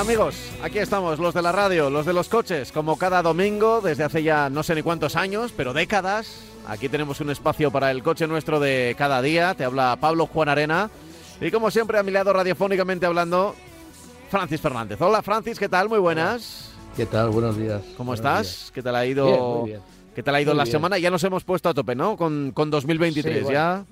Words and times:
¿Qué 0.00 0.04
tal 0.06 0.16
amigos? 0.16 0.34
Aquí 0.62 0.78
estamos, 0.78 1.18
los 1.18 1.34
de 1.34 1.42
la 1.42 1.52
radio, 1.52 1.90
los 1.90 2.06
de 2.06 2.14
los 2.14 2.30
coches, 2.30 2.72
como 2.72 2.96
cada 2.96 3.20
domingo, 3.22 3.82
desde 3.82 4.02
hace 4.04 4.22
ya 4.22 4.48
no 4.48 4.62
sé 4.62 4.74
ni 4.74 4.80
cuántos 4.82 5.14
años, 5.14 5.52
pero 5.54 5.74
décadas. 5.74 6.40
Aquí 6.66 6.88
tenemos 6.88 7.20
un 7.20 7.28
espacio 7.28 7.70
para 7.70 7.90
el 7.90 8.02
coche 8.02 8.26
nuestro 8.26 8.60
de 8.60 8.94
cada 8.96 9.20
día. 9.20 9.54
Te 9.54 9.64
habla 9.64 9.98
Pablo 10.00 10.26
Juan 10.26 10.48
Arena. 10.48 10.90
Y 11.40 11.50
como 11.50 11.70
siempre, 11.70 11.98
a 11.98 12.02
mi 12.02 12.12
lado 12.12 12.32
radiofónicamente 12.32 13.04
hablando, 13.04 13.54
Francis 14.30 14.60
Fernández. 14.62 14.98
Hola 15.02 15.20
Francis, 15.22 15.58
¿qué 15.58 15.68
tal? 15.68 15.90
Muy 15.90 15.98
buenas. 15.98 16.70
¿Qué 16.96 17.04
tal? 17.04 17.28
Buenos 17.28 17.58
días. 17.58 17.82
¿Cómo 17.98 18.12
Buenos 18.12 18.20
estás? 18.20 18.46
días. 18.46 18.72
¿Qué 18.74 18.82
tal 18.82 18.96
ha 18.96 19.04
ido? 19.04 19.26
Bien, 19.26 19.40
muy 19.60 19.68
bien. 19.68 19.80
¿Qué 20.14 20.22
tal 20.22 20.34
ha 20.34 20.40
ido 20.40 20.52
Muy 20.52 20.58
la 20.58 20.64
bien. 20.64 20.72
semana? 20.72 20.98
Ya 20.98 21.10
nos 21.10 21.22
hemos 21.24 21.44
puesto 21.44 21.68
a 21.68 21.74
tope, 21.74 21.94
¿no? 21.94 22.16
Con, 22.16 22.52
con 22.52 22.70
2023 22.70 23.34
Sí, 23.36 23.42
bueno, 23.44 23.54
ya. 23.54 23.84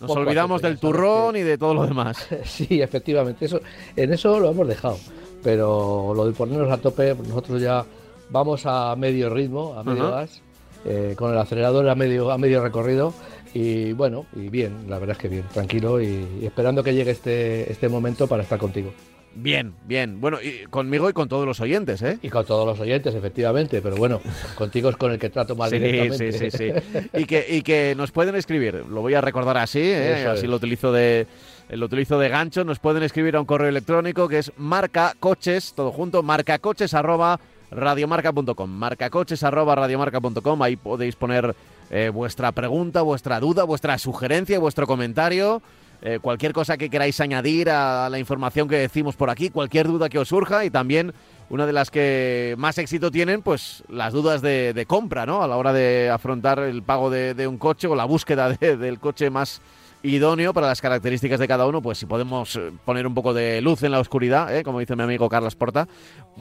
Nos 0.00 0.08
poco 0.08 0.20
olvidamos 0.20 0.60
tope, 0.60 0.68
del 0.68 0.78
turrón 0.78 1.32
que- 1.34 1.40
y 1.40 1.42
de 1.42 1.58
todo 1.58 1.74
lo 1.74 1.86
demás. 1.86 2.24
Sí, 2.44 2.80
efectivamente, 2.80 3.46
eso, 3.46 3.60
en 3.96 4.12
eso 4.12 4.38
lo 4.38 4.50
hemos 4.50 4.68
dejado. 4.68 4.98
Pero 5.46 6.12
lo 6.12 6.26
de 6.26 6.32
ponernos 6.32 6.68
a 6.72 6.76
tope, 6.76 7.14
nosotros 7.14 7.62
ya 7.62 7.84
vamos 8.30 8.66
a 8.66 8.96
medio 8.96 9.30
ritmo, 9.30 9.74
a 9.78 9.84
medio 9.84 10.08
Ajá. 10.08 10.22
gas, 10.22 10.42
eh, 10.84 11.14
con 11.16 11.30
el 11.30 11.38
acelerador 11.38 11.88
a 11.88 11.94
medio, 11.94 12.32
a 12.32 12.36
medio 12.36 12.60
recorrido. 12.60 13.14
Y 13.54 13.92
bueno, 13.92 14.26
y 14.34 14.48
bien, 14.48 14.86
la 14.88 14.98
verdad 14.98 15.14
es 15.14 15.22
que 15.22 15.28
bien, 15.28 15.44
tranquilo 15.54 16.02
y, 16.02 16.26
y 16.40 16.46
esperando 16.46 16.82
que 16.82 16.94
llegue 16.94 17.12
este, 17.12 17.70
este 17.70 17.88
momento 17.88 18.26
para 18.26 18.42
estar 18.42 18.58
contigo. 18.58 18.90
Bien, 19.38 19.74
bien. 19.86 20.18
Bueno, 20.20 20.38
y 20.42 20.64
conmigo 20.70 21.10
y 21.10 21.12
con 21.12 21.28
todos 21.28 21.44
los 21.46 21.60
oyentes, 21.60 22.00
¿eh? 22.00 22.18
Y 22.22 22.30
con 22.30 22.46
todos 22.46 22.66
los 22.66 22.80
oyentes, 22.80 23.14
efectivamente, 23.14 23.82
pero 23.82 23.94
bueno, 23.96 24.20
contigo 24.56 24.88
es 24.88 24.96
con 24.96 25.12
el 25.12 25.18
que 25.18 25.28
trato 25.28 25.54
más 25.54 25.68
Sí, 25.68 25.78
directamente. 25.78 26.32
sí, 26.32 26.50
sí, 26.50 26.56
sí. 26.56 26.72
Y 27.14 27.26
que, 27.26 27.46
y 27.48 27.60
que 27.62 27.94
nos 27.96 28.12
pueden 28.12 28.34
escribir, 28.34 28.84
lo 28.88 29.02
voy 29.02 29.12
a 29.14 29.20
recordar 29.20 29.58
así, 29.58 29.80
¿eh? 29.82 30.26
Así 30.26 30.46
lo 30.46 30.56
utilizo 30.56 30.90
de 30.90 31.26
lo 31.68 31.86
utilizo 31.86 32.18
de 32.18 32.28
gancho, 32.28 32.64
nos 32.64 32.78
pueden 32.78 33.02
escribir 33.02 33.36
a 33.36 33.40
un 33.40 33.46
correo 33.46 33.68
electrónico 33.68 34.28
que 34.28 34.38
es 34.38 34.52
marcacoches, 34.56 35.74
todo 35.74 35.90
junto, 35.92 36.22
marcacoches 36.22 36.94
arroba 36.94 37.38
radiomarca.com, 37.72 38.70
marcacoches 38.70 39.42
arroba 39.42 39.74
radiomarca.com, 39.74 40.62
ahí 40.62 40.76
podéis 40.76 41.16
poner 41.16 41.54
eh, 41.90 42.10
vuestra 42.14 42.52
pregunta, 42.52 43.02
vuestra 43.02 43.40
duda, 43.40 43.64
vuestra 43.64 43.98
sugerencia, 43.98 44.58
vuestro 44.60 44.86
comentario, 44.86 45.60
eh, 46.02 46.18
cualquier 46.20 46.52
cosa 46.52 46.76
que 46.76 46.90
queráis 46.90 47.20
añadir 47.20 47.70
a 47.70 48.08
la 48.10 48.18
información 48.18 48.68
que 48.68 48.76
decimos 48.76 49.16
por 49.16 49.30
aquí, 49.30 49.50
cualquier 49.50 49.86
duda 49.86 50.08
que 50.08 50.18
os 50.18 50.28
surja 50.28 50.64
y 50.64 50.70
también 50.70 51.12
una 51.48 51.64
de 51.66 51.72
las 51.72 51.90
que 51.90 52.54
más 52.58 52.76
éxito 52.78 53.10
tienen, 53.10 53.42
pues 53.42 53.84
las 53.88 54.12
dudas 54.12 54.42
de, 54.42 54.72
de 54.72 54.86
compra, 54.86 55.26
¿no? 55.26 55.42
A 55.42 55.48
la 55.48 55.56
hora 55.56 55.72
de 55.72 56.10
afrontar 56.10 56.58
el 56.58 56.82
pago 56.82 57.08
de, 57.10 57.34
de 57.34 57.46
un 57.46 57.56
coche 57.58 57.86
o 57.86 57.94
la 57.94 58.04
búsqueda 58.04 58.50
de- 58.50 58.76
del 58.76 58.98
coche 58.98 59.30
más 59.30 59.60
idóneo 60.02 60.52
para 60.52 60.66
las 60.68 60.80
características 60.80 61.40
de 61.40 61.48
cada 61.48 61.66
uno, 61.66 61.82
pues 61.82 61.98
si 61.98 62.06
podemos 62.06 62.54
eh, 62.56 62.70
poner 62.84 63.06
un 63.06 63.14
poco 63.14 63.32
de 63.34 63.60
luz 63.60 63.82
en 63.82 63.92
la 63.92 63.98
oscuridad, 64.00 64.54
¿eh? 64.56 64.62
como 64.62 64.78
dice 64.80 64.94
mi 64.94 65.02
amigo 65.02 65.28
Carlos 65.28 65.56
Porta, 65.56 65.88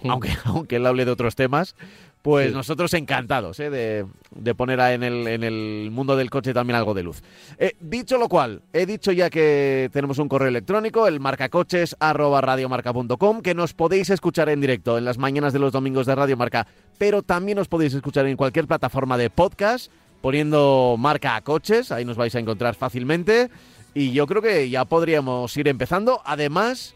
aunque, 0.04 0.30
aunque 0.46 0.76
él 0.76 0.86
hable 0.86 1.06
de 1.06 1.12
otros 1.12 1.36
temas, 1.36 1.76
pues 2.26 2.48
Sí. 2.50 2.54
nosotros 2.56 2.92
encantados 2.96 3.60
¿eh? 3.60 3.70
de, 3.70 4.08
de 4.32 4.56
poner 4.56 4.80
en 4.80 5.04
el, 5.04 5.28
en 5.28 5.44
el 5.44 5.90
mundo 5.92 6.16
del 6.16 6.32
coche 6.32 6.56
también 6.56 6.76
algo 6.76 6.96
de 6.96 7.04
luz. 7.04 7.22
Eh, 7.60 7.76
dicho 7.80 8.18
lo 8.18 8.28
cual, 8.28 8.64
he 8.74 8.88
dicho 8.88 9.12
ya 9.12 9.30
que 9.30 9.92
tenemos 9.94 10.18
un 10.18 10.28
correo 10.28 10.48
electrónico, 10.48 11.08
el 11.08 11.20
marcacoches 11.20 11.96
arroba 12.00 12.42
radiomarca.com, 12.42 13.42
que 13.44 13.54
nos 13.54 13.76
podéis 13.76 14.10
escuchar 14.10 14.50
en 14.50 14.60
directo 14.60 14.98
en 14.98 15.06
las 15.06 15.20
mañanas 15.20 15.54
de 15.54 15.60
los 15.60 15.72
domingos 15.72 16.08
de 16.08 16.16
Radio 16.16 16.36
Marca, 16.36 16.66
pero 16.98 17.22
también 17.22 17.60
os 17.60 17.68
podéis 17.68 17.94
escuchar 17.94 18.26
en 18.26 18.38
cualquier 18.38 18.66
plataforma 18.66 19.20
de 19.20 19.30
podcast 19.30 19.92
poniendo 20.22 20.96
marca 20.98 21.36
a 21.36 21.42
coches, 21.42 21.92
ahí 21.92 22.06
nos 22.06 22.18
vais 22.18 22.34
a 22.34 22.40
encontrar 22.40 22.74
fácilmente. 22.74 23.52
Y 23.94 24.14
yo 24.14 24.26
creo 24.26 24.42
que 24.42 24.68
ya 24.72 24.84
podríamos 24.86 25.56
ir 25.56 25.68
empezando. 25.68 26.22
Además, 26.26 26.96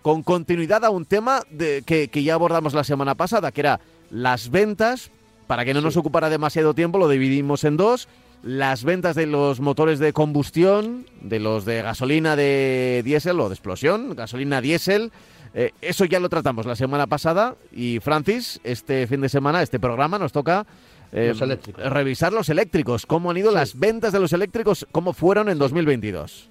con 0.00 0.22
continuidad 0.22 0.82
a 0.86 0.88
un 0.88 1.04
tema 1.04 1.42
de, 1.50 1.82
que, 1.84 2.08
que 2.08 2.22
ya 2.22 2.32
abordamos 2.32 2.72
la 2.72 2.82
semana 2.84 3.14
pasada, 3.14 3.52
que 3.52 3.60
era 3.60 3.80
las 4.12 4.50
ventas. 4.50 5.10
Para 5.48 5.64
que 5.64 5.74
no 5.74 5.80
nos 5.80 5.96
ocupara 5.96 6.30
demasiado 6.30 6.72
tiempo, 6.72 6.98
lo 6.98 7.08
dividimos 7.08 7.64
en 7.64 7.76
dos. 7.76 8.08
Las 8.44 8.84
ventas 8.84 9.14
de 9.16 9.26
los 9.26 9.60
motores 9.60 9.98
de 9.98 10.12
combustión, 10.12 11.04
de 11.20 11.40
los 11.40 11.64
de 11.64 11.82
gasolina 11.82 12.36
de 12.36 13.02
diésel 13.04 13.38
o 13.40 13.48
de 13.48 13.54
explosión, 13.54 14.14
gasolina 14.14 14.60
diésel. 14.60 15.12
Eh, 15.54 15.70
eso 15.82 16.04
ya 16.06 16.18
lo 16.20 16.28
tratamos 16.28 16.64
la 16.66 16.74
semana 16.76 17.06
pasada. 17.06 17.56
Y 17.72 17.98
Francis, 18.00 18.60
este 18.64 19.06
fin 19.06 19.20
de 19.20 19.28
semana, 19.28 19.62
este 19.62 19.78
programa 19.78 20.18
nos 20.18 20.32
toca 20.32 20.64
eh, 21.12 21.34
Los 21.38 21.92
revisar 21.92 22.32
los 22.32 22.48
eléctricos. 22.48 23.04
¿Cómo 23.04 23.30
han 23.30 23.36
ido 23.36 23.50
Sí. 23.50 23.56
las 23.56 23.78
ventas 23.78 24.12
de 24.14 24.20
los 24.20 24.32
eléctricos? 24.32 24.86
¿Cómo 24.92 25.12
fueron 25.12 25.50
en 25.50 25.58
2022? 25.58 26.48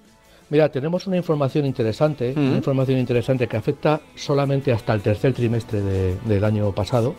Mira, 0.50 0.68
tenemos 0.70 1.06
una 1.08 1.16
información 1.16 1.66
interesante, 1.66 2.32
una 2.36 2.56
información 2.58 2.98
interesante 2.98 3.48
que 3.48 3.56
afecta 3.56 4.00
solamente 4.14 4.70
hasta 4.70 4.92
el 4.94 5.00
tercer 5.00 5.32
trimestre 5.32 5.80
de- 5.80 6.16
del 6.26 6.44
año 6.44 6.70
pasado, 6.72 7.14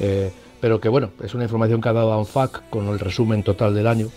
eh, 0.00 0.30
pero 0.60 0.80
que 0.80 0.88
bueno, 0.88 1.10
es 1.22 1.34
una 1.34 1.44
información 1.44 1.80
que 1.80 1.88
ha 1.88 1.92
dado 1.92 2.14
ANFAC 2.14 2.68
con 2.70 2.88
el 2.88 2.98
resumen 2.98 3.42
total 3.42 3.74
del 3.74 3.86
año 3.86 4.08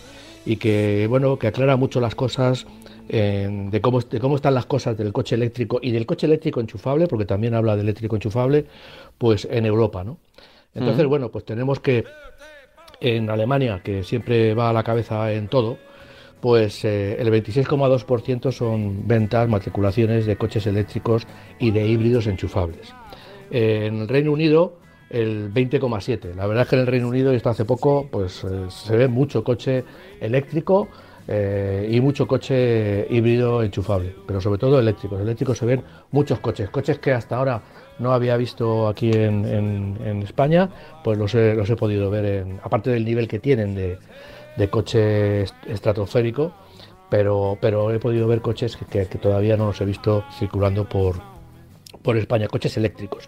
y 0.46 0.58
que 0.58 1.08
bueno, 1.10 1.38
que 1.38 1.48
aclara 1.48 1.76
mucho 1.76 2.00
las 2.00 2.16
cosas 2.16 2.66
eh, 3.10 3.50
de 3.72 3.82
cómo 3.82 4.00
de 4.00 4.20
cómo 4.20 4.36
están 4.36 4.54
las 4.54 4.66
cosas 4.66 4.98
del 4.98 5.14
coche 5.14 5.36
eléctrico 5.36 5.80
y 5.82 5.92
del 5.92 6.06
coche 6.06 6.26
eléctrico 6.26 6.60
enchufable, 6.60 7.08
porque 7.08 7.26
también 7.26 7.54
habla 7.54 7.76
de 7.76 7.82
eléctrico 7.82 8.16
enchufable, 8.16 8.66
pues 9.18 9.48
en 9.50 9.66
Europa, 9.66 10.04
¿no? 10.04 10.18
Entonces, 10.74 11.06
bueno, 11.08 11.30
pues 11.30 11.44
tenemos 11.44 11.80
que 11.80 12.06
en 13.02 13.30
Alemania, 13.30 13.82
que 13.84 14.04
siempre 14.04 14.54
va 14.54 14.70
a 14.70 14.74
la 14.74 14.84
cabeza 14.84 15.32
en 15.34 15.48
todo, 15.48 15.78
pues 16.40 16.86
eh, 16.86 17.18
el 17.20 17.32
26,2% 17.32 18.52
son 18.52 19.08
ventas, 19.08 19.50
matriculaciones 19.50 20.26
de 20.26 20.36
coches 20.36 20.68
eléctricos 20.68 21.28
y 21.60 21.72
de 21.72 21.88
híbridos 21.88 22.28
enchufables. 22.28 22.94
En 23.50 24.02
el 24.02 24.08
Reino 24.08 24.32
Unido, 24.32 24.78
el 25.10 25.52
20,7%. 25.54 26.36
La 26.36 26.48
verdad 26.48 26.64
es 26.64 26.70
que 26.70 26.76
en 26.76 26.82
el 26.82 26.88
Reino 26.88 27.08
Unido, 27.08 27.34
y 27.34 27.38
esto 27.38 27.50
hace 27.50 27.66
poco, 27.66 28.08
pues 28.12 28.44
eh, 28.44 28.66
se 28.70 28.96
ve 28.98 29.08
mucho 29.08 29.44
coche 29.44 29.84
eléctrico 30.20 30.88
eh, 31.28 31.88
y 31.92 32.00
mucho 32.02 32.28
coche 32.28 33.06
híbrido 33.10 33.62
enchufable, 33.64 34.16
pero 34.26 34.40
sobre 34.42 34.60
todo 34.60 34.80
eléctricos. 34.80 35.20
Eléctricos 35.22 35.58
se 35.58 35.66
ven 35.66 35.84
muchos 36.12 36.40
coches, 36.40 36.70
coches 36.70 37.00
que 37.00 37.12
hasta 37.14 37.36
ahora 37.38 37.62
no 38.00 38.12
había 38.14 38.38
visto 38.38 38.88
aquí 38.88 39.12
en, 39.12 39.46
en- 39.46 39.98
en 40.06 40.22
España, 40.24 40.70
pues 41.04 41.18
los 41.18 41.34
he, 41.36 41.54
los 41.56 41.70
he 41.70 41.76
podido 41.76 42.10
ver, 42.10 42.26
en- 42.26 42.60
aparte 42.64 42.90
del 42.92 43.04
nivel 43.06 43.28
que 43.28 43.40
tienen 43.40 43.76
de, 43.76 43.98
de 44.56 44.70
coche 44.70 45.42
est- 45.44 45.56
estratosférico, 45.68 46.54
pero, 47.10 47.58
pero 47.62 47.92
he 47.92 48.00
podido 48.00 48.28
ver 48.28 48.42
coches 48.42 48.78
que, 48.78 48.86
que- 48.86 49.06
que 49.08 49.18
todavía 49.18 49.58
no 49.58 49.68
los 49.68 49.82
he 49.82 49.86
visto 49.86 50.24
circulando 50.38 50.88
por, 50.88 51.16
por 52.04 52.16
España, 52.18 52.48
coches 52.48 52.78
eléctricos. 52.78 53.28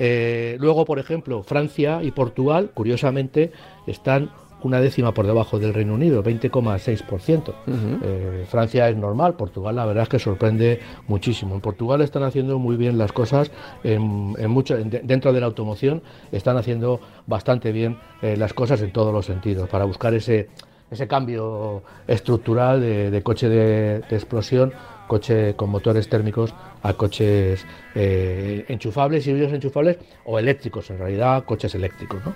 Eh, 0.00 0.56
luego, 0.58 0.84
por 0.86 0.98
ejemplo, 0.98 1.42
Francia 1.44 2.02
y 2.02 2.10
Portugal, 2.10 2.70
curiosamente, 2.74 3.52
están 3.86 4.30
una 4.62 4.80
décima 4.80 5.14
por 5.14 5.26
debajo 5.26 5.58
del 5.58 5.72
Reino 5.72 5.94
Unido, 5.94 6.22
20,6%. 6.22 7.54
Eh, 8.02 8.44
Francia 8.46 8.88
es 8.90 8.96
normal, 8.96 9.34
Portugal 9.34 9.76
la 9.76 9.86
verdad 9.86 10.02
es 10.02 10.08
que 10.10 10.18
sorprende 10.18 10.80
muchísimo. 11.08 11.54
En 11.54 11.62
Portugal 11.62 12.00
están 12.02 12.24
haciendo 12.24 12.58
muy 12.58 12.76
bien 12.76 12.98
las 12.98 13.10
cosas, 13.12 13.50
en, 13.84 14.34
en 14.38 14.50
mucho, 14.50 14.76
en- 14.76 14.90
de- 14.90 15.00
dentro 15.02 15.32
de 15.32 15.40
la 15.40 15.46
automoción 15.46 16.02
están 16.30 16.56
haciendo 16.58 17.00
bastante 17.26 17.72
bien 17.72 17.96
eh, 18.20 18.36
las 18.36 18.52
cosas 18.52 18.82
en 18.82 18.92
todos 18.92 19.14
los 19.14 19.24
sentidos, 19.24 19.66
para 19.70 19.86
buscar 19.86 20.12
ese, 20.12 20.48
ese 20.90 21.06
cambio 21.08 21.82
estructural 22.06 22.80
de, 22.82 23.10
de 23.10 23.22
coche 23.22 23.48
de, 23.48 24.00
de 24.00 24.16
explosión, 24.16 24.72
coche 25.10 25.56
con 25.56 25.70
motores 25.70 26.08
térmicos 26.08 26.54
a 26.84 26.92
coches 26.92 27.66
eh, 27.96 28.64
enchufables, 28.68 29.26
híbridos 29.26 29.52
enchufables 29.52 29.98
o 30.24 30.38
eléctricos, 30.38 30.88
en 30.90 30.98
realidad 30.98 31.44
coches 31.44 31.74
eléctricos. 31.74 32.24
¿no? 32.24 32.32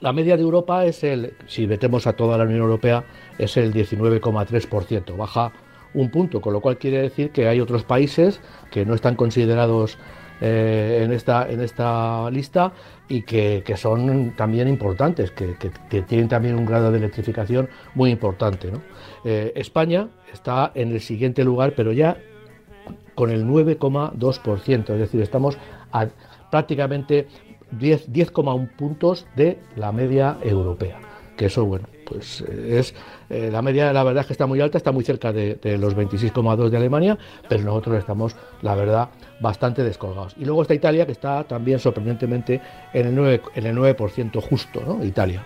La 0.00 0.12
media 0.12 0.36
de 0.36 0.42
Europa 0.42 0.84
es 0.84 1.02
el, 1.02 1.32
si 1.46 1.66
metemos 1.66 2.06
a 2.06 2.12
toda 2.12 2.36
la 2.36 2.44
Unión 2.44 2.60
Europea, 2.60 3.04
es 3.38 3.56
el 3.56 3.72
19,3%, 3.72 5.16
baja 5.16 5.50
un 5.94 6.10
punto, 6.10 6.42
con 6.42 6.52
lo 6.52 6.60
cual 6.60 6.76
quiere 6.76 7.00
decir 7.00 7.30
que 7.30 7.48
hay 7.48 7.58
otros 7.60 7.84
países 7.84 8.42
que 8.70 8.84
no 8.84 8.94
están 8.94 9.16
considerados 9.16 9.96
eh, 10.40 11.00
en, 11.04 11.12
esta, 11.12 11.48
en 11.50 11.60
esta 11.60 12.30
lista 12.30 12.72
y 13.08 13.22
que, 13.22 13.62
que 13.64 13.76
son 13.76 14.34
también 14.36 14.68
importantes, 14.68 15.30
que, 15.30 15.56
que- 15.88 16.02
tienen 16.02 16.28
también 16.28 16.56
un 16.56 16.66
grado 16.66 16.90
de 16.92 16.98
electrificación 16.98 17.68
muy 17.94 18.10
importante. 18.10 18.70
¿no? 18.70 18.82
Eh, 19.24 19.52
España 19.56 20.08
está 20.32 20.72
en 20.74 20.92
el 20.92 21.00
siguiente 21.00 21.44
lugar, 21.44 21.72
pero 21.76 21.92
ya 21.92 22.18
con 23.14 23.30
el 23.30 23.46
9,2%, 23.46 24.90
es 24.92 24.98
decir, 24.98 25.22
estamos 25.22 25.56
a- 25.92 26.06
prácticamente 26.50 27.26
10,1 27.78 28.68
puntos 28.76 29.26
de 29.36 29.58
la 29.76 29.92
media 29.92 30.36
europea. 30.42 30.98
Que 31.36 31.46
eso, 31.46 31.64
bueno, 31.64 31.88
pues 32.06 32.42
eh, 32.42 32.78
es 32.78 32.94
eh, 33.28 33.50
la 33.52 33.60
media, 33.60 33.92
la 33.92 34.04
verdad 34.04 34.22
es 34.22 34.26
que 34.28 34.32
está 34.32 34.46
muy 34.46 34.60
alta, 34.60 34.78
está 34.78 34.92
muy 34.92 35.04
cerca 35.04 35.32
de, 35.32 35.58
los 35.78 35.96
26,2 35.96 36.70
de 36.70 36.76
Alemania, 36.76 37.18
pero 37.48 37.62
nosotros 37.64 37.98
estamos, 37.98 38.36
la 38.62 38.74
verdad, 38.74 39.10
bastante 39.40 39.82
descolgados. 39.82 40.34
Y 40.38 40.44
luego 40.44 40.62
está 40.62 40.74
Italia, 40.74 41.04
que 41.04 41.12
está 41.12 41.44
también 41.44 41.78
sorprendentemente 41.78 42.60
en 42.94 43.06
el 43.06 43.16
9%, 43.16 43.40
en 43.56 43.66
el 43.66 43.74
9 43.74 43.96
justo, 44.48 44.80
¿no? 44.86 45.04
Italia. 45.04 45.44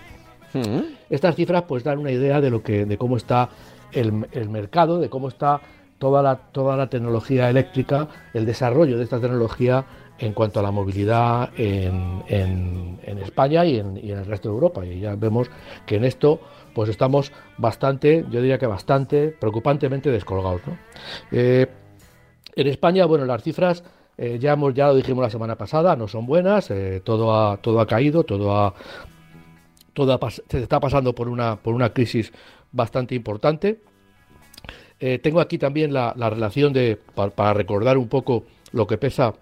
Mm. 0.52 0.80
Estas 1.08 1.34
cifras 1.34 1.64
pues 1.66 1.82
dan 1.82 1.98
una 1.98 2.10
idea 2.10 2.40
de 2.40 2.50
lo 2.50 2.62
que, 2.62 2.84
de 2.84 2.98
cómo 2.98 3.16
está 3.16 3.48
el, 3.92 4.26
el 4.32 4.48
mercado, 4.48 4.98
de 4.98 5.08
cómo 5.08 5.28
está 5.28 5.60
toda 6.00 6.22
la, 6.22 6.36
toda 6.36 6.76
la 6.76 6.88
tecnología 6.88 7.50
eléctrica, 7.50 8.08
el 8.32 8.46
desarrollo 8.46 8.96
de 8.96 9.04
esta 9.04 9.20
tecnología 9.20 9.84
en 10.20 10.34
cuanto 10.34 10.61
a 10.61 10.62
la 10.62 10.70
movilidad 10.70 11.50
en, 11.56 12.99
España 13.22 13.64
y 13.64 13.78
en, 13.78 13.96
el 13.96 14.26
resto 14.26 14.49
de 14.49 14.55
Europa. 14.55 14.84
Y 14.84 15.00
ya 15.00 15.17
vemos 15.17 15.50
que 15.87 15.96
en 15.96 16.05
esto 16.05 16.40
pues 16.75 16.88
estamos 16.90 17.32
bastante, 17.58 18.25
yo 18.31 18.40
diría 18.40 18.58
que 18.58 18.67
bastante, 18.67 19.28
preocupantemente 19.28 20.11
descolgados. 20.11 20.61
Eh, 21.32 21.67
en 22.55 22.67
España, 22.67 23.06
bueno, 23.06 23.25
las 23.25 23.43
cifras 23.43 23.82
eh, 24.19 24.38
ya, 24.38 24.52
hemos, 24.52 24.75
ya 24.75 24.88
lo 24.88 24.94
dijimos 24.94 25.22
la 25.22 25.31
semana 25.31 25.56
pasada, 25.56 25.96
no 25.96 26.06
son 26.06 26.26
buenas, 26.26 26.70
eh, 26.70 27.00
todo, 27.02 27.34
ha, 27.34 27.56
todo 27.56 27.81
ha 27.81 27.87
caído, 27.87 28.25
todo 28.25 28.56
ha, 28.56 28.75
todo 29.94 30.19
se 30.49 30.62
está 30.62 30.78
pasando 30.78 31.14
por 31.14 31.28
una, 31.28 31.56
por 31.56 31.75
una 31.75 31.93
crisis 31.93 32.32
bastante 32.73 33.14
importante. 33.14 33.81
Tengo 35.23 35.40
aquí 35.40 35.56
también 35.56 35.94
la, 35.94 36.12
relación 36.12 36.75
de, 36.75 36.99
para, 37.14 37.55
recordar 37.55 37.96
un 37.96 38.08
poco 38.08 38.44
lo 38.73 38.87
que 38.87 38.99
pesa 38.99 39.32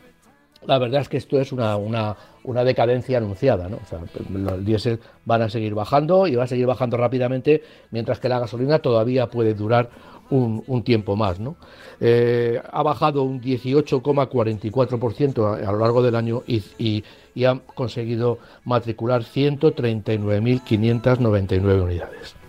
la 0.66 0.78
verdad 0.78 1.02
es 1.02 1.08
que 1.08 1.16
esto 1.16 1.40
es 1.40 1.52
una, 1.52 1.76
una, 1.76 2.16
decadencia 2.64 3.18
anunciada, 3.18 3.68
¿no? 3.68 3.76
O 3.76 3.86
sea, 3.86 4.00
los 4.30 4.64
diésel 4.64 4.98
van 5.24 5.42
a 5.42 5.48
seguir 5.48 5.74
bajando 5.74 6.26
y 6.26 6.34
va 6.34 6.42
a 6.44 6.48
seguir 6.48 6.66
bajando 6.66 6.96
rápidamente, 6.96 7.62
mientras 7.92 8.18
que 8.18 8.28
la 8.28 8.40
gasolina 8.40 8.80
todavía 8.80 9.28
puede 9.28 9.54
durar 9.54 9.90
un, 10.30 10.82
tiempo 10.82 11.14
más, 11.16 11.38
¿no? 11.40 11.56
Eh, 12.00 12.60
ha 12.70 12.82
bajado 12.82 13.22
un 13.22 13.40
18,44% 13.40 15.44
a, 15.44 15.54
a, 15.68 15.72
lo 15.72 15.78
largo 15.78 16.02
del 16.02 16.16
año 16.16 16.42
y, 16.46 16.62
y, 16.78 17.04
y 17.34 17.44
han 17.44 17.60
conseguido 17.60 18.38
matricular 18.64 19.22
139.599 19.22 21.82
unidades. 21.82 22.39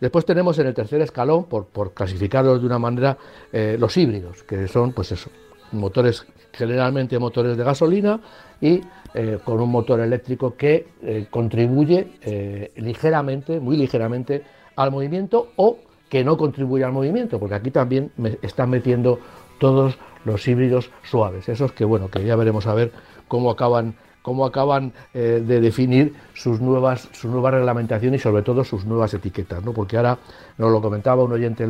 Después 0.00 0.24
tenemos 0.24 0.58
en 0.58 0.66
el 0.66 0.74
tercer 0.74 1.00
escalón, 1.00 1.44
por, 1.44 1.94
clasificarlos 1.94 2.60
de 2.60 2.66
una 2.66 2.78
manera, 2.78 3.16
eh, 3.52 3.76
los 3.78 3.96
híbridos, 3.96 4.42
que 4.42 4.66
son, 4.68 4.92
pues 4.92 5.12
eso, 5.12 5.30
motores, 5.72 6.26
generalmente 6.52 7.18
motores 7.18 7.56
de 7.56 7.64
gasolina 7.64 8.20
y 8.60 8.80
eh, 9.14 9.38
con 9.44 9.60
un 9.60 9.70
motor 9.70 10.00
eléctrico 10.00 10.56
que 10.56 10.88
eh, 11.02 11.26
contribuye 11.30 12.70
ligeramente, 12.76 13.60
muy 13.60 13.76
ligeramente, 13.76 14.42
al 14.76 14.90
movimiento 14.90 15.52
o 15.56 15.78
que 16.08 16.24
no 16.24 16.36
contribuye 16.36 16.84
al 16.84 16.92
movimiento, 16.92 17.38
porque 17.38 17.54
aquí 17.54 17.70
también 17.70 18.10
me 18.16 18.38
están 18.42 18.70
metiendo 18.70 19.20
todos 19.58 19.98
los 20.24 20.46
híbridos 20.46 20.90
suaves, 21.02 21.48
esos 21.48 21.72
que 21.72 21.84
bueno, 21.84 22.08
que 22.08 22.24
ya 22.24 22.36
veremos 22.36 22.66
a 22.66 22.74
ver 22.74 22.92
cómo 23.28 23.50
acaban 23.50 23.94
cómo 24.24 24.46
acaban 24.46 24.94
eh, 25.12 25.44
de 25.46 25.60
definir 25.60 26.14
sus 26.32 26.58
nuevas, 26.58 27.10
su 27.12 27.28
nueva 27.28 27.50
reglamentación 27.50 28.14
y 28.14 28.18
sobre 28.18 28.42
todo 28.42 28.64
sus 28.64 28.86
nuevas 28.86 29.12
etiquetas, 29.12 29.62
¿no? 29.62 29.74
porque 29.74 29.98
ahora 29.98 30.16
nos 30.56 30.72
lo 30.72 30.80
comentaba 30.80 31.22
un 31.22 31.32
oyente 31.32 31.68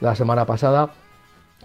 la 0.00 0.14
semana 0.14 0.46
pasada, 0.46 0.90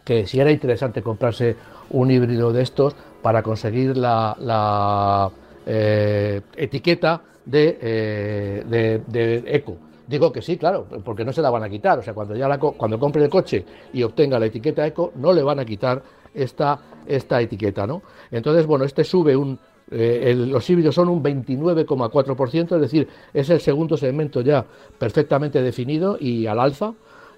que 0.04 0.28
si 0.28 0.42
era 0.42 0.52
interesante 0.52 1.02
comprarse 1.02 1.56
un 1.92 2.12
híbrido 2.12 2.52
de 2.52 2.64
estos 2.64 2.98
para 3.22 3.42
conseguir 3.44 3.96
la, 3.96 5.32
eh, 5.66 6.42
etiqueta 6.58 7.22
eh, 7.50 8.62
de, 8.68 9.02
de, 9.08 9.56
eco. 9.56 9.78
Digo 10.06 10.34
que 10.34 10.42
sí, 10.42 10.58
claro, 10.58 10.86
porque 11.06 11.24
no 11.24 11.32
se 11.32 11.42
la 11.42 11.50
van 11.50 11.64
a 11.64 11.70
quitar. 11.70 12.00
O 12.00 12.04
sea, 12.04 12.14
cuando 12.14 12.36
ya 12.36 12.50
la, 12.50 12.58
cuando 12.58 13.00
compre 13.00 13.24
el 13.24 13.30
coche 13.30 13.64
y 13.94 14.04
obtenga 14.04 14.38
la 14.38 14.48
etiqueta 14.48 14.86
eco, 14.86 15.14
no 15.16 15.32
le 15.32 15.44
van 15.44 15.60
a 15.60 15.66
quitar 15.66 16.04
esta, 16.34 16.78
esta 17.08 17.40
etiqueta, 17.40 17.88
¿no? 17.88 18.02
Entonces, 18.32 18.66
bueno, 18.66 18.84
este 18.84 19.06
sube 19.06 19.38
un 19.38 19.58
eh, 19.94 20.34
los 20.36 20.70
híbridos 20.70 20.96
son 20.96 21.10
un 21.10 21.24
29,4%, 21.24 22.76
es 22.76 22.82
decir, 22.82 23.08
es 23.34 23.50
el 23.50 23.62
segundo 23.62 23.98
segmento 23.98 24.42
ya 24.42 24.66
perfectamente 24.98 25.62
definido 25.62 26.18
y 26.20 26.48
al 26.48 26.60
alza. 26.60 26.94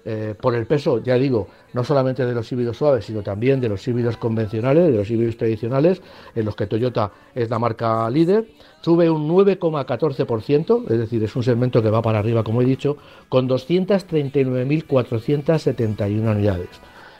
Eh, 0.08 0.36
por 0.40 0.54
el 0.54 0.66
peso, 0.66 1.02
ya 1.02 1.16
digo, 1.16 1.48
no 1.72 1.82
solamente 1.82 2.24
de 2.24 2.32
los 2.32 2.52
híbridos 2.52 2.76
suaves, 2.76 3.04
sino 3.04 3.24
también 3.24 3.60
de 3.60 3.68
los 3.68 3.88
híbridos 3.88 4.16
convencionales, 4.16 4.92
de 4.92 4.98
los 4.98 5.10
híbridos 5.10 5.36
tradicionales, 5.36 6.00
en 6.36 6.44
los 6.44 6.54
que 6.54 6.68
Toyota 6.68 7.10
es 7.34 7.50
la 7.50 7.58
marca 7.58 8.08
líder, 8.08 8.46
sube 8.82 9.10
un 9.10 9.28
9,14%, 9.28 10.88
es 10.88 10.98
decir, 10.98 11.24
es 11.24 11.34
un 11.34 11.42
segmento 11.42 11.82
que 11.82 11.90
va 11.90 12.02
para 12.02 12.20
arriba, 12.20 12.44
como 12.44 12.62
he 12.62 12.64
dicho, 12.64 12.98
con 13.28 13.48
239.471 13.48 16.36
unidades. 16.36 16.68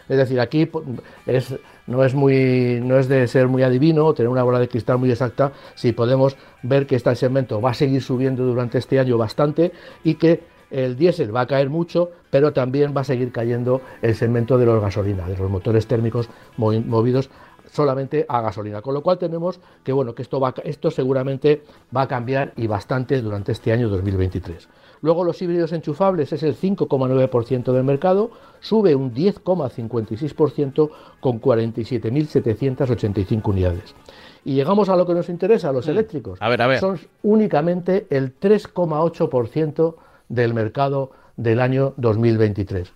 Es 0.09 0.17
decir, 0.17 0.41
aquí 0.41 0.71
no 1.87 2.05
es, 2.05 2.15
muy, 2.15 2.81
de 2.81 3.27
ser 3.29 3.49
muy 3.49 3.63
adivino, 3.63 4.15
tener 4.15 4.29
una 4.29 4.43
bola 4.43 4.59
de 4.59 4.69
cristal 4.69 4.99
muy 4.99 5.11
exacta, 5.11 5.53
si 5.75 5.93
podemos 5.93 6.37
ver 6.63 6.87
que 6.87 6.97
este 6.97 7.15
segmento 7.17 7.61
va 7.61 7.71
a 7.71 7.75
seguir 7.75 8.03
subiendo 8.03 8.45
durante 8.45 8.79
este 8.79 8.99
año 9.01 9.19
bastante 9.19 9.73
y 10.05 10.15
que 10.15 10.43
el 10.71 10.97
diésel 10.97 11.35
va 11.35 11.43
a 11.43 11.47
caer 11.47 11.71
mucho, 11.71 12.11
pero 12.31 12.53
también 12.53 12.93
va 12.97 13.03
a 13.03 13.05
seguir 13.05 13.31
cayendo 13.33 13.81
el 14.03 14.15
segmento 14.15 14.59
de 14.59 14.67
los 14.67 14.81
gasolina, 14.81 15.29
de 15.29 15.37
los 15.37 15.51
motores 15.51 15.87
térmicos 15.87 16.29
movidos 16.57 17.31
solamente 17.71 18.27
a 18.29 18.41
gasolina. 18.41 18.83
Con 18.83 18.95
lo 18.95 19.03
cual 19.03 19.19
tenemos 19.19 19.61
que 19.85 19.93
bueno, 19.93 20.15
que 20.15 20.23
esto 20.23 20.41
esto 20.65 20.91
seguramente 20.91 21.63
va 21.95 22.03
a 22.03 22.09
cambiar 22.09 22.53
y 22.57 22.67
bastante 22.67 23.21
durante 23.21 23.53
este 23.53 23.73
año 23.73 23.89
2023. 23.89 24.69
Luego 25.07 25.23
los 25.23 25.41
híbridos 25.41 25.73
enchufables 25.73 26.33
es 26.33 26.43
el 26.43 26.57
5,9% 26.57 27.73
del 27.73 27.85
mercado, 27.85 28.33
sube 28.59 28.97
un 28.97 29.15
10,56% 29.15 30.91
con 31.21 31.41
47.785 31.41 33.41
unidades. 33.45 33.95
Y 34.45 34.55
llegamos 34.55 34.89
a 34.89 34.97
lo 34.97 35.07
que 35.07 35.15
nos 35.15 35.29
interesa, 35.29 35.71
los 35.71 35.87
mm. 35.87 35.91
eléctricos. 35.91 36.43
A 36.43 36.49
ver, 36.49 36.61
a 36.61 36.67
ver. 36.67 36.81
Son 36.81 36.99
únicamente 37.23 38.09
el 38.11 38.37
3,8% 38.37 39.95
del 40.29 40.55
mercado 40.55 41.13
del 41.37 41.61
año 41.61 41.95
2023. 41.99 42.93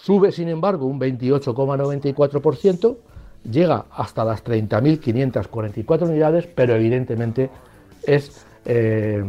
Sube, 0.00 0.32
sin 0.32 0.48
embargo, 0.48 0.86
un 0.86 0.98
28,94%, 0.98 2.96
llega 3.50 3.84
hasta 3.90 4.24
las 4.24 4.42
30.544 4.42 6.08
unidades, 6.08 6.46
pero 6.46 6.74
evidentemente 6.74 7.50
es 8.06 8.46
eh, 8.64 9.22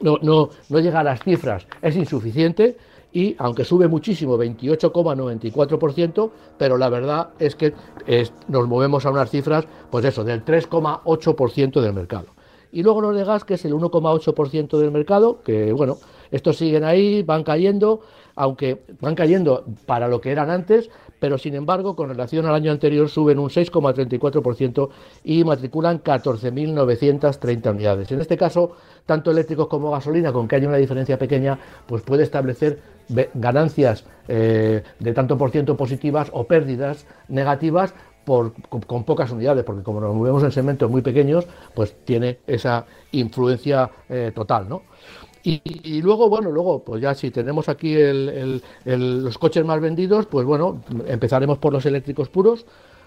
no, 0.00 0.18
no, 0.22 0.50
no 0.68 0.78
llega 0.80 1.00
a 1.00 1.04
las 1.04 1.22
cifras, 1.22 1.66
es 1.82 1.96
insuficiente 1.96 2.76
y 3.12 3.34
aunque 3.38 3.64
sube 3.64 3.88
muchísimo, 3.88 4.36
28,94%, 4.38 6.30
pero 6.58 6.76
la 6.76 6.88
verdad 6.88 7.30
es 7.38 7.54
que 7.54 7.72
nos 8.48 8.68
movemos 8.68 9.06
a 9.06 9.10
unas 9.10 9.30
cifras, 9.30 9.64
pues 9.90 10.04
eso, 10.04 10.24
del 10.24 10.44
3,8% 10.44 11.80
del 11.80 11.92
mercado. 11.94 12.26
Y 12.70 12.82
luego 12.82 13.00
los 13.00 13.16
de 13.16 13.24
gas, 13.24 13.44
que 13.44 13.54
es 13.54 13.64
el 13.64 13.72
1,8% 13.72 14.78
del 14.78 14.90
mercado, 14.90 15.40
que 15.42 15.72
bueno, 15.72 15.96
Estos 16.30 16.58
siguen 16.58 16.84
ahí, 16.84 17.22
van 17.22 17.42
cayendo, 17.42 18.00
aunque 18.34 18.82
van 19.00 19.14
cayendo 19.14 19.64
para 19.86 20.08
lo 20.08 20.20
que 20.20 20.30
eran 20.30 20.50
antes, 20.50 20.90
pero 21.18 21.38
sin 21.38 21.54
embargo, 21.54 21.96
con 21.96 22.08
relación 22.08 22.46
al 22.46 22.54
año 22.54 22.70
anterior, 22.70 23.08
suben 23.08 23.38
un 23.38 23.48
6,34% 23.48 24.88
y 25.24 25.44
matriculan 25.44 26.02
14.930 26.02 27.70
unidades. 27.70 28.12
En 28.12 28.20
este 28.20 28.36
caso, 28.36 28.72
tanto 29.06 29.30
eléctricos 29.30 29.68
como 29.68 29.90
gasolina, 29.90 30.32
con 30.32 30.48
que 30.48 30.56
haya 30.56 30.68
una 30.68 30.76
diferencia 30.76 31.18
pequeña, 31.18 31.58
pues 31.86 32.02
puede 32.02 32.22
establecer 32.22 32.80
ganancias 33.34 34.04
eh, 34.28 34.82
de 34.98 35.12
tanto 35.14 35.38
por 35.38 35.50
ciento 35.50 35.76
positivas 35.76 36.28
o 36.32 36.44
pérdidas 36.44 37.06
negativas 37.28 37.94
con, 38.28 39.04
pocas 39.04 39.30
unidades, 39.30 39.64
porque 39.64 39.82
como 39.82 40.00
nos 40.00 40.14
movemos 40.14 40.42
en 40.42 40.52
segmentos 40.52 40.90
muy 40.90 41.00
pequeños, 41.00 41.46
pues 41.74 41.96
tiene 42.04 42.40
esa 42.46 42.84
influencia 43.12 43.90
eh, 44.08 44.32
total, 44.34 44.68
¿no? 44.68 44.82
Y, 45.42 46.02
luego, 46.02 46.28
bueno, 46.28 46.50
luego, 46.50 46.82
pues 46.84 47.00
ya 47.00 47.14
si 47.14 47.30
tenemos 47.30 47.68
aquí 47.68 47.96
los 48.84 49.38
coches 49.38 49.64
más 49.64 49.80
vendidos, 49.80 50.26
pues 50.26 50.44
bueno, 50.44 50.82
empezaremos 51.06 51.58
por 51.58 51.72
los 51.72 51.86
eléctricos 51.86 52.28
puros. 52.28 52.66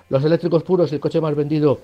Los 0.09 0.23
eléctricos 0.23 0.63
puros, 0.63 0.91
el 0.91 0.99
coche 0.99 1.21
más 1.21 1.35
vendido 1.35 1.79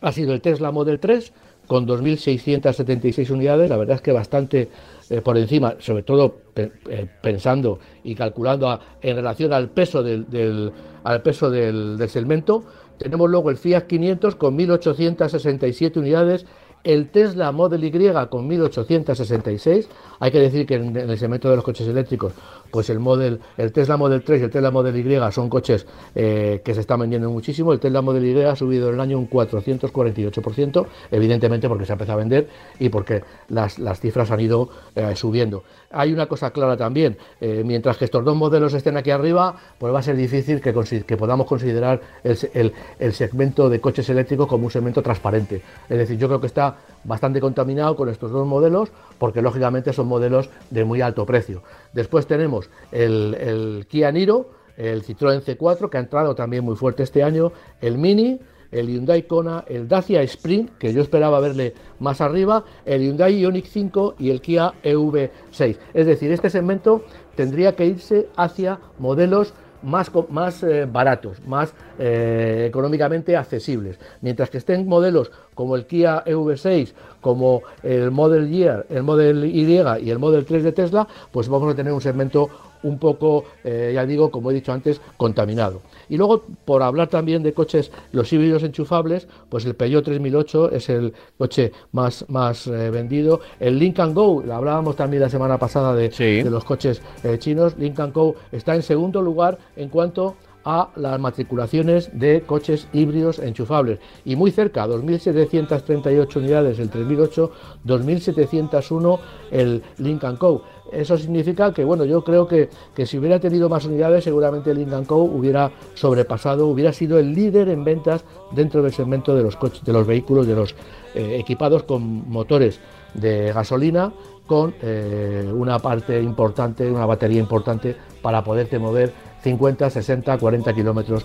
ha 0.00 0.12
sido 0.12 0.32
el 0.32 0.40
Tesla 0.40 0.70
Model 0.70 0.98
3, 0.98 1.32
con 1.66 1.86
2.676 1.86 3.30
unidades, 3.30 3.70
la 3.70 3.76
verdad 3.76 3.96
es 3.96 4.02
que 4.02 4.12
bastante 4.12 4.68
eh, 5.08 5.20
por 5.20 5.36
encima, 5.38 5.76
sobre 5.78 6.02
todo 6.02 6.38
eh, 6.56 7.06
pensando 7.22 7.78
y 8.02 8.14
calculando 8.14 8.80
en 9.00 9.16
relación 9.16 9.52
al 9.52 9.68
peso 9.68 10.02
del, 10.02 10.72
al 11.04 11.22
peso 11.22 11.50
del, 11.50 11.96
del 11.96 12.08
segmento. 12.08 12.64
Tenemos 12.98 13.30
luego 13.30 13.50
el 13.50 13.56
Fiat 13.56 13.86
500 13.86 14.34
con 14.34 14.58
1.867 14.58 15.96
unidades 15.96 16.44
el 16.84 17.08
Tesla 17.10 17.52
Model 17.52 17.84
Y 17.84 17.90
con 18.28 18.46
1866. 18.46 19.88
Hay 20.18 20.30
que 20.30 20.38
decir 20.38 20.66
que 20.66 20.74
en, 20.76 20.96
el 20.96 21.18
segmento 21.18 21.48
de 21.50 21.56
los 21.56 21.64
coches 21.64 21.86
eléctricos, 21.86 22.32
pues 22.70 22.90
el, 22.90 22.98
model, 23.00 23.40
el 23.56 23.72
Tesla 23.72 23.96
Model 23.96 24.22
3 24.22 24.40
y 24.40 24.44
el 24.44 24.50
Tesla 24.50 24.70
Model 24.70 24.96
Y 24.96 25.32
son 25.32 25.48
coches 25.48 25.86
eh, 26.14 26.60
que 26.64 26.74
se 26.74 26.80
están 26.80 27.00
vendiendo 27.00 27.30
muchísimo. 27.30 27.72
El 27.72 27.80
Tesla 27.80 28.02
Model 28.02 28.24
Y 28.24 28.42
ha 28.42 28.56
subido 28.56 28.88
en 28.88 28.94
el 28.94 29.00
año 29.00 29.18
un 29.18 29.28
448%, 29.28 30.86
evidentemente 31.10 31.68
porque 31.68 31.86
se 31.86 31.92
ha 31.92 31.94
empezado 31.94 32.18
a 32.18 32.22
vender 32.22 32.48
y 32.78 32.88
porque 32.88 33.22
las, 33.48 33.78
cifras 34.00 34.30
han 34.30 34.40
ido 34.40 34.70
eh, 34.94 35.14
subiendo. 35.16 35.64
Hay 35.92 36.12
una 36.12 36.26
cosa 36.26 36.52
clara 36.52 36.76
también, 36.76 37.18
eh, 37.40 37.62
mientras 37.64 37.96
que 37.96 38.04
estos 38.04 38.24
dos 38.24 38.36
modelos 38.36 38.74
estén 38.74 38.96
aquí 38.96 39.10
arriba, 39.10 39.56
pues 39.78 39.92
va 39.92 39.98
a 39.98 40.02
ser 40.02 40.16
difícil 40.16 40.60
que, 40.60 40.72
que 41.04 41.16
podamos 41.16 41.46
considerar 41.46 42.00
el, 42.22 42.72
el 42.98 43.12
segmento 43.12 43.68
de 43.68 43.80
coches 43.80 44.08
eléctricos 44.08 44.46
como 44.46 44.66
un 44.66 44.70
segmento 44.70 45.02
transparente. 45.02 45.62
Es 45.88 45.98
decir, 45.98 46.16
yo 46.16 46.28
creo 46.28 46.40
que 46.40 46.46
está 46.46 46.76
bastante 47.02 47.40
contaminado 47.40 47.96
con 47.96 48.08
estos 48.08 48.30
dos 48.30 48.46
modelos, 48.46 48.90
porque 49.18 49.42
lógicamente 49.42 49.92
son 49.92 50.06
modelos 50.06 50.50
de 50.70 50.84
muy 50.84 51.00
alto 51.00 51.26
precio. 51.26 51.62
Después 51.92 52.26
tenemos 52.26 52.70
el, 52.92 53.86
Kia 53.88 54.12
Niro, 54.12 54.50
el 54.76 55.02
Citroën 55.02 55.42
C4, 55.42 55.90
que 55.90 55.96
ha 55.96 56.00
entrado 56.00 56.34
también 56.34 56.64
muy 56.64 56.76
fuerte 56.76 57.02
este 57.02 57.22
año, 57.22 57.52
el 57.80 57.98
Mini, 57.98 58.40
el 58.72 58.88
Hyundai 58.88 59.26
Kona, 59.26 59.64
el 59.68 59.88
Dacia 59.88 60.22
Sprint, 60.22 60.70
que 60.78 60.92
yo 60.92 61.02
esperaba 61.02 61.40
verle 61.40 61.74
más 61.98 62.20
arriba, 62.20 62.64
el 62.84 63.02
Hyundai 63.02 63.40
Ioniq 63.40 63.66
5 63.66 64.16
y 64.18 64.30
el 64.30 64.40
Kia 64.40 64.72
EV6. 64.82 65.76
Es 65.94 66.06
decir, 66.06 66.32
este 66.32 66.50
segmento 66.50 67.04
tendría 67.34 67.74
que 67.74 67.86
irse 67.86 68.28
hacia 68.36 68.78
modelos 68.98 69.54
más, 69.82 70.10
más 70.28 70.62
eh, 70.62 70.86
baratos, 70.90 71.38
más 71.46 71.74
eh, 71.98 72.66
económicamente 72.68 73.36
accesibles. 73.36 73.98
Mientras 74.20 74.50
que 74.50 74.58
estén 74.58 74.86
modelos 74.86 75.30
como 75.54 75.76
el 75.76 75.86
Kia 75.86 76.24
EV6, 76.24 76.92
como 77.20 77.62
el 77.82 78.10
Model 78.10 78.50
Year, 78.50 78.86
el 78.90 79.02
Model 79.02 79.44
Y 79.44 79.60
y 79.70 80.10
el 80.10 80.18
Model 80.18 80.44
3 80.44 80.64
de 80.64 80.72
Tesla, 80.72 81.06
pues 81.30 81.48
vamos 81.48 81.72
a 81.72 81.76
tener 81.76 81.92
un 81.92 82.00
segmento 82.00 82.50
un 82.82 82.98
poco, 82.98 83.44
eh, 83.64 83.92
ya 83.94 84.06
digo, 84.06 84.30
como 84.30 84.50
he 84.50 84.54
dicho 84.54 84.72
antes, 84.72 85.00
contaminado. 85.16 85.82
Y 86.08 86.16
luego, 86.16 86.44
por 86.64 86.82
hablar 86.82 87.08
también 87.08 87.42
de 87.42 87.52
coches, 87.52 87.90
los 88.12 88.32
híbridos 88.32 88.62
enchufables, 88.62 89.28
pues 89.48 89.64
el 89.64 89.74
Peugeot 89.74 90.04
3008 90.04 90.72
es 90.72 90.88
el 90.88 91.12
coche 91.38 91.72
más, 91.92 92.24
más 92.28 92.66
eh, 92.66 92.90
vendido. 92.90 93.40
El 93.58 93.78
Lincoln 93.78 94.14
Go, 94.14 94.42
hablábamos 94.52 94.96
también 94.96 95.22
la 95.22 95.28
semana 95.28 95.58
pasada 95.58 95.94
de, 95.94 96.10
los 96.50 96.64
coches 96.64 97.02
eh, 97.22 97.38
chinos, 97.38 97.76
Lincoln 97.78 98.12
Go 98.12 98.34
está 98.52 98.74
en 98.74 98.82
segundo 98.82 99.22
lugar 99.22 99.58
en 99.76 99.88
cuanto 99.88 100.36
a 100.64 100.90
las 100.96 101.18
matriculaciones 101.18 102.10
de 102.18 102.42
coches 102.42 102.86
híbridos 102.92 103.38
enchufables 103.38 103.98
y 104.24 104.36
muy 104.36 104.50
cerca, 104.50 104.86
2.738 104.86 106.36
unidades 106.36 106.78
el 106.78 106.90
3008, 106.90 107.52
2.701 107.86 109.18
el 109.50 109.82
Lincoln 109.98 110.36
Co. 110.36 110.62
Eso 110.92 111.16
significa 111.16 111.72
que, 111.72 111.84
bueno, 111.84 112.04
yo 112.04 112.22
creo 112.24 112.46
que, 112.46 112.68
si 113.04 113.18
hubiera 113.18 113.38
tenido 113.38 113.68
más 113.68 113.84
unidades, 113.84 114.24
seguramente 114.24 114.70
el 114.70 114.78
Lincoln 114.78 115.04
Co. 115.04 115.16
hubiera 115.16 115.70
sobrepasado, 115.94 116.66
hubiera 116.66 116.92
sido 116.92 117.18
el 117.18 117.34
líder 117.34 117.68
en 117.68 117.84
ventas 117.84 118.24
dentro 118.52 118.82
del 118.82 118.92
segmento 118.92 119.34
de 119.34 119.42
los 119.42 119.56
coches, 119.56 119.84
de 119.84 119.92
los 119.92 120.06
vehículos, 120.06 120.46
de 120.46 120.54
los 120.54 120.74
eh, 121.14 121.36
equipados 121.38 121.84
con 121.84 122.28
motores 122.28 122.80
de 123.14 123.52
gasolina, 123.52 124.12
con 124.46 124.74
eh, 124.82 125.48
una 125.54 125.78
parte 125.78 126.20
importante, 126.20 126.90
una 126.90 127.06
batería 127.06 127.40
importante 127.40 127.96
para 128.20 128.42
poderte 128.42 128.78
mover 128.78 129.12
50, 129.42 129.88
60, 129.88 130.38
40 130.38 130.74
kilómetros 130.74 131.24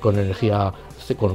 con 0.00 0.18
energía 0.18 0.72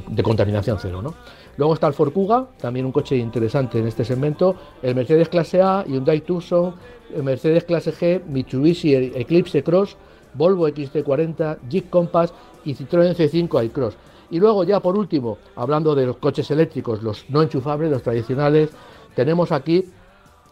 de 0.10 0.24
contaminación 0.24 0.77
cero. 0.81 1.01
¿no? 1.01 1.13
Luego 1.57 1.73
está 1.73 1.87
el 1.87 1.93
Ford 1.93 2.13
Kuga, 2.13 2.47
también 2.59 2.85
un 2.85 2.91
coche 2.91 3.17
interesante 3.17 3.79
en 3.79 3.87
este 3.87 4.05
segmento, 4.05 4.55
el 4.81 4.93
Mercedes 4.93 5.27
Clase 5.27 5.61
A, 5.61 5.83
Hyundai 5.87 6.21
Tucson, 6.21 6.75
el 7.13 7.23
Mercedes 7.23 7.63
Clase 7.63 7.93
G, 7.93 8.23
Mitsubishi 8.25 8.93
Eclipse 8.93 9.63
Cross, 9.63 9.97
Volvo 10.35 10.69
XT40, 10.69 11.57
Jeep 11.67 11.89
Compass 11.89 12.31
y 12.63 12.75
Citroën 12.75 13.15
C5 13.15 13.65
iCross. 13.65 13.97
Y 14.29 14.39
luego 14.39 14.63
ya 14.65 14.79
por 14.81 14.97
último, 14.97 15.39
hablando 15.55 15.95
de 15.95 16.05
los 16.05 16.17
coches 16.17 16.51
eléctricos, 16.51 17.01
los 17.01 17.27
no 17.29 17.41
enchufables, 17.41 17.89
los 17.89 18.03
tradicionales, 18.03 18.69
tenemos 19.15 19.51
aquí 19.51 19.85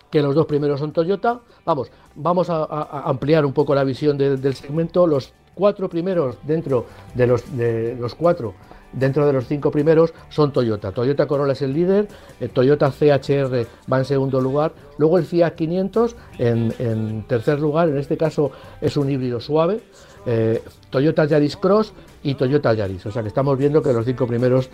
que 0.09 0.21
los 0.23 0.33
dos 0.33 0.47
primeros 0.47 0.79
son 0.79 0.91
Toyota. 0.91 1.39
Vamos, 1.65 1.91
vamos 2.15 2.49
a, 2.49 2.63
ampliar 3.07 3.45
un 3.45 3.53
poco 3.53 3.75
la 3.75 3.83
visión 3.83 4.17
del 4.17 4.55
segmento. 4.55 5.05
Los 5.05 5.33
cuatro 5.53 5.89
primeros 5.89 6.37
dentro 6.43 6.85
de 7.13 7.27
los, 7.27 7.57
de 7.57 7.95
los 7.99 8.15
cuatro 8.15 8.55
dentro 8.95 9.25
de 9.27 9.33
los 9.33 9.47
cinco 9.47 9.71
primeros 9.71 10.13
son 10.29 10.51
Toyota. 10.51 10.91
Toyota 10.91 11.27
Corolla 11.27 11.53
es 11.53 11.61
el 11.61 11.73
líder, 11.73 12.07
el 12.39 12.49
Toyota 12.49 12.91
CHR 12.91 13.67
va 13.91 13.99
en 13.99 14.05
segundo 14.05 14.41
lugar, 14.41 14.73
luego 14.97 15.17
el 15.17 15.25
Fiat 15.25 15.51
500 15.51 16.15
en, 16.39 17.25
tercer 17.27 17.59
lugar, 17.59 17.89
en 17.89 17.97
este 17.97 18.17
caso 18.17 18.51
es 18.81 18.97
un 18.97 19.09
híbrido 19.09 19.39
suave, 19.39 19.81
eh, 20.25 20.61
Toyota 20.89 21.25
Yaris 21.25 21.57
Cross 21.57 21.93
y 22.23 22.33
Toyota 22.33 22.73
Yaris. 22.73 23.05
O 23.05 23.11
sea 23.11 23.21
que 23.21 23.27
estamos 23.27 23.57
viendo 23.57 23.81
que 23.81 23.93
los 23.93 24.05
cinco 24.05 24.25
primeros, 24.25 24.69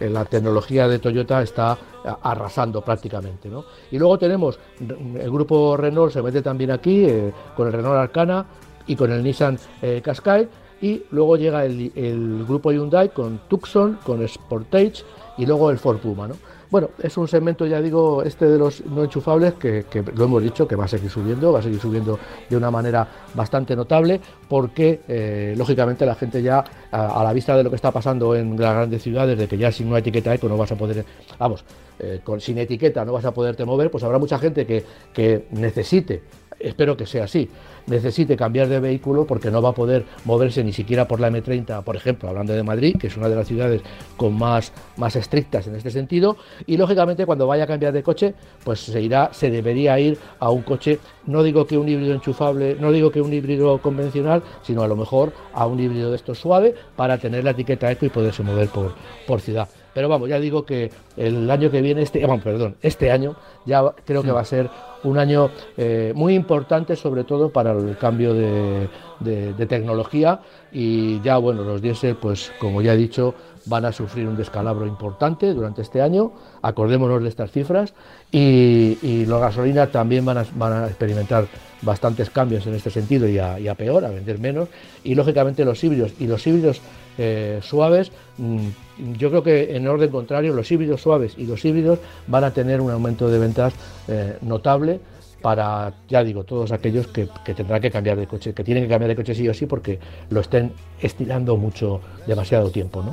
la 0.00 0.24
tecnología 0.24 0.88
de 0.88 0.98
Toyota 0.98 1.42
está 1.42 1.78
arrasando 2.22 2.82
prácticamente. 2.82 3.48
Y 3.90 3.98
luego 3.98 4.18
tenemos 4.18 4.58
el 4.80 5.30
grupo 5.30 5.76
Renault, 5.76 6.12
se 6.12 6.22
mete 6.22 6.42
también 6.42 6.70
aquí 6.70 7.04
eh, 7.04 7.32
con 7.54 7.68
el 7.68 7.72
Renault 7.72 7.98
Arcana, 7.98 8.46
y 8.86 8.96
con 8.96 9.12
el 9.12 9.22
Nissan 9.22 9.58
eh, 9.82 10.00
Qashqai 10.02 10.48
y 10.80 11.02
luego 11.10 11.36
llega 11.36 11.64
el, 11.64 12.44
grupo 12.46 12.72
Hyundai 12.72 13.10
con 13.10 13.40
Tucson, 13.48 13.98
con 14.04 14.26
Sportage 14.26 15.04
y 15.38 15.46
luego 15.46 15.70
el 15.70 15.78
Ford 15.78 15.98
Puma. 15.98 16.28
¿no? 16.28 16.34
Bueno, 16.70 16.90
es 17.02 17.16
un 17.16 17.26
segmento, 17.26 17.66
ya 17.66 17.80
digo, 17.80 18.22
este 18.22 18.46
de 18.46 18.56
los 18.56 18.84
no 18.86 19.02
enchufables 19.02 19.54
que, 19.54 19.84
lo 20.14 20.24
hemos 20.24 20.42
dicho 20.42 20.68
que 20.68 20.76
va 20.76 20.84
a 20.84 20.88
seguir 20.88 21.10
subiendo, 21.10 21.52
va 21.52 21.58
a 21.58 21.62
seguir 21.62 21.80
subiendo 21.80 22.18
de 22.48 22.56
una 22.56 22.70
manera 22.70 23.06
bastante 23.34 23.74
notable 23.74 24.20
porque, 24.48 25.00
eh, 25.08 25.54
lógicamente, 25.56 26.06
la 26.06 26.14
gente 26.14 26.40
ya, 26.40 26.64
a, 26.92 27.24
la 27.24 27.32
vista 27.32 27.56
de 27.56 27.64
lo 27.64 27.70
que 27.70 27.76
está 27.76 27.90
pasando 27.90 28.36
en 28.36 28.50
las 28.58 28.72
grandes 28.72 29.02
ciudades, 29.02 29.36
de 29.36 29.48
que 29.48 29.58
ya 29.58 29.72
sin 29.72 29.88
una 29.88 29.98
etiqueta 29.98 30.32
eco 30.32 30.48
no 30.48 30.56
vas 30.56 30.70
a 30.70 30.76
poder, 30.76 31.04
vamos, 31.38 31.64
eh, 31.98 32.20
sin 32.38 32.58
etiqueta 32.58 33.04
no 33.04 33.12
vas 33.14 33.24
a 33.24 33.34
poderte 33.34 33.64
mover, 33.64 33.90
pues 33.90 34.04
habrá 34.04 34.18
mucha 34.18 34.38
gente 34.38 34.64
que, 34.64 34.84
que 35.12 35.46
necesite 35.50 36.22
espero 36.60 36.96
que 36.96 37.06
sea 37.06 37.24
así, 37.24 37.48
necesite 37.86 38.36
cambiar 38.36 38.68
de 38.68 38.78
vehículo 38.80 39.26
porque 39.26 39.50
no 39.50 39.62
va 39.62 39.70
a 39.70 39.74
poder 39.74 40.04
moverse 40.24 40.62
ni 40.62 40.72
siquiera 40.72 41.08
por 41.08 41.20
la 41.20 41.30
M30, 41.30 41.82
por 41.82 41.96
ejemplo, 41.96 42.28
hablando 42.28 42.52
de 42.52 42.62
Madrid, 42.62 42.96
que 42.98 43.08
es 43.08 43.16
una 43.16 43.28
de 43.28 43.36
las 43.36 43.48
ciudades 43.48 43.82
con 44.16 44.38
más, 44.38 44.72
más 44.96 45.16
estrictas 45.16 45.66
en 45.66 45.74
este 45.74 45.90
sentido, 45.90 46.36
y 46.66 46.76
lógicamente 46.76 47.26
cuando 47.26 47.46
vaya 47.46 47.64
a 47.64 47.66
cambiar 47.66 47.92
de 47.92 48.02
coche, 48.02 48.34
pues 48.64 48.80
se 48.80 49.00
irá, 49.00 49.30
se 49.32 49.50
debería 49.50 49.98
ir 49.98 50.18
a 50.38 50.50
un 50.50 50.62
coche, 50.62 50.98
no 51.26 51.42
digo 51.42 51.66
que 51.66 51.78
un 51.78 51.88
híbrido 51.88 52.14
enchufable, 52.14 52.76
no 52.78 52.92
digo 52.92 53.10
que 53.10 53.20
un 53.20 53.32
híbrido 53.32 53.78
convencional, 53.78 54.42
sino 54.62 54.82
a 54.82 54.88
lo 54.88 54.96
mejor 54.96 55.32
a 55.54 55.66
un 55.66 55.80
híbrido 55.80 56.10
de 56.10 56.16
estos 56.16 56.38
suave 56.38 56.74
para 56.96 57.18
tener 57.18 57.44
la 57.44 57.50
etiqueta 57.50 57.90
eco 57.90 58.06
y 58.06 58.10
poderse 58.10 58.42
mover 58.42 58.68
por, 58.68 58.94
por 59.26 59.40
ciudad. 59.40 59.68
Pero 59.94 60.08
vamos, 60.08 60.28
ya 60.28 60.38
digo 60.38 60.64
que 60.64 60.90
el 61.16 61.50
año 61.50 61.70
que 61.70 61.80
viene, 61.80 62.02
este, 62.02 62.26
perdón, 62.42 62.76
este 62.82 63.10
año 63.10 63.36
ya 63.66 63.82
creo 64.04 64.22
que 64.22 64.30
va 64.30 64.40
a 64.40 64.44
ser 64.44 64.70
un 65.02 65.18
año 65.18 65.50
eh, 65.76 66.12
muy 66.14 66.34
importante, 66.34 66.96
sobre 66.96 67.24
todo 67.24 67.50
para 67.50 67.72
el 67.72 67.96
cambio 67.96 68.34
de, 68.34 68.88
de, 69.20 69.66
tecnología. 69.66 70.40
Y 70.72 71.20
ya, 71.22 71.38
bueno, 71.38 71.62
los 71.62 71.80
diésel, 71.80 72.16
pues 72.16 72.52
como 72.58 72.82
ya 72.82 72.94
he 72.94 72.96
dicho, 72.96 73.34
van 73.66 73.84
a 73.84 73.92
sufrir 73.92 74.26
un 74.26 74.36
descalabro 74.36 74.86
importante 74.86 75.52
durante 75.52 75.82
este 75.82 76.00
año, 76.00 76.32
acordémonos 76.62 77.22
de 77.22 77.28
estas 77.28 77.50
cifras, 77.50 77.94
y, 78.30 78.98
y 79.02 79.26
los 79.26 79.40
gasolinas 79.40 79.90
también 79.90 80.24
van 80.24 80.38
a, 80.38 80.46
van 80.54 80.72
a, 80.72 80.86
experimentar 80.86 81.46
bastantes 81.82 82.30
cambios 82.30 82.66
en 82.66 82.74
este 82.74 82.90
sentido 82.90 83.28
y 83.28 83.38
a, 83.38 83.58
y 83.58 83.68
a, 83.68 83.74
peor, 83.74 84.04
a 84.04 84.10
vender 84.10 84.38
menos, 84.38 84.68
y 85.04 85.14
lógicamente 85.14 85.64
los 85.64 85.82
híbridos. 85.82 86.12
Y 86.18 86.26
los 86.26 86.46
híbridos 86.46 86.80
eh, 87.18 87.60
suaves, 87.62 88.12
mm, 88.38 88.68
yo 89.16 89.30
creo 89.30 89.42
que 89.42 89.76
en 89.76 89.86
orden 89.88 90.10
contrario, 90.10 90.52
los 90.54 90.70
híbridos 90.70 91.02
suaves 91.02 91.34
y 91.36 91.46
los 91.46 91.64
híbridos 91.64 91.98
van 92.26 92.44
a 92.44 92.52
tener 92.52 92.80
un 92.80 92.90
aumento 92.90 93.28
de 93.28 93.38
ventas 93.38 93.74
eh, 94.08 94.36
notable 94.42 95.00
para, 95.40 95.94
ya 96.08 96.22
digo, 96.22 96.44
todos 96.44 96.72
aquellos 96.72 97.06
que, 97.06 97.28
tendrán 97.54 97.80
que 97.80 97.90
cambiar 97.90 98.18
de 98.18 98.26
coche, 98.26 98.52
que 98.52 98.62
tienen 98.62 98.84
que 98.84 98.90
cambiar 98.90 99.08
de 99.08 99.16
coche 99.16 99.34
sí 99.34 99.48
o 99.48 99.54
sí 99.54 99.66
porque 99.66 99.98
lo 100.28 100.40
estén 100.40 100.72
estirando 101.00 101.56
mucho, 101.56 102.00
demasiado 102.26 102.70
tiempo, 102.70 103.02
¿no? 103.02 103.12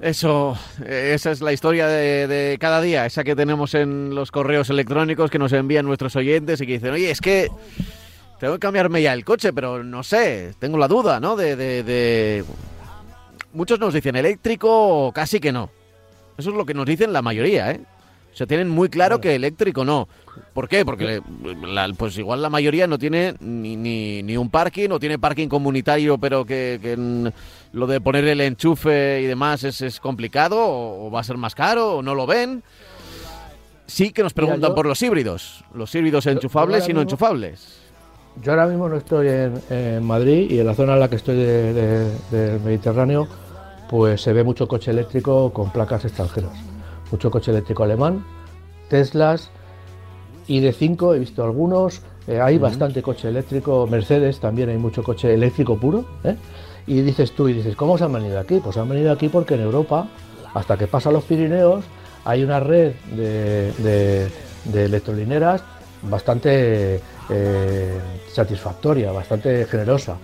Eso, 0.00 0.58
esa 0.86 1.30
es 1.30 1.40
la 1.40 1.54
historia 1.54 1.86
de, 1.88 2.58
cada 2.60 2.82
día, 2.82 3.06
esa 3.06 3.24
que 3.24 3.34
tenemos 3.34 3.74
en 3.74 4.14
los 4.14 4.30
correos 4.30 4.68
electrónicos 4.68 5.30
que 5.30 5.38
nos 5.38 5.52
envían 5.52 5.86
nuestros 5.86 6.16
oyentes 6.16 6.60
y 6.60 6.66
que 6.66 6.72
dicen, 6.74 6.90
oye, 6.90 7.10
es 7.10 7.22
que 7.22 7.48
tengo 8.38 8.54
que 8.54 8.60
cambiarme 8.60 9.00
ya 9.00 9.14
el 9.14 9.24
coche, 9.24 9.54
pero 9.54 9.82
no 9.82 10.02
sé, 10.02 10.52
tengo 10.58 10.76
la 10.76 10.88
duda, 10.88 11.18
¿no? 11.18 11.34
De, 11.34 12.44
Muchos 13.56 13.80
nos 13.80 13.94
dicen 13.94 14.16
eléctrico 14.16 14.68
o 15.06 15.12
casi 15.12 15.40
que 15.40 15.50
no. 15.50 15.70
Eso 16.36 16.50
es 16.50 16.56
lo 16.56 16.66
que 16.66 16.74
nos 16.74 16.84
dicen 16.84 17.14
la 17.14 17.22
mayoría, 17.22 17.70
¿eh? 17.70 17.80
O 18.30 18.36
sea, 18.36 18.46
tienen 18.46 18.68
muy 18.68 18.90
claro 18.90 19.18
que 19.18 19.34
eléctrico 19.34 19.82
no. 19.82 20.08
¿Por 20.52 20.68
qué? 20.68 20.84
Porque 20.84 21.22
pues 21.96 22.18
igual 22.18 22.42
la 22.42 22.50
mayoría 22.50 22.86
no 22.86 22.98
tiene 22.98 23.34
ni, 23.40 23.76
ni, 23.76 24.36
un 24.36 24.50
parking, 24.50 24.90
no 24.90 25.00
tiene 25.00 25.18
parking 25.18 25.48
comunitario, 25.48 26.18
pero 26.18 26.44
que, 26.44 26.78
lo 27.72 27.86
de 27.86 28.00
poner 28.02 28.28
el 28.28 28.42
enchufe 28.42 29.22
y 29.22 29.24
demás 29.24 29.64
es, 29.64 29.80
es 29.80 30.00
complicado, 30.00 30.58
o, 30.58 31.10
va 31.10 31.20
a 31.20 31.24
ser 31.24 31.38
más 31.38 31.54
caro, 31.54 31.94
o 31.94 32.02
no 32.02 32.14
lo 32.14 32.26
ven. 32.26 32.62
Sí 33.86 34.10
que 34.10 34.22
nos 34.22 34.34
preguntan 34.34 34.74
por 34.74 34.84
los 34.84 35.00
híbridos, 35.00 35.64
los 35.72 35.94
híbridos 35.94 36.26
enchufables 36.26 36.86
y 36.90 36.92
no 36.92 37.00
enchufables. 37.00 37.80
Yo 38.42 38.52
ahora 38.52 38.66
mismo 38.66 38.86
no 38.86 38.96
estoy 38.96 39.28
en, 39.28 40.04
Madrid 40.04 40.50
y 40.50 40.58
en 40.58 40.66
la 40.66 40.74
zona 40.74 40.92
en 40.92 41.00
la 41.00 41.08
que 41.08 41.16
estoy 41.16 41.36
del 41.36 42.60
Mediterráneo, 42.62 43.26
pues 43.88 44.20
se 44.20 44.32
ve 44.32 44.44
mucho 44.44 44.68
coche 44.68 44.90
eléctrico 44.90 45.52
con 45.52 45.70
placas 45.70 46.04
extranjeras. 46.04 46.52
Mucho 47.10 47.30
coche 47.30 47.50
eléctrico 47.50 47.84
alemán, 47.84 48.24
Teslas, 48.88 49.50
y 50.46 50.60
de 50.60 50.72
5 50.72 51.14
he 51.14 51.18
visto 51.18 51.42
algunos, 51.42 52.02
eh, 52.26 52.40
hay 52.40 52.58
bastante 52.58 53.02
coche 53.02 53.28
eléctrico, 53.28 53.86
Mercedes 53.86 54.40
también 54.40 54.68
hay 54.68 54.78
mucho 54.78 55.02
coche 55.02 55.32
eléctrico 55.32 55.76
puro. 55.76 56.04
¿eh? 56.24 56.36
Y 56.86 57.00
dices 57.00 57.32
tú, 57.32 57.48
y 57.48 57.52
dices, 57.52 57.76
¿cómo 57.76 57.98
se 57.98 58.04
han 58.04 58.12
venido 58.12 58.38
aquí? 58.38 58.60
Pues 58.62 58.76
han 58.76 58.88
venido 58.88 59.12
aquí 59.12 59.28
porque 59.28 59.54
en 59.54 59.60
Europa, 59.60 60.08
hasta 60.54 60.76
que 60.76 60.86
pasan 60.86 61.14
los 61.14 61.24
Pirineos, 61.24 61.84
hay 62.24 62.42
una 62.42 62.60
red 62.60 62.94
de, 63.16 64.28
de, 64.64 64.84
electrolineras 64.84 65.62
bastante 66.02 67.00
eh, 67.30 67.98
satisfactoria, 68.32 69.12
bastante 69.12 69.64
generosa. 69.66 70.16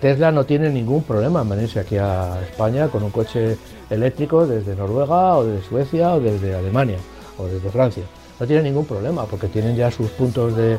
Tesla 0.00 0.32
no 0.32 0.44
tiene 0.44 0.70
ningún 0.70 1.04
problema 1.04 1.42
en 1.42 1.48
venirse 1.50 1.78
aquí 1.78 1.96
a 1.96 2.40
España 2.42 2.88
con 2.88 3.04
un 3.04 3.10
coche 3.10 3.56
eléctrico 3.88 4.44
desde 4.44 4.74
Noruega 4.74 5.36
o 5.36 5.44
desde 5.44 5.68
Suecia 5.68 6.14
o 6.14 6.20
desde 6.20 6.56
Alemania 6.56 6.98
o 7.38 7.46
desde 7.46 7.70
Francia 7.70 8.02
no 8.40 8.46
tienen 8.46 8.64
ningún 8.64 8.86
problema 8.86 9.24
porque 9.24 9.48
tienen 9.48 9.76
ya 9.76 9.90
sus 9.90 10.10
puntos 10.10 10.54
de, 10.56 10.78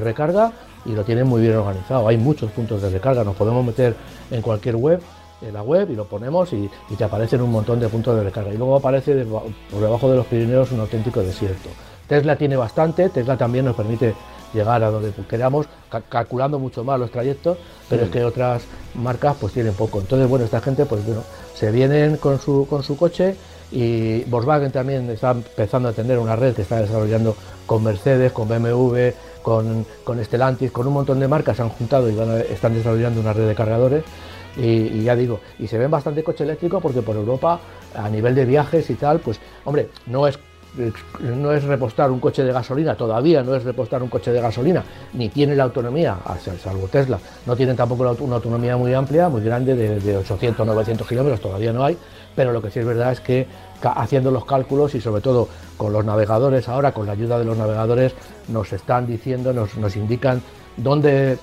recarga 0.00 0.52
y 0.86 0.92
lo 0.92 1.04
tienen 1.04 1.26
muy 1.26 1.42
bien 1.42 1.56
organizado. 1.56 2.08
Hay 2.08 2.16
muchos 2.16 2.50
puntos 2.52 2.80
de 2.82 2.90
recarga, 2.90 3.22
nos 3.24 3.36
podemos 3.36 3.64
meter 3.64 3.94
en 4.30 4.40
cualquier 4.40 4.76
web, 4.76 5.00
en 5.42 5.54
la 5.54 5.62
web 5.62 5.90
y 5.90 5.94
lo 5.94 6.06
ponemos 6.06 6.52
y, 6.52 6.70
te 6.96 7.04
aparecen 7.04 7.42
un 7.42 7.50
montón 7.50 7.80
de 7.80 7.88
puntos 7.88 8.16
de 8.16 8.24
recarga. 8.24 8.52
Y 8.52 8.56
luego 8.56 8.76
aparece 8.76 9.24
por 9.24 9.80
debajo 9.80 10.10
de 10.10 10.16
los 10.16 10.26
Pirineos 10.26 10.72
un 10.72 10.80
auténtico 10.80 11.22
desierto. 11.22 11.68
Tesla 12.06 12.36
tiene 12.36 12.56
bastante, 12.56 13.08
Tesla 13.08 13.36
también 13.36 13.66
nos 13.66 13.76
permite 13.76 14.14
llegar 14.52 14.82
a 14.82 14.90
donde 14.90 15.12
queramos, 15.28 15.66
calculando 16.08 16.58
mucho 16.58 16.84
más 16.84 16.98
los 16.98 17.10
trayectos, 17.10 17.58
pero 17.88 18.04
es 18.04 18.10
que 18.10 18.24
otras 18.24 18.62
marcas 18.94 19.36
pues 19.40 19.52
tienen 19.52 19.74
poco. 19.74 20.00
Entonces, 20.00 20.28
bueno, 20.28 20.44
esta 20.44 20.60
gente 20.60 20.86
pues 20.86 21.04
bueno, 21.04 21.22
se 21.54 21.70
vienen 21.70 22.16
con 22.16 22.38
su, 22.40 22.66
con 22.68 22.82
su 22.82 22.96
coche 22.96 23.36
y 23.72 24.24
Volkswagen 24.24 24.72
también 24.72 25.08
está 25.10 25.30
empezando 25.30 25.88
a 25.88 25.92
tener 25.92 26.18
una 26.18 26.34
red 26.36 26.54
que 26.54 26.62
está 26.62 26.80
desarrollando 26.80 27.36
con 27.66 27.84
Mercedes, 27.84 28.32
con 28.32 28.48
BMW, 28.48 29.10
con, 29.42 29.86
con 30.04 30.22
Stellantis, 30.24 30.72
con 30.72 30.86
un 30.86 30.94
montón 30.94 31.20
de 31.20 31.28
marcas 31.28 31.56
se 31.56 31.62
han 31.62 31.68
juntado 31.68 32.10
y 32.10 32.52
están 32.52 32.74
desarrollando 32.74 33.20
una 33.20 33.32
red 33.32 33.46
de 33.46 33.54
cargadores. 33.54 34.04
Y, 34.56 35.04
ya 35.04 35.14
digo, 35.14 35.40
y 35.60 35.68
se 35.68 35.78
ven 35.78 35.90
bastante 35.90 36.24
coche 36.24 36.42
eléctrico 36.42 36.80
porque 36.80 37.02
por 37.02 37.14
Europa, 37.14 37.60
a 37.94 38.08
nivel 38.08 38.34
de 38.34 38.44
viajes 38.44 38.90
y 38.90 38.94
tal, 38.94 39.20
pues, 39.20 39.38
hombre, 39.64 39.90
no 40.06 40.26
es 40.26 40.38
no 41.20 41.52
es 41.52 41.64
repostar 41.64 42.10
un 42.10 42.20
coche 42.20 42.44
de 42.44 42.52
gasolina, 42.52 42.94
todavía 42.94 43.42
no 43.42 43.54
es 43.54 43.64
repostar 43.64 44.02
un 44.02 44.08
coche 44.08 44.32
de 44.32 44.40
gasolina, 44.40 44.84
ni 45.12 45.28
tiene 45.28 45.56
la 45.56 45.64
autonomía, 45.64 46.16
salvo 46.62 46.88
Tesla, 46.88 47.18
no 47.46 47.56
tienen 47.56 47.76
tampoco 47.76 48.02
una 48.20 48.36
autonomía 48.36 48.76
muy 48.76 48.94
amplia, 48.94 49.28
muy 49.28 49.42
grande, 49.42 49.74
de, 49.74 50.00
de 50.00 50.16
800, 50.16 50.66
900 50.66 51.06
kilómetros, 51.06 51.40
todavía 51.40 51.72
no 51.72 51.84
hay, 51.84 51.96
pero 52.34 52.52
lo 52.52 52.62
que 52.62 52.70
sí 52.70 52.78
es 52.78 52.86
verdad 52.86 53.12
es 53.12 53.20
que 53.20 53.46
haciendo 53.82 54.30
los 54.30 54.44
cálculos 54.44 54.94
y 54.94 55.00
sobre 55.00 55.20
todo 55.22 55.48
con 55.76 55.92
los 55.92 56.04
navegadores 56.04 56.68
ahora, 56.68 56.92
con 56.92 57.06
la 57.06 57.12
ayuda 57.12 57.38
de 57.38 57.44
los 57.44 57.56
navegadores, 57.56 58.14
nos 58.48 58.72
están 58.72 59.06
diciendo, 59.06 59.52
nos, 59.52 59.76
nos 59.76 59.96
indican 59.96 60.42
dónde, 60.82 61.38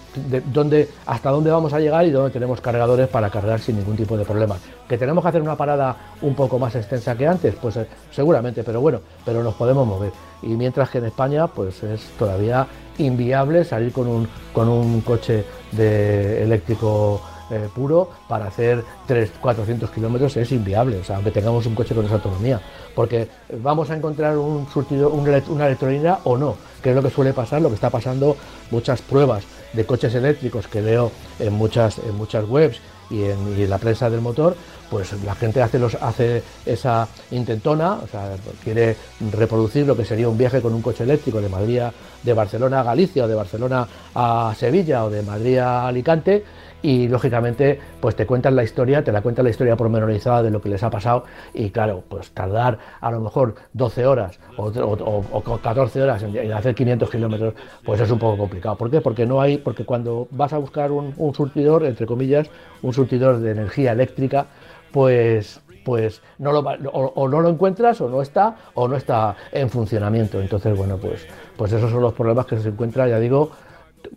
dónde, 0.52 0.89
hasta 1.06 1.30
dónde 1.30 1.52
vamos 1.52 1.73
a 1.73 1.80
llegar 1.80 2.06
y 2.06 2.12
dónde 2.12 2.32
tenemos 2.32 2.62
cargadores 2.62 3.08
para 3.08 3.30
cargar 3.30 3.60
sin 3.60 3.78
ningún 3.78 3.95
tipo 3.95 4.17
de 4.17 4.26
problema. 4.26 4.58
¿Que 4.88 4.97
tenemos 4.97 5.23
que 5.23 5.30
hacer 5.30 5.41
una 5.41 5.56
parada 5.56 5.95
un 6.21 6.36
poco 6.36 6.60
más 6.60 6.76
extensa 6.76 7.15
que 7.15 7.28
antes? 7.28 7.56
Pues 7.56 7.78
eh, 7.78 7.88
seguramente, 8.12 8.63
pero 8.63 8.82
bueno, 8.82 9.00
pero 9.26 9.43
nos 9.43 9.56
podemos 9.56 9.86
mover. 9.88 10.12
Y 10.41 10.47
mientras 10.47 10.89
que 10.89 11.00
en 11.00 11.06
España 11.06 11.47
pues 11.47 11.84
es 11.84 12.02
todavía 12.17 12.67
inviable 12.97 13.63
salir 13.63 13.91
con 13.91 14.08
un, 14.08 14.28
con 14.54 14.67
un 14.67 15.02
coche 15.02 15.43
de 15.71 16.43
eléctrico 16.43 17.21
eh, 17.50 17.69
puro 17.73 18.10
para 18.28 18.47
hacer 18.47 18.84
3, 19.06 19.32
400 19.39 19.89
kilómetros 19.91 20.36
es 20.36 20.52
inviable, 20.52 20.97
o 20.97 21.04
sea, 21.06 21.15
aunque 21.15 21.32
tengamos 21.32 21.65
un 21.65 21.76
coche 21.76 21.95
con 21.95 22.04
esa 22.04 22.15
autonomía, 22.15 22.60
porque 22.93 23.30
vamos 23.62 23.89
a 23.89 23.95
encontrar 23.95 24.38
un 24.38 24.67
surtido, 24.67 25.12
una 25.12 25.67
electrónica 25.67 26.19
o 26.26 26.36
no, 26.36 26.58
que 26.82 26.90
es 26.90 26.96
lo 26.96 27.02
que 27.02 27.10
suele 27.10 27.34
pasar, 27.34 27.62
lo 27.62 27.70
que 27.70 27.76
está 27.76 27.90
pasando 27.90 28.38
muchas 28.72 29.02
pruebas 29.02 29.44
de 29.74 29.86
coches 29.86 30.13
eléctricos 30.16 30.68
que 30.68 30.82
veo 30.82 31.12
en 31.40 31.54
muchas, 31.54 32.00
en 32.00 32.16
muchas 32.16 32.48
webs 32.48 32.80
y 33.10 33.24
en, 33.24 33.70
la 33.70 33.78
prensa 33.78 34.10
del 34.10 34.22
motor, 34.22 34.56
pues 34.90 35.13
la 35.24 35.36
gente 35.36 35.62
hace, 35.62 35.80
los, 35.80 35.96
hace 35.96 36.44
esa 36.66 37.08
intentona, 37.32 37.94
o 37.94 38.08
sea, 38.08 38.36
quiere 38.63 38.96
reproducir 39.32 39.86
lo 39.86 39.96
que 39.96 40.06
sería 40.06 40.30
un 40.30 40.38
viaje 40.38 40.62
con 40.62 40.74
un 40.74 40.82
coche 40.82 41.04
eléctrico 41.04 41.42
de 41.42 41.50
Madrid 41.50 41.82
de 42.24 42.34
Barcelona 42.34 42.82
a 42.82 42.84
Galicia 42.84 43.26
o 43.26 43.28
de 43.28 43.36
Barcelona 43.36 43.88
a 44.16 44.54
Sevilla 44.58 45.06
o 45.06 45.10
de 45.10 45.22
Madrid 45.22 45.58
a 45.58 45.88
Alicante 45.88 46.44
y 46.82 47.08
lógicamente 47.08 47.80
pues 48.00 48.16
te 48.16 48.26
cuentan 48.26 48.56
la 48.56 48.63
historia, 48.63 49.04
te 49.04 49.12
la 49.12 49.22
cuentan 49.22 49.46
la 49.46 49.52
historia 49.52 49.76
pormenorizada 49.76 50.44
de 50.44 50.52
lo 50.52 50.62
que 50.62 50.70
les 50.70 50.84
ha 50.84 50.90
pasado 50.90 51.24
y 51.54 51.70
claro, 51.72 52.04
pues 52.08 52.32
tardar 52.32 52.78
a 53.02 53.12
lo 53.12 53.20
mejor 53.20 53.56
12 53.74 54.06
horas 54.06 54.40
o, 54.58 55.60
14 55.60 56.02
horas 56.02 56.24
en, 56.24 56.52
hacer 56.54 56.76
500 56.76 57.10
kilómetros, 57.10 57.54
pues 57.84 58.00
es 58.00 58.12
un 58.12 58.20
poco 58.20 58.38
complicado. 58.38 58.76
¿Por 58.76 58.92
qué? 58.92 59.02
Porque 59.02 59.26
no 59.26 59.42
hay, 59.42 59.58
porque 59.58 59.86
cuando 59.86 60.28
vas 60.32 60.54
a 60.54 60.58
buscar 60.58 60.92
un, 60.92 61.13
surtidor, 61.34 61.86
entre 61.86 62.06
comillas, 62.06 62.50
un 62.82 62.94
surtidor 62.94 63.40
de 63.40 63.52
energía 63.52 63.92
eléctrica, 63.92 64.48
pues 64.92 65.62
pues 65.84 66.22
no 66.38 66.52
lo, 66.52 66.60
o, 66.60 67.30
no 67.30 67.40
lo 67.40 67.48
encuentras 67.48 68.02
o 68.02 68.10
no 68.10 68.22
está 68.22 68.58
o 68.74 68.90
no 68.90 68.98
está 68.98 69.38
en 69.54 69.70
funcionamiento. 69.70 70.42
Entonces, 70.42 70.78
bueno, 70.78 70.98
pues, 70.98 71.26
pues 71.56 71.72
esos 71.72 71.90
son 71.90 72.02
los 72.02 72.13
problemas 72.13 72.46
que 72.46 72.60
se 72.60 72.68
encuentra, 72.68 73.08
ya 73.08 73.18
digo, 73.20 73.52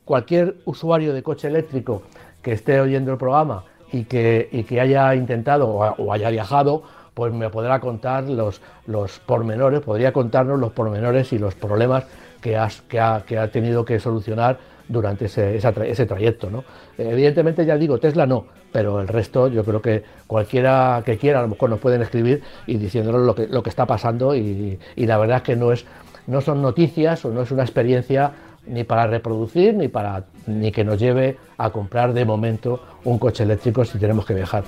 cualquier 0.05 0.57
usuario 0.65 1.13
de 1.13 1.23
coche 1.23 1.47
eléctrico 1.47 2.03
que 2.43 2.53
esté 2.53 2.81
oyendo 2.81 3.13
el 3.13 3.19
programa 3.19 3.65
y 3.93 4.05
que, 4.05 4.65
que 4.69 4.81
haya 4.81 5.15
intentado 5.15 5.69
o, 5.69 6.13
haya 6.13 6.31
viajado, 6.31 6.83
pues 7.15 7.33
me 7.33 7.51
podrá 7.51 7.81
contar 7.81 8.25
los, 8.25 8.61
los 8.87 9.19
pormenores, 9.21 9.81
podría 9.81 10.13
contarnos 10.13 10.59
los 10.59 10.73
pormenores 10.73 11.33
y 11.33 11.39
los 11.39 11.55
problemas 11.55 12.05
que, 12.41 12.57
has, 12.57 12.83
que, 12.83 13.01
ha, 13.01 13.25
que 13.27 13.39
ha 13.39 13.51
tenido 13.51 13.85
que 13.85 13.99
solucionar 13.99 14.59
durante 14.89 15.27
ese, 15.27 15.57
ese 15.57 16.07
trayecto. 16.07 16.51
¿no? 16.51 16.65
Evidentemente, 16.99 17.65
ya 17.65 17.77
digo, 17.77 17.99
Tesla 17.99 18.27
no, 18.27 18.47
pero 18.73 19.01
el 19.01 19.09
resto 19.09 19.49
yo 19.49 19.65
creo 19.65 19.83
que 19.83 20.03
cualquiera 20.27 21.03
que 21.05 21.19
quiera 21.19 21.41
a 21.41 21.43
lo 21.43 21.49
mejor 21.49 21.71
nos 21.71 21.81
pueden 21.81 22.03
escribir 22.03 22.43
y 22.67 22.77
diciéndonos 22.77 23.23
lo 23.23 23.35
que, 23.35 23.47
lo 23.47 23.63
que 23.63 23.71
está 23.71 23.87
pasando 23.87 24.35
y, 24.35 24.79
y 24.97 25.07
la 25.07 25.19
verdad 25.19 25.39
es 25.39 25.43
que 25.43 25.57
no, 25.57 25.73
es, 25.73 25.85
no 26.27 26.41
son 26.41 26.63
noticias 26.63 27.25
o 27.25 27.31
no 27.31 27.43
es 27.43 27.51
una 27.51 27.63
experiencia 27.63 28.33
ni 28.67 28.85
para 28.85 29.07
reproducir 29.07 29.75
ni 29.75 29.89
para 29.89 30.25
ni 30.47 30.73
que 30.73 30.85
nos 30.85 30.99
lleve 30.99 31.39
a 31.59 31.71
comprar 31.71 32.13
de 32.13 32.25
momento 32.25 32.83
un 33.05 33.19
coche 33.19 33.45
eléctrico 33.45 33.85
si 33.85 33.99
tenemos 33.99 34.27
que 34.27 34.35
viajar. 34.35 34.65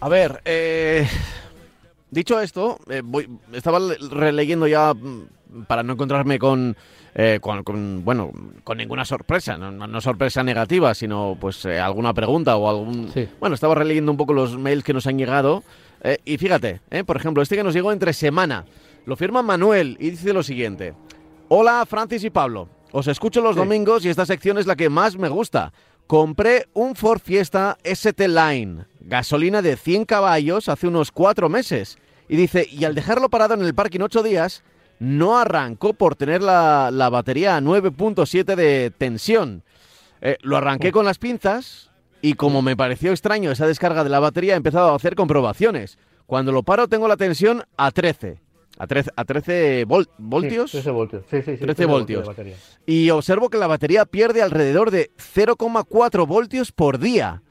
A 0.00 0.08
ver, 0.08 0.40
eh, 0.44 1.06
dicho 2.12 2.40
esto, 2.40 2.78
eh, 2.88 3.02
voy, 3.02 3.28
estaba 3.52 3.80
releyendo 4.10 4.66
ya 4.68 4.94
mm, 4.94 5.64
para 5.66 5.82
no 5.82 5.94
encontrarme 5.94 6.38
con, 6.38 6.76
eh, 7.14 7.40
con, 7.40 8.04
bueno, 8.04 8.32
con 8.62 8.78
ninguna 8.78 9.04
sorpresa, 9.04 9.56
no, 9.56 10.00
sorpresa 10.00 10.42
negativa, 10.42 10.94
sino 10.94 11.36
pues 11.40 11.64
eh, 11.64 11.80
alguna 11.80 12.14
pregunta 12.14 12.56
o 12.56 12.68
algún... 12.68 13.12
Bueno, 13.40 13.54
estaba 13.54 13.74
releyendo 13.74 14.12
un 14.12 14.16
poco 14.16 14.32
los 14.32 14.56
mails 14.56 14.84
que 14.84 14.92
nos 14.92 15.06
han 15.06 15.18
llegado 15.18 15.64
y 16.24 16.36
fíjate, 16.36 16.80
por 17.06 17.16
ejemplo, 17.16 17.44
este 17.44 17.54
que 17.54 17.62
nos 17.62 17.74
llegó 17.74 17.92
entre 17.92 18.12
semana, 18.12 18.64
lo 19.06 19.14
firma 19.14 19.40
Manuel 19.40 19.96
y 20.00 20.10
dice 20.10 20.32
lo 20.32 20.42
siguiente. 20.42 20.94
Hola 21.54 21.84
Francis 21.84 22.24
y 22.24 22.30
Pablo, 22.30 22.70
os 22.92 23.08
escucho 23.08 23.42
los 23.42 23.56
domingos 23.56 24.06
y 24.06 24.08
esta 24.08 24.24
sección 24.24 24.56
es 24.56 24.66
la 24.66 24.74
que 24.74 24.88
más 24.88 25.18
me 25.18 25.28
gusta. 25.28 25.74
Compré 26.06 26.66
un 26.72 26.96
Ford 26.96 27.20
Fiesta 27.20 27.76
ST 27.84 28.26
Line, 28.26 28.86
gasolina 29.00 29.60
de 29.60 29.76
100 29.76 30.06
caballos 30.06 30.70
hace 30.70 30.86
unos 30.86 31.12
cuatro 31.12 31.50
meses. 31.50 31.98
Y 32.26 32.36
dice, 32.36 32.66
y 32.70 32.86
al 32.86 32.94
dejarlo 32.94 33.28
parado 33.28 33.52
en 33.52 33.60
el 33.60 33.74
parking 33.74 34.00
ocho 34.00 34.22
días, 34.22 34.62
no 34.98 35.36
arrancó 35.36 35.92
por 35.92 36.16
tener 36.16 36.42
la, 36.42 36.88
batería 37.12 37.58
a 37.58 37.60
9.7 37.60 38.54
de 38.54 38.90
tensión. 38.90 39.62
Eh, 40.22 40.38
lo 40.40 40.56
arranqué 40.56 40.90
con 40.90 41.04
las 41.04 41.18
pinzas 41.18 41.90
y 42.22 42.32
como 42.32 42.62
me 42.62 42.78
pareció 42.78 43.10
extraño 43.10 43.50
esa 43.50 43.66
descarga 43.66 44.04
de 44.04 44.08
la 44.08 44.20
batería, 44.20 44.54
he 44.54 44.56
empezado 44.56 44.90
a 44.90 44.96
hacer 44.96 45.14
comprobaciones. 45.14 45.98
Cuando 46.24 46.50
lo 46.50 46.62
paro 46.62 46.88
tengo 46.88 47.08
la 47.08 47.18
tensión 47.18 47.64
a 47.76 47.90
13. 47.90 48.41
A 48.82 48.86
13, 48.88 49.10
a 49.14 49.24
13 49.24 49.84
voltios. 49.84 50.72
13 50.72 50.90
voltios. 50.90 51.24
Sí, 51.30 51.40
sí, 51.42 51.56
13, 51.56 51.86
voltios. 51.86 52.28
y 52.84 53.10
observo 53.10 53.48
que 53.48 53.56
la 53.56 53.68
batería 53.68 54.06
pierde 54.06 54.42
alrededor 54.42 54.90
de 54.90 55.12
0,4 55.18 56.26
voltios 56.26 56.72
por 56.72 56.98
día. 56.98 57.44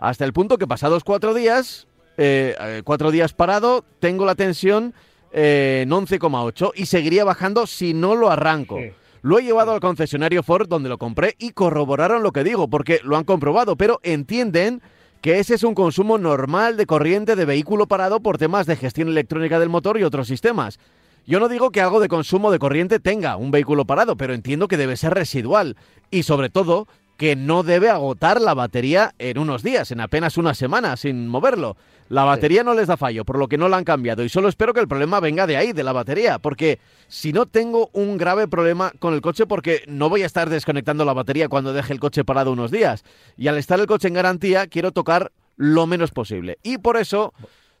Hasta 0.00 0.24
el 0.24 0.32
punto 0.32 0.58
que 0.58 0.66
pasados 0.66 1.04
cuatro 1.04 1.34
días, 1.34 1.86
eh, 2.16 2.56
eh, 2.58 2.82
cuatro 2.84 3.12
días 3.12 3.32
parado, 3.32 3.84
tengo 4.00 4.24
la 4.24 4.34
tensión 4.34 4.92
eh, 5.30 5.82
en 5.84 5.90
11,8 5.90 6.72
y 6.74 6.86
seguiría 6.86 7.22
bajando 7.22 7.68
si 7.68 7.94
no 7.94 8.16
lo 8.16 8.28
arranco. 8.28 8.80
Lo 9.20 9.38
he 9.38 9.44
llevado 9.44 9.70
al 9.70 9.78
concesionario 9.78 10.42
Ford 10.42 10.66
donde 10.66 10.88
lo 10.88 10.98
compré 10.98 11.36
y 11.38 11.50
corroboraron 11.50 12.24
lo 12.24 12.32
que 12.32 12.42
digo 12.42 12.66
porque 12.66 12.98
lo 13.04 13.16
han 13.16 13.22
comprobado, 13.22 13.76
pero 13.76 14.00
entienden 14.02 14.82
que 15.22 15.38
ese 15.38 15.54
es 15.54 15.62
un 15.62 15.74
consumo 15.74 16.18
normal 16.18 16.76
de 16.76 16.84
corriente 16.84 17.36
de 17.36 17.44
vehículo 17.44 17.86
parado 17.86 18.20
por 18.20 18.38
temas 18.38 18.66
de 18.66 18.74
gestión 18.74 19.06
electrónica 19.06 19.60
del 19.60 19.68
motor 19.68 19.96
y 19.98 20.02
otros 20.02 20.26
sistemas. 20.26 20.80
Yo 21.24 21.38
no 21.38 21.48
digo 21.48 21.70
que 21.70 21.80
algo 21.80 22.00
de 22.00 22.08
consumo 22.08 22.50
de 22.50 22.58
corriente 22.58 22.98
tenga 22.98 23.36
un 23.36 23.52
vehículo 23.52 23.84
parado, 23.84 24.16
pero 24.16 24.34
entiendo 24.34 24.66
que 24.66 24.76
debe 24.76 24.96
ser 24.96 25.14
residual 25.14 25.76
y 26.10 26.24
sobre 26.24 26.50
todo 26.50 26.88
que 27.16 27.36
no 27.36 27.62
debe 27.62 27.88
agotar 27.88 28.40
la 28.40 28.54
batería 28.54 29.14
en 29.18 29.38
unos 29.38 29.62
días, 29.62 29.90
en 29.90 30.00
apenas 30.00 30.38
una 30.38 30.54
semana, 30.54 30.96
sin 30.96 31.28
moverlo. 31.28 31.76
La 32.08 32.24
batería 32.24 32.62
no 32.62 32.74
les 32.74 32.88
da 32.88 32.96
fallo, 32.96 33.24
por 33.24 33.38
lo 33.38 33.48
que 33.48 33.56
no 33.56 33.68
la 33.68 33.78
han 33.78 33.84
cambiado. 33.84 34.22
Y 34.22 34.28
solo 34.28 34.48
espero 34.48 34.74
que 34.74 34.80
el 34.80 34.88
problema 34.88 35.20
venga 35.20 35.46
de 35.46 35.56
ahí, 35.56 35.72
de 35.72 35.82
la 35.82 35.92
batería, 35.92 36.38
porque 36.38 36.78
si 37.08 37.32
no 37.32 37.46
tengo 37.46 37.88
un 37.92 38.18
grave 38.18 38.48
problema 38.48 38.92
con 38.98 39.14
el 39.14 39.22
coche, 39.22 39.46
porque 39.46 39.82
no 39.86 40.08
voy 40.10 40.22
a 40.22 40.26
estar 40.26 40.50
desconectando 40.50 41.04
la 41.04 41.14
batería 41.14 41.48
cuando 41.48 41.72
deje 41.72 41.92
el 41.92 42.00
coche 42.00 42.24
parado 42.24 42.52
unos 42.52 42.70
días. 42.70 43.04
Y 43.36 43.48
al 43.48 43.56
estar 43.56 43.80
el 43.80 43.86
coche 43.86 44.08
en 44.08 44.14
garantía, 44.14 44.66
quiero 44.66 44.92
tocar 44.92 45.32
lo 45.56 45.86
menos 45.86 46.10
posible. 46.10 46.58
Y 46.62 46.78
por 46.78 46.96
eso 46.96 47.32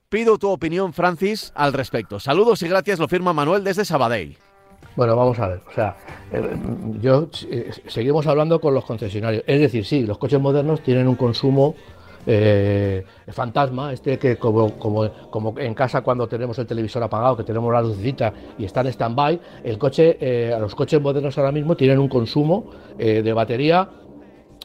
pido 0.08 0.38
tu 0.38 0.48
opinión, 0.48 0.92
Francis, 0.92 1.52
al 1.54 1.72
respecto. 1.72 2.20
Saludos 2.20 2.62
y 2.62 2.68
gracias, 2.68 2.98
lo 2.98 3.08
firma 3.08 3.32
Manuel 3.32 3.64
desde 3.64 3.84
Sabadell. 3.84 4.38
Bueno, 4.94 5.16
vamos 5.16 5.38
a 5.38 5.48
ver. 5.48 5.60
O 5.68 5.72
sea, 5.72 5.96
eh, 6.32 6.42
yo 7.00 7.28
eh, 7.50 7.70
seguimos 7.86 8.26
hablando 8.26 8.60
con 8.60 8.74
los 8.74 8.84
concesionarios. 8.84 9.44
Es 9.46 9.60
decir, 9.60 9.84
sí, 9.84 10.06
los 10.06 10.18
coches 10.18 10.40
modernos 10.40 10.82
tienen 10.82 11.08
un 11.08 11.14
consumo 11.14 11.74
eh, 12.26 13.04
fantasma, 13.28 13.92
este 13.92 14.18
que 14.18 14.36
como, 14.36 14.78
como, 14.78 15.10
como, 15.30 15.58
en 15.58 15.74
casa 15.74 16.02
cuando 16.02 16.28
tenemos 16.28 16.58
el 16.58 16.66
televisor 16.66 17.02
apagado, 17.02 17.36
que 17.36 17.42
tenemos 17.42 17.72
la 17.72 17.82
lucecita 17.82 18.32
y 18.58 18.64
está 18.64 18.82
en 18.82 18.88
stand-by, 18.88 19.40
el 19.64 19.78
coche, 19.78 20.56
los 20.60 20.74
coches 20.74 21.00
modernos 21.00 21.36
ahora 21.38 21.50
mismo 21.50 21.74
tienen 21.74 21.98
un 21.98 22.08
consumo 22.08 22.70
de 22.96 23.32
batería 23.32 23.88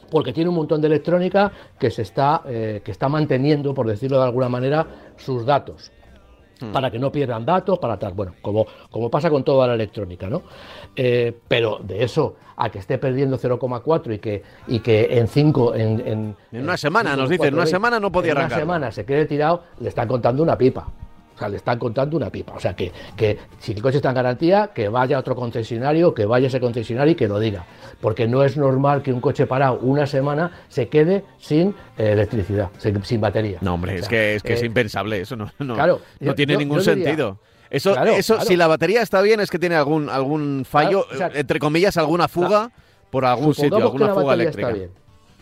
porque 0.08 0.32
tiene 0.32 0.50
un 0.50 0.56
montón 0.56 0.80
de 0.80 0.86
electrónica 0.86 1.50
que 1.80 1.90
se 1.90 2.02
está, 2.02 2.42
que 2.46 2.82
está 2.86 3.08
manteniendo, 3.08 3.74
por 3.74 3.88
decirlo 3.88 4.18
de 4.18 4.24
alguna 4.24 4.48
manera, 4.48 4.86
sus 5.16 5.44
datos. 5.44 5.90
Hmm. 6.60 6.72
para 6.72 6.90
que 6.90 6.98
no 6.98 7.12
pierdan 7.12 7.44
datos, 7.44 7.78
para 7.78 7.98
tal. 7.98 8.14
Bueno, 8.14 8.34
como, 8.42 8.66
como 8.90 9.10
pasa 9.10 9.30
con 9.30 9.44
toda 9.44 9.66
la 9.66 9.74
electrónica, 9.74 10.28
¿no? 10.28 10.42
Eh, 10.96 11.32
pero 11.46 11.78
de 11.82 12.02
eso 12.02 12.36
a 12.56 12.70
que 12.70 12.78
esté 12.78 12.98
perdiendo 12.98 13.38
0,4 13.38 14.14
y 14.14 14.18
que, 14.18 14.42
y 14.66 14.80
que 14.80 15.18
en 15.18 15.28
5... 15.28 15.74
En, 15.76 16.36
en, 16.52 16.62
una 16.62 16.76
semana, 16.76 17.14
nos 17.14 17.28
dicen, 17.28 17.48
en 17.48 17.54
una 17.54 17.66
semana 17.66 18.00
no 18.00 18.10
podía 18.10 18.32
arrancar. 18.32 18.58
En 18.58 18.64
una 18.64 18.74
semana 18.74 18.92
se 18.92 19.04
quede 19.04 19.26
tirado, 19.26 19.62
le 19.78 19.88
están 19.88 20.08
contando 20.08 20.42
una 20.42 20.58
pipa. 20.58 20.88
O 21.38 21.40
sea, 21.40 21.48
le 21.48 21.58
están 21.58 21.78
contando 21.78 22.16
una 22.16 22.30
pipa. 22.30 22.52
O 22.54 22.58
sea, 22.58 22.74
que, 22.74 22.90
que 23.16 23.38
si 23.60 23.70
el 23.70 23.80
coche 23.80 23.98
está 23.98 24.08
en 24.08 24.16
garantía, 24.16 24.72
que 24.74 24.88
vaya 24.88 25.16
a 25.16 25.20
otro 25.20 25.36
concesionario, 25.36 26.12
que 26.12 26.26
vaya 26.26 26.46
a 26.46 26.48
ese 26.48 26.58
concesionario 26.58 27.12
y 27.12 27.14
que 27.14 27.28
lo 27.28 27.38
diga. 27.38 27.64
Porque 28.00 28.26
no 28.26 28.42
es 28.42 28.56
normal 28.56 29.02
que 29.02 29.12
un 29.12 29.20
coche 29.20 29.46
parado 29.46 29.78
una 29.78 30.04
semana 30.08 30.50
se 30.68 30.88
quede 30.88 31.24
sin 31.38 31.76
eh, 31.96 32.10
electricidad, 32.12 32.70
sin, 32.78 33.20
batería. 33.20 33.58
No, 33.60 33.74
hombre, 33.74 33.98
es 33.98 34.08
que, 34.08 34.34
es, 34.34 34.42
que 34.42 34.54
es 34.54 34.62
eh, 34.62 34.66
impensable. 34.66 35.20
Eso 35.20 35.36
no, 35.36 35.48
no, 35.60 35.74
claro, 35.74 36.00
no 36.18 36.34
tiene 36.34 36.56
ningún 36.56 36.82
sentido. 36.82 37.38
Eso, 37.70 37.94
eso 38.04 38.40
si 38.40 38.56
la 38.56 38.66
batería 38.66 39.02
está 39.02 39.22
bien, 39.22 39.38
es 39.38 39.48
que 39.48 39.60
tiene 39.60 39.76
algún, 39.76 40.08
algún 40.08 40.64
fallo, 40.68 41.06
entre 41.34 41.60
comillas, 41.60 41.96
alguna 41.98 42.26
fuga 42.26 42.72
por 43.10 43.24
algún 43.24 43.54
sitio, 43.54 43.76
alguna 43.76 44.12
fuga 44.12 44.34
eléctrica. 44.34 44.74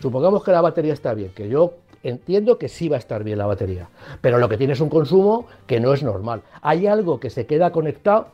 Supongamos 0.02 0.44
que 0.44 0.50
la 0.50 0.60
batería 0.60 0.92
está 0.92 1.14
bien, 1.14 1.30
que 1.34 1.48
yo 1.48 1.72
entiendo 2.08 2.58
que 2.58 2.68
sí 2.68 2.88
va 2.88 2.96
a 2.96 2.98
estar 2.98 3.24
bien 3.24 3.38
la 3.38 3.46
batería, 3.46 3.88
pero 4.20 4.38
lo 4.38 4.48
que 4.48 4.56
tiene 4.56 4.72
es 4.72 4.80
un 4.80 4.88
consumo 4.88 5.46
que 5.66 5.80
no 5.80 5.92
es 5.92 6.02
normal. 6.02 6.42
Hay 6.62 6.86
algo 6.86 7.20
que 7.20 7.30
se 7.30 7.46
queda 7.46 7.72
conectado 7.72 8.28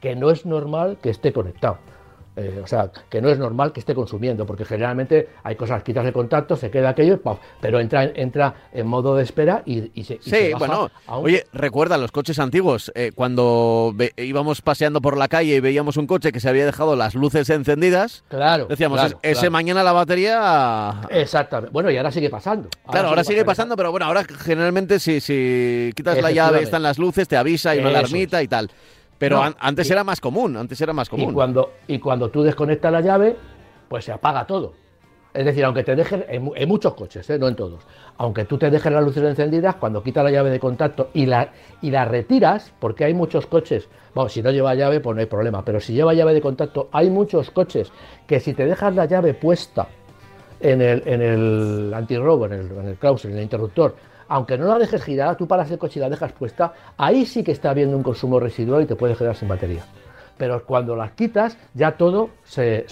que 0.00 0.16
no 0.16 0.30
es 0.30 0.44
normal 0.44 0.98
que 1.00 1.10
esté 1.10 1.32
conectado. 1.32 1.78
Eh, 2.34 2.60
o 2.64 2.66
sea, 2.66 2.90
que 3.10 3.20
no 3.20 3.28
es 3.28 3.38
normal 3.38 3.72
que 3.72 3.80
esté 3.80 3.94
consumiendo, 3.94 4.46
porque 4.46 4.64
generalmente 4.64 5.28
hay 5.42 5.54
cosas, 5.54 5.82
quitas 5.82 6.04
de 6.04 6.14
contacto, 6.14 6.56
se 6.56 6.70
queda 6.70 6.88
aquello, 6.90 7.20
pero 7.60 7.78
entra, 7.78 8.04
entra 8.04 8.54
en 8.72 8.86
modo 8.86 9.16
de 9.16 9.22
espera 9.22 9.62
y, 9.66 9.90
se, 10.02 10.18
sí, 10.22 10.52
bueno, 10.58 10.90
oye, 11.08 11.44
recuerda 11.52 11.98
los 11.98 12.10
coches 12.10 12.38
antiguos, 12.38 12.90
eh, 12.94 13.12
cuando 13.14 13.94
íbamos 14.16 14.62
paseando 14.62 15.02
por 15.02 15.18
la 15.18 15.28
calle 15.28 15.56
y 15.56 15.60
veíamos 15.60 15.98
un 15.98 16.06
coche 16.06 16.32
que 16.32 16.40
se 16.40 16.48
había 16.48 16.64
dejado 16.64 16.96
las 16.96 17.14
luces 17.14 17.50
encendidas, 17.50 18.24
claro, 18.28 18.64
decíamos, 18.66 19.14
ese 19.20 19.50
mañana 19.50 19.82
la 19.82 19.92
batería... 19.92 21.02
Exactamente, 21.10 21.70
bueno, 21.70 21.90
y 21.90 21.98
ahora 21.98 22.10
sigue 22.10 22.30
pasando. 22.30 22.70
claro, 22.90 23.08
ahora 23.08 23.24
sigue 23.24 23.44
pasando, 23.44 23.76
pero 23.76 23.90
bueno, 23.90 24.06
ahora 24.06 24.24
generalmente 24.24 24.98
si, 25.00 25.20
si 25.20 25.92
quitas 25.94 26.18
la 26.22 26.30
llave, 26.30 26.62
están 26.62 26.82
las 26.82 26.98
luces, 26.98 27.28
te 27.28 27.36
avisa, 27.36 27.76
y 27.76 27.80
una 27.80 27.90
alarmita 27.90 28.42
y 28.42 28.48
tal. 28.48 28.70
Pero 29.22 29.40
antes 29.40 29.88
era 29.88 30.02
más 30.02 30.20
común, 30.20 30.56
antes 30.56 30.80
era 30.80 30.92
más 30.92 31.08
común. 31.08 31.30
Y 31.30 31.32
cuando, 31.32 31.74
y 31.86 32.00
cuando 32.00 32.28
tú 32.28 32.42
desconectas 32.42 32.90
la 32.90 33.00
llave, 33.00 33.36
pues 33.88 34.04
se 34.04 34.10
apaga 34.10 34.44
todo. 34.44 34.72
Es 35.32 35.44
decir, 35.44 35.64
aunque 35.64 35.84
te 35.84 35.94
dejen, 35.94 36.24
en, 36.28 36.68
muchos 36.68 36.94
coches, 36.94 37.30
¿eh? 37.30 37.38
no 37.38 37.46
en 37.46 37.54
todos, 37.54 37.86
aunque 38.16 38.46
tú 38.46 38.58
te 38.58 38.68
dejes 38.68 38.90
las 38.90 39.04
luces 39.04 39.22
encendidas, 39.22 39.76
cuando 39.76 40.02
quitas 40.02 40.24
la 40.24 40.32
llave 40.32 40.50
de 40.50 40.58
contacto 40.58 41.10
y 41.14 41.26
la, 41.26 41.52
y 41.80 41.92
la 41.92 42.04
retiras, 42.04 42.72
porque 42.80 43.04
hay 43.04 43.14
muchos 43.14 43.46
coches, 43.46 43.88
bueno, 44.12 44.28
si 44.28 44.42
no 44.42 44.50
lleva 44.50 44.74
llave, 44.74 44.98
pues 44.98 45.14
no 45.14 45.20
hay 45.20 45.26
problema, 45.26 45.64
pero 45.64 45.78
si 45.78 45.92
lleva 45.92 46.14
llave 46.14 46.34
de 46.34 46.40
contacto, 46.40 46.88
hay 46.90 47.08
muchos 47.08 47.52
coches 47.52 47.92
que 48.26 48.40
si 48.40 48.54
te 48.54 48.66
dejas 48.66 48.92
la 48.96 49.04
llave 49.04 49.34
puesta 49.34 49.86
en 50.58 50.82
el, 50.82 51.00
en 51.06 51.22
el 51.22 51.94
antirrobo, 51.94 52.46
en 52.46 52.54
el, 52.54 52.70
en 52.72 52.88
el 52.88 52.98
en 53.00 53.36
el 53.36 53.42
interruptor, 53.42 53.94
aunque 54.32 54.56
no 54.56 54.66
la 54.66 54.78
dejes 54.78 55.04
girar, 55.04 55.36
tú 55.36 55.46
paras 55.46 55.70
el 55.70 55.76
coche 55.76 56.00
y 56.00 56.02
la 56.02 56.08
dejas 56.08 56.32
puesta, 56.32 56.72
ahí 56.96 57.26
sí 57.26 57.44
que 57.44 57.52
está 57.52 57.68
habiendo 57.68 57.94
un 57.94 58.02
consumo 58.02 58.40
residual 58.40 58.82
y 58.82 58.86
te 58.86 58.96
puedes 58.96 59.18
quedar 59.18 59.36
sin 59.36 59.46
batería. 59.46 59.84
Pero 60.38 60.64
cuando 60.64 60.96
las 60.96 61.12
quitas, 61.12 61.58
ya 61.74 61.98
todo 61.98 62.30
se, 62.42 62.86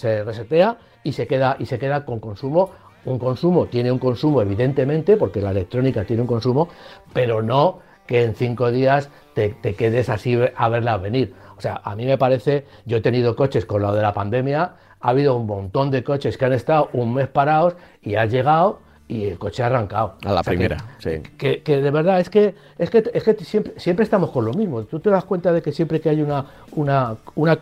resetea 0.00 0.78
y 1.02 1.12
se, 1.12 1.26
queda, 1.26 1.56
y 1.58 1.66
se 1.66 1.78
queda 1.78 2.06
con 2.06 2.18
consumo. 2.18 2.70
Un 3.04 3.18
consumo 3.18 3.66
tiene 3.66 3.92
un 3.92 3.98
consumo, 3.98 4.40
evidentemente, 4.40 5.18
porque 5.18 5.42
la 5.42 5.50
electrónica 5.50 6.06
tiene 6.06 6.22
un 6.22 6.28
consumo, 6.28 6.70
pero 7.12 7.42
no 7.42 7.80
que 8.06 8.24
en 8.24 8.34
cinco 8.34 8.70
días 8.70 9.10
te, 9.34 9.50
te 9.50 9.74
quedes 9.74 10.08
así 10.08 10.38
a 10.56 10.68
verla 10.70 10.96
venir. 10.96 11.34
O 11.58 11.60
sea, 11.60 11.82
a 11.84 11.94
mí 11.94 12.06
me 12.06 12.16
parece, 12.16 12.64
yo 12.86 12.96
he 12.96 13.00
tenido 13.02 13.36
coches 13.36 13.66
con 13.66 13.82
lo 13.82 13.92
de 13.92 14.00
la 14.00 14.14
pandemia, 14.14 14.76
ha 14.98 15.10
habido 15.10 15.36
un 15.36 15.46
montón 15.46 15.90
de 15.90 16.02
coches 16.02 16.38
que 16.38 16.46
han 16.46 16.54
estado 16.54 16.88
un 16.94 17.12
mes 17.12 17.28
parados 17.28 17.76
y 18.00 18.14
has 18.14 18.32
llegado 18.32 18.80
y 19.06 19.26
el 19.26 19.38
coche 19.38 19.62
ha 19.62 19.66
arrancado. 19.66 20.16
A 20.24 20.32
la 20.32 20.42
primera, 20.42 20.96
sí. 20.98 21.20
Que, 21.36 21.60
de 21.64 21.90
verdad 21.90 22.20
es 22.20 22.30
que, 22.30 22.54
es 22.78 22.90
que, 22.90 23.04
es 23.12 23.22
que 23.22 23.34
siempre, 23.44 23.74
siempre 23.76 24.04
estamos 24.04 24.30
con 24.30 24.44
lo 24.44 24.54
mismo. 24.54 24.82
Tú 24.84 24.98
te 25.00 25.10
das 25.10 25.24
cuenta 25.24 25.52
de 25.52 25.60
que 25.60 25.72
siempre 25.72 26.00
que 26.00 26.08
hay 26.08 26.22
una, 26.22 26.46
una, 26.72 27.16
una, 27.34 27.58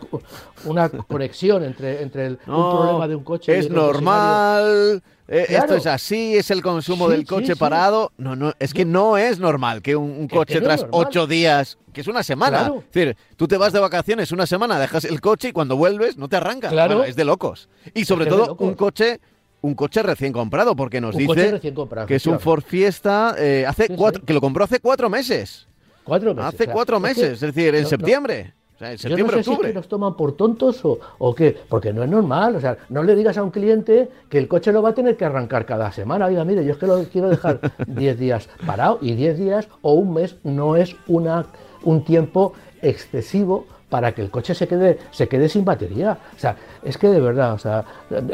una 0.65 0.89
conexión 1.07 1.63
entre, 1.63 2.01
entre 2.01 2.27
el, 2.27 2.39
un 2.47 2.71
problema 2.71 3.07
de 3.07 3.15
un 3.15 3.23
coche 3.23 3.57
es 3.57 3.69
normal. 3.69 5.01
Eh, 5.27 5.45
esto 5.49 5.75
es 5.75 5.87
así, 5.87 6.35
es 6.35 6.51
el 6.51 6.61
consumo 6.61 7.09
del 7.09 7.25
coche 7.25 7.55
parado. 7.55 8.11
No, 8.17 8.35
no, 8.35 8.53
es 8.59 8.73
que 8.73 8.85
no 8.85 9.17
es 9.17 9.39
normal 9.39 9.81
que 9.81 9.95
un, 9.95 10.27
coche 10.27 10.61
tras 10.61 10.85
ocho 10.91 11.27
días, 11.27 11.77
que 11.93 12.01
es 12.01 12.07
una 12.07 12.23
semana. 12.23 12.73
Es 12.77 12.91
decir, 12.91 13.17
tú 13.35 13.47
te 13.47 13.57
vas 13.57 13.73
de 13.73 13.79
vacaciones 13.79 14.31
una 14.31 14.45
semana, 14.45 14.79
dejas 14.79 15.05
el 15.05 15.21
coche 15.21 15.49
y 15.49 15.51
cuando 15.51 15.75
vuelves 15.75 16.17
no 16.17 16.27
te 16.27 16.35
arranca. 16.35 16.69
Claro. 16.69 17.03
es 17.03 17.15
de 17.15 17.25
locos. 17.25 17.69
Y 17.93 18.05
sobre 18.05 18.27
todo 18.27 18.55
un 18.59 18.75
coche 18.75 19.19
un 19.63 19.75
coche 19.75 20.03
recién 20.03 20.33
comprado, 20.33 20.75
porque 20.75 20.99
nos 20.99 21.15
dice 21.15 21.59
que 22.05 22.15
es 22.15 22.27
un 22.27 22.39
Ford 22.39 22.63
Fiesta 22.63 23.33
eh, 23.37 23.65
hace 23.65 23.87
cuatro, 23.95 24.23
que 24.23 24.33
lo 24.33 24.41
compró 24.41 24.65
hace 24.65 24.79
cuatro 24.79 25.09
meses. 25.09 25.67
Cuatro 26.03 26.35
meses. 26.35 26.53
Hace 26.53 26.67
cuatro 26.67 26.99
meses, 26.99 27.31
es, 27.31 27.39
decir, 27.39 27.73
en 27.73 27.85
septiembre. 27.85 28.53
O 28.75 28.77
sea, 28.77 28.91
en 28.91 28.97
septiembre, 28.97 29.35
Yo 29.35 29.37
no 29.37 29.43
sé 29.43 29.49
octubre. 29.49 29.69
Si 29.69 29.75
nos 29.75 29.87
toman 29.87 30.17
por 30.17 30.35
tontos 30.35 30.83
o, 30.83 30.99
o, 31.17 31.33
qué, 31.33 31.57
porque 31.69 31.93
no 31.93 32.03
es 32.03 32.09
normal. 32.09 32.57
O 32.57 32.59
sea, 32.59 32.77
no 32.89 33.03
le 33.03 33.15
digas 33.15 33.37
a 33.37 33.43
un 33.43 33.51
cliente 33.51 34.09
que 34.29 34.37
el 34.37 34.49
coche 34.49 34.73
lo 34.73 34.81
va 34.81 34.89
a 34.89 34.93
tener 34.93 35.15
que 35.15 35.23
arrancar 35.23 35.65
cada 35.65 35.93
semana. 35.93 36.25
Oiga, 36.25 36.43
mire, 36.43 36.65
yo 36.65 36.73
es 36.73 36.77
que 36.77 36.87
lo 36.87 37.01
quiero 37.05 37.29
dejar 37.29 37.61
10 37.87 38.19
días 38.19 38.49
parado 38.65 38.99
y 39.01 39.15
10 39.15 39.39
días 39.39 39.69
o 39.81 39.93
un 39.93 40.13
mes 40.13 40.35
no 40.43 40.75
es 40.75 40.97
una, 41.07 41.45
un 41.83 42.03
tiempo 42.03 42.51
excesivo 42.81 43.65
para 43.93 44.11
que 44.11 44.23
el 44.23 44.31
coche 44.31 44.55
se 44.55 44.67
quede, 44.67 44.97
se 45.11 45.27
quede 45.27 45.47
sin 45.47 45.63
batería. 45.63 46.17
O 46.35 46.39
sea, 46.39 46.55
es 46.83 46.97
que 46.97 47.09
de 47.09 47.19
verdad, 47.19 47.53
o 47.53 47.59
sea, 47.59 47.85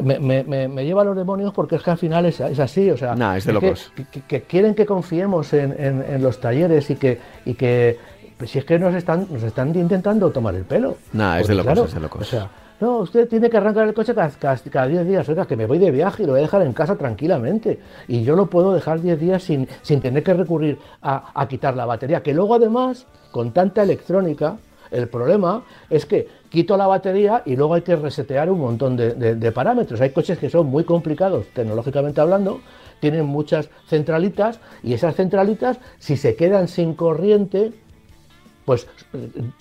me, 0.01 0.17
me, 0.17 0.69
me 0.69 0.85
lleva 0.85 1.01
a 1.01 1.03
los 1.03 1.17
demonios 1.17 1.53
porque 1.53 1.75
es 1.75 1.83
que 1.83 1.91
al 1.91 1.97
final 1.97 2.25
es, 2.27 2.39
es 2.39 2.57
así. 2.61 2.89
O 2.89 2.95
sea, 2.95 3.13
nah, 3.13 3.35
es 3.35 3.43
de 3.43 3.51
locos. 3.51 3.91
Que, 3.93 4.05
que, 4.05 4.21
que, 4.21 4.41
quieren 4.43 4.73
que 4.73 4.85
confiemos 4.85 5.51
en, 5.51 5.75
en, 5.77 6.01
en, 6.01 6.23
los 6.23 6.39
talleres 6.39 6.89
y 6.91 6.95
que, 6.95 7.19
y 7.43 7.55
que 7.55 7.99
pues 8.37 8.51
si 8.51 8.59
es 8.59 8.63
que 8.63 8.79
nos 8.79 8.95
están, 8.95 9.27
nos 9.29 9.43
están 9.43 9.75
intentando 9.75 10.31
tomar 10.31 10.55
el 10.55 10.63
pelo. 10.63 10.95
Nah, 11.11 11.41
es 11.41 11.47
de 11.49 11.55
locos, 11.55 11.73
claro, 11.73 11.87
es 11.89 11.93
de 11.93 11.99
locos. 11.99 12.21
O 12.21 12.23
sea, 12.23 12.49
no, 12.79 12.99
usted 12.99 13.27
tiene 13.27 13.49
que 13.49 13.57
arrancar 13.57 13.85
el 13.85 13.93
coche 13.93 14.15
cada, 14.15 14.29
cada, 14.29 14.55
cada 14.55 14.87
10 14.87 15.07
días. 15.07 15.27
Oiga, 15.27 15.45
que 15.45 15.57
me 15.57 15.65
voy 15.65 15.79
de 15.79 15.91
viaje 15.91 16.23
y 16.23 16.25
lo 16.25 16.31
voy 16.31 16.39
a 16.39 16.43
dejar 16.43 16.61
en 16.61 16.71
casa 16.71 16.95
tranquilamente. 16.95 17.81
Y 18.07 18.23
yo 18.23 18.37
lo 18.37 18.45
puedo 18.45 18.73
dejar 18.73 19.01
10 19.01 19.19
días 19.19 19.43
sin, 19.43 19.67
sin 19.81 19.99
tener 19.99 20.23
que 20.23 20.33
recurrir 20.33 20.79
a, 21.01 21.33
a 21.35 21.49
quitar 21.49 21.75
la 21.75 21.85
batería. 21.85 22.23
Que 22.23 22.33
luego, 22.33 22.55
además, 22.55 23.07
con 23.31 23.51
tanta 23.51 23.83
electrónica, 23.83 24.55
el 24.91 25.07
problema 25.07 25.63
es 25.89 26.05
que 26.05 26.27
quito 26.49 26.77
la 26.77 26.87
batería 26.87 27.43
y 27.45 27.55
luego 27.55 27.75
hay 27.75 27.81
que 27.81 27.95
resetear 27.95 28.49
un 28.49 28.59
montón 28.59 28.97
de, 28.97 29.51
parámetros. 29.51 30.01
Hay 30.01 30.11
coches 30.11 30.37
que 30.37 30.49
son 30.49 30.67
muy 30.67 30.83
complicados 30.83 31.47
tecnológicamente 31.53 32.21
hablando, 32.21 32.61
tienen 32.99 33.25
muchas 33.25 33.69
centralitas 33.87 34.59
y 34.83 34.93
esas 34.93 35.15
centralitas, 35.15 35.79
si 35.99 36.17
se 36.17 36.35
quedan 36.35 36.67
sin 36.67 36.93
corriente, 36.93 37.73
pues 38.65 38.87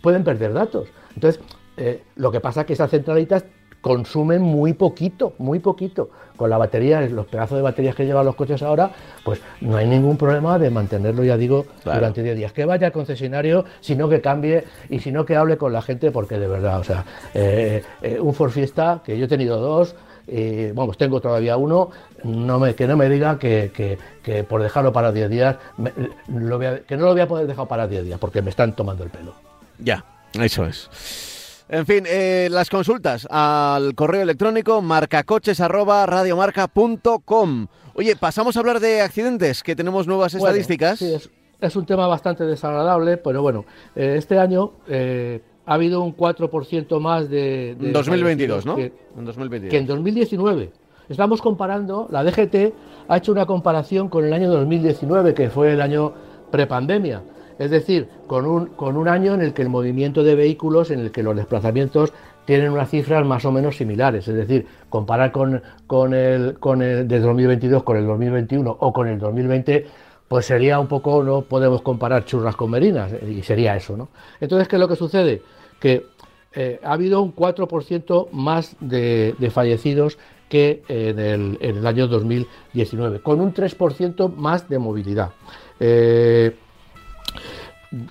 pueden 0.02 0.24
perder 0.24 0.52
datos. 0.52 0.88
Entonces, 1.14 1.40
eh, 1.76 2.02
lo 2.16 2.32
que 2.32 2.40
pasa 2.40 2.62
es 2.62 2.66
que 2.66 2.72
esas 2.72 2.90
centralitas 2.90 3.44
consumen 3.80 4.42
muy 4.42 4.72
poquito, 4.72 5.34
muy 5.38 5.58
poquito. 5.58 6.10
Con 6.36 6.50
la 6.50 6.58
batería, 6.58 7.00
los 7.00 7.26
pedazos 7.26 7.56
de 7.56 7.62
baterías 7.62 7.94
que 7.94 8.06
llevan 8.06 8.24
los 8.24 8.36
coches 8.36 8.62
ahora, 8.62 8.90
pues 9.24 9.40
no 9.60 9.76
hay 9.76 9.86
ningún 9.86 10.16
problema 10.16 10.58
de 10.58 10.70
mantenerlo, 10.70 11.24
ya 11.24 11.36
digo, 11.36 11.66
claro. 11.82 11.98
durante 11.98 12.22
10 12.22 12.36
días. 12.36 12.52
Que 12.52 12.64
vaya 12.64 12.86
al 12.86 12.92
concesionario, 12.92 13.64
sino 13.80 14.08
que 14.08 14.20
cambie 14.20 14.64
y 14.88 15.00
si 15.00 15.10
no 15.10 15.24
que 15.24 15.36
hable 15.36 15.56
con 15.56 15.72
la 15.72 15.82
gente, 15.82 16.10
porque 16.10 16.38
de 16.38 16.46
verdad, 16.46 16.78
o 16.80 16.84
sea, 16.84 17.04
eh, 17.34 17.82
eh, 18.02 18.18
un 18.20 18.34
Ford 18.34 18.50
Fiesta, 18.50 19.02
que 19.04 19.18
yo 19.18 19.24
he 19.24 19.28
tenido 19.28 19.58
dos, 19.58 19.96
eh, 20.28 20.72
vamos, 20.74 20.98
tengo 20.98 21.20
todavía 21.20 21.56
uno, 21.56 21.90
no 22.22 22.58
me, 22.58 22.74
que 22.74 22.86
no 22.86 22.96
me 22.96 23.08
diga 23.08 23.38
que, 23.38 23.72
que, 23.74 23.98
que 24.22 24.44
por 24.44 24.62
dejarlo 24.62 24.92
para 24.92 25.10
10 25.10 25.30
días, 25.30 25.56
me, 25.78 25.92
lo 26.28 26.56
a, 26.56 26.80
que 26.80 26.96
no 26.96 27.06
lo 27.06 27.12
voy 27.12 27.22
a 27.22 27.28
poder 27.28 27.46
dejar 27.46 27.66
para 27.66 27.88
10 27.88 28.04
días, 28.04 28.18
porque 28.18 28.42
me 28.42 28.50
están 28.50 28.76
tomando 28.76 29.04
el 29.04 29.10
pelo. 29.10 29.32
Ya, 29.78 30.04
eso 30.34 30.66
es. 30.66 31.37
En 31.70 31.84
fin, 31.84 32.04
eh, 32.06 32.48
las 32.50 32.70
consultas 32.70 33.28
al 33.30 33.94
correo 33.94 34.22
electrónico 34.22 34.80
marcacoches.radiomarca.com. 34.80 37.66
Oye, 37.92 38.16
pasamos 38.16 38.56
a 38.56 38.60
hablar 38.60 38.80
de 38.80 39.02
accidentes, 39.02 39.62
que 39.62 39.76
tenemos 39.76 40.06
nuevas 40.06 40.32
bueno, 40.32 40.46
estadísticas. 40.46 40.98
Sí, 40.98 41.12
es, 41.12 41.28
es, 41.60 41.76
un 41.76 41.84
tema 41.84 42.06
bastante 42.06 42.44
desagradable, 42.44 43.18
pero 43.18 43.42
bueno, 43.42 43.66
eh, 43.94 44.14
este 44.16 44.38
año 44.38 44.72
eh, 44.88 45.42
ha 45.66 45.74
habido 45.74 46.02
un 46.02 46.16
4% 46.16 47.00
más 47.00 47.28
de... 47.28 47.76
de 47.78 47.92
2022, 47.92 48.64
¿no? 48.64 48.76
Que, 48.76 48.90
en 49.18 49.26
2022. 49.26 49.70
que 49.70 49.76
en 49.76 49.86
2019. 49.86 50.70
Estamos 51.10 51.42
comparando, 51.42 52.08
la 52.10 52.24
DGT 52.24 52.72
ha 53.08 53.18
hecho 53.18 53.32
una 53.32 53.44
comparación 53.44 54.08
con 54.08 54.24
el 54.24 54.32
año 54.32 54.50
2019, 54.50 55.34
que 55.34 55.50
fue 55.50 55.74
el 55.74 55.82
año 55.82 56.14
prepandemia. 56.50 57.20
Es 57.58 57.70
decir, 57.70 58.08
con 58.26 58.46
un, 58.46 58.66
con 58.66 58.96
un 58.96 59.08
año 59.08 59.34
en 59.34 59.42
el 59.42 59.52
que 59.52 59.62
el 59.62 59.68
movimiento 59.68 60.22
de 60.22 60.34
vehículos, 60.34 60.90
en 60.90 61.00
el 61.00 61.10
que 61.10 61.22
los 61.22 61.36
desplazamientos 61.36 62.12
tienen 62.44 62.70
unas 62.70 62.88
cifras 62.88 63.26
más 63.26 63.44
o 63.44 63.52
menos 63.52 63.76
similares. 63.76 64.26
Es 64.28 64.34
decir, 64.34 64.66
comparar 64.88 65.32
con, 65.32 65.62
con, 65.86 66.14
el, 66.14 66.58
con 66.58 66.82
el 66.82 67.06
de 67.06 67.20
2022 67.20 67.82
con 67.82 67.96
el 67.96 68.06
2021 68.06 68.76
o 68.80 68.92
con 68.92 69.08
el 69.08 69.18
2020, 69.18 69.86
pues 70.28 70.46
sería 70.46 70.78
un 70.78 70.86
poco, 70.86 71.22
no 71.24 71.42
podemos 71.42 71.82
comparar 71.82 72.24
churras 72.24 72.54
con 72.54 72.70
merinas, 72.70 73.12
y 73.22 73.42
sería 73.42 73.76
eso, 73.76 73.96
¿no? 73.96 74.08
Entonces, 74.40 74.68
¿qué 74.68 74.76
es 74.76 74.80
lo 74.80 74.88
que 74.88 74.96
sucede? 74.96 75.42
Que 75.80 76.06
eh, 76.54 76.80
ha 76.82 76.92
habido 76.92 77.22
un 77.22 77.34
4% 77.34 78.28
más 78.32 78.76
de, 78.80 79.34
de 79.38 79.50
fallecidos 79.50 80.18
que 80.48 80.82
en 80.88 81.18
el, 81.18 81.58
en 81.60 81.76
el, 81.76 81.86
año 81.86 82.06
2019, 82.08 83.20
con 83.20 83.40
un 83.40 83.52
3% 83.52 84.34
más 84.34 84.68
de 84.68 84.78
movilidad. 84.78 85.32
Eh, 85.80 86.56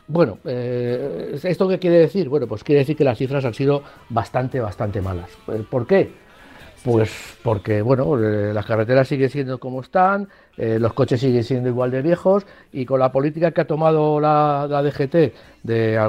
bueno, 0.08 0.40
eh, 0.46 1.40
¿esto 1.44 1.68
qué 1.68 1.80
quiere 1.80 2.00
decir? 2.00 2.30
Bueno, 2.30 2.48
pues 2.48 2.64
quiere 2.64 2.80
decir 2.80 2.96
que 2.96 3.04
las 3.04 3.18
cifras 3.18 3.46
han 3.46 3.54
sido 3.54 3.84
bastante, 4.10 4.60
bastante 4.60 5.02
malas. 5.02 5.30
¿Por 5.70 5.86
qué? 5.86 6.12
Pues 6.84 7.38
porque, 7.44 7.82
bueno, 7.82 8.18
eh, 8.18 8.54
las 8.54 8.66
carreteras 8.66 9.08
siguen 9.08 9.30
siendo 9.30 9.60
como 9.60 9.82
están, 9.82 10.30
eh, 10.56 10.78
los 10.80 10.94
coches 10.94 11.20
siguen 11.20 11.44
siendo 11.44 11.68
igual 11.68 11.92
de 11.92 12.02
viejos 12.02 12.46
y 12.72 12.86
con 12.86 13.00
la 13.00 13.12
política 13.12 13.52
que 13.52 13.62
ha 13.62 13.68
tomado 13.68 14.20
la, 14.20 14.68
DGT 14.70 15.34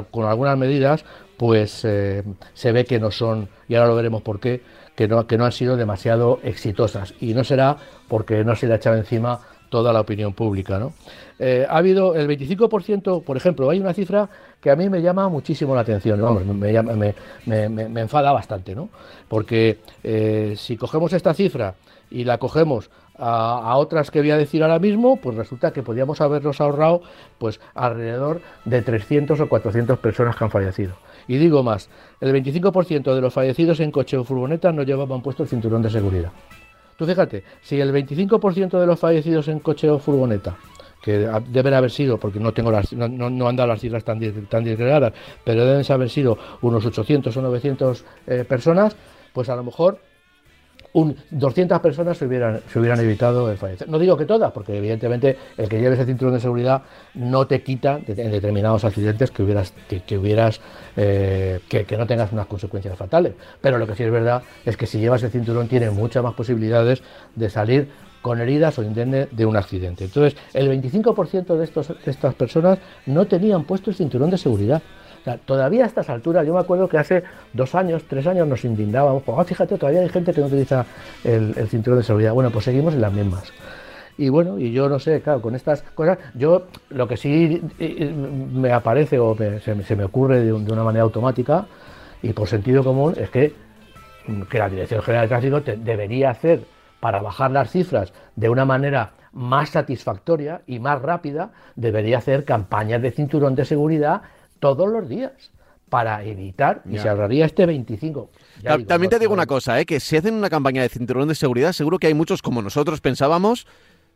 con 0.09 0.25
algunas 0.25 0.57
medidas, 0.57 1.03
pues 1.37 1.83
eh, 1.83 2.23
se 2.53 2.71
ve 2.71 2.85
que 2.85 2.99
no 2.99 3.11
son, 3.11 3.49
y 3.67 3.75
ahora 3.75 3.89
lo 3.89 3.95
veremos 3.95 4.21
por 4.21 4.39
qué, 4.39 4.61
que 4.95 5.07
no, 5.07 5.27
que 5.27 5.37
no 5.37 5.45
han 5.45 5.51
sido 5.51 5.75
demasiado 5.75 6.39
exitosas. 6.43 7.13
Y 7.19 7.33
no 7.33 7.43
será 7.43 7.77
porque 8.07 8.43
no 8.43 8.55
se 8.55 8.67
le 8.67 8.73
ha 8.73 8.77
echado 8.77 8.97
encima 8.97 9.41
toda 9.69 9.93
la 9.93 10.01
opinión 10.01 10.33
pública. 10.33 10.79
¿no? 10.79 10.93
Eh, 11.37 11.65
ha 11.69 11.77
habido 11.77 12.15
el 12.15 12.27
25%, 12.27 13.23
por 13.23 13.37
ejemplo, 13.37 13.69
hay 13.69 13.79
una 13.79 13.93
cifra 13.93 14.29
que 14.59 14.69
a 14.71 14.75
mí 14.75 14.89
me 14.89 15.01
llama 15.01 15.29
muchísimo 15.29 15.73
la 15.75 15.81
atención, 15.81 16.21
vamos, 16.21 16.45
me, 16.45 16.73
llama, 16.73 16.93
me, 16.95 18.01
enfada 18.01 18.31
bastante, 18.31 18.75
¿no? 18.75 18.89
porque 19.27 19.79
eh, 20.03 20.55
si 20.57 20.75
cogemos 20.75 21.13
esta 21.13 21.33
cifra 21.33 21.75
y 22.11 22.23
la 22.23 22.37
cogemos 22.37 22.89
a, 23.19 23.75
otras 23.77 24.11
que 24.11 24.19
voy 24.19 24.31
a 24.31 24.37
decir 24.37 24.63
ahora 24.63 24.79
mismo, 24.79 25.17
pues 25.17 25.35
resulta 25.35 25.71
que 25.71 25.83
podríamos 25.83 26.21
habernos 26.21 26.61
ahorrado 26.61 27.01
pues 27.37 27.59
alrededor 27.75 28.41
de 28.65 28.81
300 28.81 29.39
o 29.39 29.49
400 29.49 29.99
personas 29.99 30.35
que 30.35 30.43
han 30.43 30.51
fallecido. 30.51 30.93
Y 31.27 31.37
digo 31.37 31.61
más, 31.61 31.89
el 32.21 32.33
25% 32.33 33.13
de 33.13 33.21
los 33.21 33.33
fallecidos 33.33 33.79
en 33.81 33.91
coche 33.91 34.17
o 34.17 34.23
furgoneta 34.23 34.71
no 34.71 34.83
llevaban 34.83 35.21
puesto 35.21 35.43
el 35.43 35.49
cinturón 35.49 35.81
de 35.81 35.89
seguridad. 35.89 36.31
Tú 36.99 37.05
fíjate, 37.05 37.45
si 37.61 37.79
el 37.79 37.93
25% 37.93 38.77
de 38.77 38.85
los 38.85 38.99
fallecidos 38.99 39.47
en 39.47 39.59
coche 39.59 39.89
o 39.89 39.99
furgoneta, 39.99 40.57
que 41.01 41.29
deben 41.47 41.73
haber 41.73 41.91
sido, 41.91 42.17
porque 42.17 42.41
no 42.41 42.51
tengo 42.51 42.71
las, 42.71 42.91
no, 42.91 43.47
han 43.47 43.55
dado 43.55 43.69
las 43.69 43.79
cifras 43.79 44.03
tan, 44.03 44.19
tan 44.49 44.65
disgregadas, 44.65 45.13
pero 45.45 45.63
deben 45.63 45.89
haber 45.89 46.09
sido 46.09 46.37
unos 46.61 46.85
800 46.85 47.37
o 47.37 47.41
900 47.41 48.05
eh, 48.27 48.43
personas, 48.43 48.97
pues 49.31 49.47
a 49.47 49.55
lo 49.55 49.63
mejor 49.63 49.99
un, 50.93 51.15
200 51.31 51.79
personas 51.79 52.17
se 52.17 52.25
hubieran, 52.25 52.61
se 52.71 52.79
hubieran 52.79 52.99
evitado 52.99 53.51
el 53.51 53.57
fallecer. 53.57 53.87
No 53.89 53.99
digo 53.99 54.17
que 54.17 54.25
todas, 54.25 54.51
porque 54.51 54.77
evidentemente 54.77 55.37
el 55.57 55.69
que 55.69 55.79
lleves 55.79 55.99
el 55.99 56.05
cinturón 56.05 56.33
de 56.33 56.39
seguridad 56.39 56.83
no 57.13 57.47
te 57.47 57.61
quita 57.61 57.99
en 58.07 58.31
determinados 58.31 58.83
accidentes 58.83 59.31
que 59.31 59.43
hubieras, 59.43 59.73
que, 59.87 60.01
que 60.01 60.17
hubieras 60.17 60.61
eh, 60.97 61.59
que, 61.69 61.97
no 61.97 62.07
tengas 62.07 62.31
unas 62.31 62.47
consecuencias 62.47 62.97
fatales. 62.97 63.33
Pero 63.61 63.77
lo 63.77 63.87
que 63.87 63.95
sí 63.95 64.03
es 64.03 64.11
verdad 64.11 64.43
es 64.65 64.77
que 64.77 64.85
si 64.85 64.99
llevas 64.99 65.23
el 65.23 65.31
cinturón 65.31 65.67
tienes 65.67 65.93
muchas 65.93 66.23
más 66.23 66.33
posibilidades 66.33 67.01
de 67.35 67.49
salir 67.49 67.89
con 68.21 68.41
heridas 68.41 68.77
o 68.79 68.83
indemne 68.83 69.27
de 69.31 69.45
un 69.45 69.55
accidente. 69.55 70.05
Entonces, 70.05 70.37
el 70.53 70.69
25% 70.69 71.55
de, 71.55 71.95
de 72.05 72.11
estas 72.11 72.35
personas 72.35 72.79
no 73.05 73.27
tenían 73.27 73.63
puesto 73.63 73.89
el 73.89 73.95
cinturón 73.95 74.29
de 74.29 74.37
seguridad. 74.37 74.81
Todavía 75.37 75.83
a 75.83 75.87
estas 75.87 76.09
alturas, 76.09 76.45
yo 76.45 76.53
me 76.53 76.59
acuerdo 76.59 76.87
que 76.87 76.97
hace 76.97 77.23
dos 77.53 77.75
años, 77.75 78.03
tres 78.07 78.25
años 78.27 78.47
nos 78.47 78.63
indignábamos, 78.65 79.23
oh, 79.25 79.43
fíjate, 79.43 79.77
todavía 79.77 80.01
hay 80.01 80.09
gente 80.09 80.33
que 80.33 80.41
no 80.41 80.47
utiliza 80.47 80.85
el, 81.23 81.53
cinturón 81.67 81.99
de 81.99 82.03
seguridad. 82.03 82.33
Bueno, 82.33 82.49
pues 82.51 82.65
seguimos 82.65 82.93
en 82.93 83.01
las 83.01 83.13
mismas. 83.13 83.51
Y 84.17 84.29
bueno, 84.29 84.59
y 84.59 84.71
yo 84.71 84.89
no 84.89 84.99
sé, 84.99 85.21
claro, 85.21 85.41
con 85.41 85.55
estas 85.55 85.81
cosas, 85.81 86.17
yo 86.33 86.67
lo 86.89 87.07
que 87.07 87.15
sí 87.15 87.61
me 87.79 88.73
aparece 88.73 89.17
o 89.17 89.35
se, 89.35 89.95
me 89.95 90.03
ocurre 90.03 90.41
de, 90.41 90.51
un, 90.51 90.65
de, 90.65 90.73
una 90.73 90.83
manera 90.83 91.03
automática 91.03 91.65
y 92.21 92.33
por 92.33 92.47
sentido 92.47 92.83
común 92.83 93.13
es 93.17 93.29
que, 93.29 93.53
que 94.49 94.59
la 94.59 94.67
Dirección 94.67 95.01
General 95.01 95.25
de 95.25 95.29
Tráfico 95.29 95.61
debería 95.77 96.31
hacer 96.31 96.65
para 96.99 97.21
bajar 97.21 97.51
las 97.51 97.71
cifras 97.71 98.11
de 98.35 98.49
una 98.49 98.65
manera 98.65 99.13
más 99.31 99.69
satisfactoria 99.69 100.61
y 100.67 100.79
más 100.79 101.01
rápida, 101.01 101.51
debería 101.75 102.17
hacer 102.17 102.45
campañas 102.45 103.01
de 103.01 103.11
cinturón 103.11 103.55
de 103.55 103.65
seguridad 103.65 104.21
todos 104.59 104.89
los 104.89 105.09
días 105.09 105.31
para 105.89 106.23
evitar 106.23 106.83
y 106.89 106.97
se 106.99 107.09
ahorraría 107.09 107.45
este 107.45 107.65
25. 107.65 108.29
Ya 108.61 108.77
digo, 108.77 108.87
También 108.87 109.09
te 109.09 109.19
digo 109.19 109.33
una 109.33 109.47
cosa, 109.47 109.79
¿eh? 109.79 109.85
que 109.85 109.99
si 109.99 110.17
hacen 110.17 110.35
una 110.35 110.49
campaña 110.49 110.83
de 110.83 110.89
cinturón 110.89 111.27
de 111.27 111.35
seguridad, 111.35 111.73
seguro 111.73 111.97
que 111.97 112.07
hay 112.07 112.13
muchos 112.13 112.41
como 112.41 112.61
nosotros 112.61 113.01
pensábamos 113.01 113.65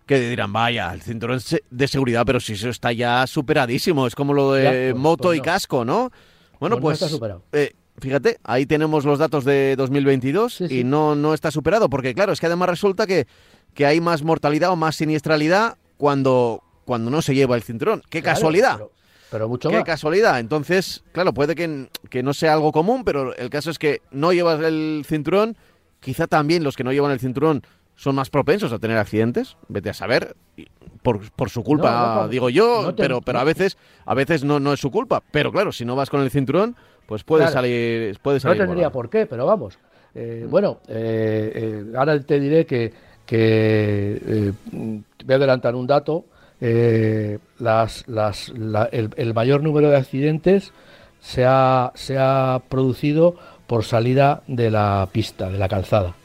que 0.06 0.19
dirán, 0.19 0.51
vaya, 0.51 0.93
el 0.93 1.01
cinturón 1.01 1.39
de 1.69 1.88
seguridad, 1.88 2.23
pero 2.25 2.39
si 2.39 2.53
eso 2.53 2.69
está 2.69 2.91
ya 2.91 3.25
superadísimo, 3.25 4.06
es 4.06 4.15
como 4.15 4.34
lo 4.34 4.53
de 4.53 4.63
ya, 4.63 4.71
pues, 4.71 4.95
moto 4.95 5.23
pues 5.23 5.38
no. 5.38 5.41
y 5.41 5.45
casco, 5.45 5.86
¿no? 5.86 6.12
Bueno, 6.60 6.79
pues, 6.79 6.99
pues 6.99 7.19
no 7.19 7.41
eh, 7.53 7.73
fíjate, 7.99 8.38
ahí 8.43 8.65
tenemos 8.65 9.06
los 9.06 9.19
datos 9.19 9.45
de 9.45 9.75
2022 9.77 10.53
sí, 10.53 10.67
sí. 10.67 10.79
y 10.79 10.84
no, 10.84 11.15
no 11.15 11.34
está 11.34 11.51
superado, 11.51 11.89
porque 11.89 12.13
claro, 12.13 12.34
es 12.34 12.39
que 12.39 12.47
además 12.47 12.69
resulta 12.69 13.08
que, 13.08 13.27
que 13.73 13.86
hay 13.86 14.01
más 14.01 14.23
mortalidad 14.23 14.71
o 14.71 14.75
más 14.75 14.95
siniestralidad 14.97 15.77
cuando, 15.97 16.62
cuando 16.86 17.10
no 17.10 17.21
se 17.21 17.34
lleva 17.34 17.56
el 17.56 17.63
cinturón. 17.63 18.03
¡Qué 18.10 18.21
claro, 18.21 18.36
casualidad! 18.36 18.73
Pero, 18.77 18.91
pero 19.34 19.50
mucho 19.50 19.67
Qué 19.69 19.78
más. 19.78 19.84
casualidad. 19.84 20.39
Entonces, 20.39 21.04
claro, 21.12 21.34
puede 21.34 21.56
que, 21.56 21.89
que 22.12 22.22
no 22.22 22.36
sea 22.36 22.54
algo 22.54 22.72
común, 22.72 23.04
pero 23.04 23.36
el 23.36 23.50
caso 23.50 23.72
es 23.72 23.80
que 23.80 24.00
no 24.12 24.32
llevas 24.32 24.62
el 24.62 25.04
cinturón. 25.08 25.58
Quizá 26.02 26.28
también 26.28 26.63
los 26.63 26.76
que 26.78 26.84
no 26.84 26.91
llevan 26.93 27.10
el 27.12 27.19
cinturón 27.19 27.63
son 27.96 28.13
más 28.13 28.30
propensos 28.30 28.72
a 28.72 28.78
tener 28.78 28.96
accidentes. 28.98 29.58
Vete 29.69 29.89
a 29.89 29.96
saber. 29.96 30.36
Por, 31.02 31.32
por 31.32 31.50
su 31.50 31.63
culpa, 31.63 32.13
No, 32.15 32.22
no, 32.22 32.28
digo 32.30 32.50
yo, 32.52 32.93
te- 32.93 33.02
pero, 33.02 33.22
pero 33.22 33.39
a 33.39 33.43
veces, 33.43 33.76
a 34.06 34.13
veces 34.13 34.43
no, 34.43 34.60
no 34.60 34.72
es 34.72 34.80
su 34.80 34.91
culpa. 34.91 35.24
Pero 35.32 35.52
claro, 35.52 35.72
si 35.72 35.84
no 35.84 35.96
vas 35.96 36.12
con 36.12 36.22
el 36.22 36.30
cinturón, 36.30 36.76
pues 37.08 37.24
puede 37.24 37.41
Claro. 37.46 37.54
salir. 37.54 38.19
Puede 38.19 38.39
No 38.43 38.56
tendría 38.56 38.91
por 38.91 39.10
qué, 39.10 39.26
pero 39.26 39.48
vamos. 39.48 39.80
Eh, 40.13 40.46
bueno, 40.48 40.80
eh, 40.88 41.52
eh, 41.56 41.98
ahora 41.98 42.19
te 42.22 42.39
diré 42.39 42.67
que, 42.67 42.93
que 43.26 44.54
voy 44.72 45.34
a 45.34 45.36
adelantar 45.36 45.74
un 45.74 45.88
dato. 45.88 46.26
Eh, 46.65 47.39
el, 49.17 49.34
mayor 49.34 49.63
número 49.63 49.89
de 49.89 49.97
accidentes 49.97 50.71
se 51.19 51.43
ha, 51.45 51.91
se 51.93 52.17
ha 52.17 52.62
producido 52.69 53.36
por 53.67 53.84
salida 53.84 54.43
de 54.47 54.71
la 54.71 55.10
pista, 55.12 55.49
de 55.49 55.58
la 55.58 55.67
calzada. 55.67 56.15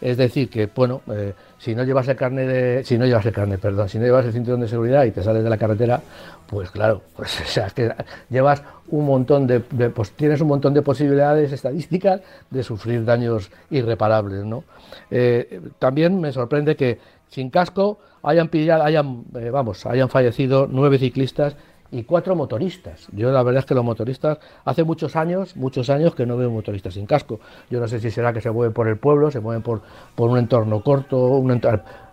Es 0.00 0.16
decir, 0.16 0.48
que 0.48 0.66
bueno, 0.74 1.02
eh, 1.12 1.34
si 1.58 1.74
no 1.74 1.84
llevas 1.84 2.08
el 2.08 2.16
carne 2.16 2.46
de, 2.46 2.84
si 2.84 2.96
no 2.96 3.04
llevas 3.04 3.26
el 3.26 3.32
carne, 3.32 3.58
perdón, 3.58 3.90
si 3.90 3.98
no 3.98 4.04
llevas 4.04 4.24
el 4.24 4.32
cinturón 4.32 4.60
de 4.60 4.68
seguridad 4.68 5.04
y 5.04 5.10
te 5.10 5.22
sales 5.22 5.44
de 5.44 5.50
la 5.50 5.58
carretera, 5.58 6.00
pues 6.46 6.70
claro, 6.70 7.02
pues 7.16 7.38
o 7.42 7.44
sea, 7.44 7.68
que 7.68 7.92
llevas 8.30 8.62
un 8.88 9.04
montón 9.04 9.46
de- 9.46 9.60
pues 9.60 10.12
tienes 10.12 10.40
un 10.40 10.48
montón 10.48 10.72
de 10.72 10.80
posibilidades 10.80 11.52
estadísticas 11.52 12.22
de 12.50 12.62
sufrir 12.62 13.04
daños 13.04 13.50
irreparables, 13.70 14.42
¿no? 14.46 14.64
Eh, 15.10 15.60
también 15.78 16.18
me 16.18 16.32
sorprende 16.32 16.76
que 16.76 16.98
sin 17.28 17.50
casco 17.50 17.98
hayan 18.26 18.50
hayan, 18.82 19.24
eh, 19.38 19.50
vamos, 19.50 19.86
hayan 19.86 20.08
fallecido 20.08 20.66
nueve 20.68 20.98
ciclistas 20.98 21.56
y 21.92 22.02
cuatro 22.02 22.34
motoristas. 22.34 23.06
Yo 23.12 23.30
la 23.30 23.42
verdad 23.44 23.60
es 23.60 23.66
que 23.66 23.74
los 23.74 23.84
motoristas, 23.84 24.38
hace 24.64 24.82
muchos 24.82 25.14
años, 25.14 25.56
muchos 25.56 25.88
años 25.90 26.16
que 26.16 26.26
no 26.26 26.36
veo 26.36 26.50
motoristas 26.50 26.94
sin 26.94 27.06
casco. 27.06 27.38
Yo 27.70 27.78
no 27.78 27.86
sé 27.86 28.00
si 28.00 28.10
será 28.10 28.32
que 28.32 28.40
se 28.40 28.50
mueven 28.50 28.72
por 28.72 28.88
el 28.88 28.98
pueblo, 28.98 29.30
se 29.30 29.38
mueven 29.38 29.62
por, 29.62 29.82
por 30.16 30.28
un 30.28 30.38
entorno 30.38 30.82
corto, 30.82 31.16
un 31.16 31.52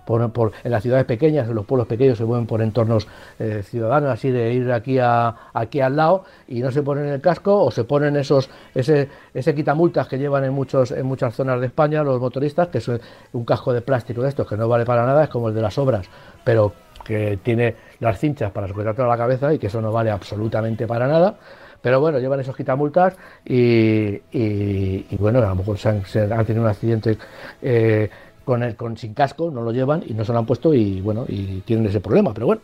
por, 0.05 0.51
en 0.63 0.71
las 0.71 0.83
ciudades 0.83 1.05
pequeñas, 1.05 1.47
en 1.47 1.55
los 1.55 1.65
pueblos 1.65 1.87
pequeños 1.87 2.17
se 2.17 2.25
mueven 2.25 2.45
por 2.45 2.61
entornos 2.61 3.07
eh, 3.39 3.61
ciudadanos, 3.63 4.09
así 4.09 4.31
de 4.31 4.53
ir 4.53 4.71
aquí 4.71 4.99
a 4.99 5.35
aquí 5.53 5.79
al 5.81 5.95
lado 5.95 6.25
y 6.47 6.59
no 6.61 6.71
se 6.71 6.83
ponen 6.83 7.05
el 7.07 7.21
casco 7.21 7.63
o 7.63 7.71
se 7.71 7.83
ponen 7.83 8.15
esos 8.17 8.49
ese 8.75 9.09
ese 9.33 9.55
quitamultas 9.55 10.07
que 10.07 10.17
llevan 10.17 10.43
en 10.43 10.53
muchos 10.53 10.91
en 10.91 11.05
muchas 11.05 11.33
zonas 11.35 11.59
de 11.59 11.67
España 11.67 12.03
los 12.03 12.19
motoristas, 12.19 12.67
que 12.67 12.79
es 12.79 12.89
un 13.33 13.45
casco 13.45 13.73
de 13.73 13.81
plástico 13.81 14.21
de 14.21 14.29
estos 14.29 14.47
que 14.47 14.57
no 14.57 14.67
vale 14.67 14.85
para 14.85 15.05
nada, 15.05 15.23
es 15.23 15.29
como 15.29 15.49
el 15.49 15.55
de 15.55 15.61
las 15.61 15.77
obras, 15.77 16.07
pero 16.43 16.73
que 17.03 17.37
tiene 17.43 17.75
las 17.99 18.17
cinchas 18.19 18.51
para 18.51 18.67
sujetar 18.67 18.95
toda 18.95 19.07
la 19.09 19.17
cabeza 19.17 19.53
y 19.53 19.59
que 19.59 19.67
eso 19.67 19.81
no 19.81 19.91
vale 19.91 20.09
absolutamente 20.09 20.87
para 20.87 21.07
nada. 21.07 21.35
Pero 21.81 21.99
bueno, 21.99 22.17
llevan 22.17 22.39
esos 22.39 22.55
quitamultas 22.55 23.13
y, 23.43 24.21
y- 24.31 25.05
bueno, 25.19 25.39
a 25.39 25.49
lo 25.49 25.55
mejor 25.55 25.77
se 25.77 25.89
han 25.89 26.45
tenido 26.45 26.63
un 26.63 26.69
accidente 26.69 27.17
eh, 27.61 28.09
con, 28.45 28.63
el, 28.63 28.75
sin 28.95 29.13
casco, 29.13 29.51
no 29.51 29.61
lo 29.61 29.71
llevan 29.71 30.03
y 30.05 30.13
no 30.13 30.25
se 30.25 30.33
lo 30.33 30.39
han 30.39 30.45
puesto 30.45 30.73
y 30.73 31.01
bueno, 31.01 31.25
y 31.27 31.61
tienen 31.61 31.85
ese 31.85 31.99
problema. 31.99 32.33
Pero 32.33 32.47
bueno, 32.47 32.61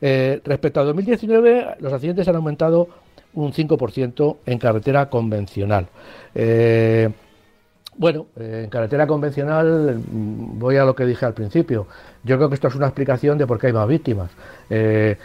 eh, 0.00 0.40
respecto 0.44 0.80
a 0.80 0.84
2019, 0.84 1.76
los 1.80 1.92
accidentes 1.92 2.26
han 2.28 2.36
aumentado 2.36 2.88
un 3.34 3.52
5% 3.52 4.36
en 4.46 4.58
carretera 4.58 5.08
convencional. 5.08 5.86
Eh, 6.34 7.10
bueno, 7.96 8.26
eh, 8.36 8.62
en 8.64 8.70
carretera 8.70 9.06
convencional 9.06 9.96
mm, 9.96 10.58
voy 10.58 10.76
a 10.76 10.84
lo 10.84 10.94
que 10.94 11.04
dije 11.04 11.26
al 11.26 11.34
principio. 11.34 11.86
Yo 12.24 12.36
creo 12.36 12.48
que 12.48 12.54
esto 12.54 12.68
es 12.68 12.74
una 12.74 12.86
explicación 12.86 13.38
de 13.38 13.46
por 13.46 13.58
qué 13.58 13.68
hay 13.68 13.72
más 13.72 13.88
víctimas. 13.88 14.30
Eh, 14.70 15.16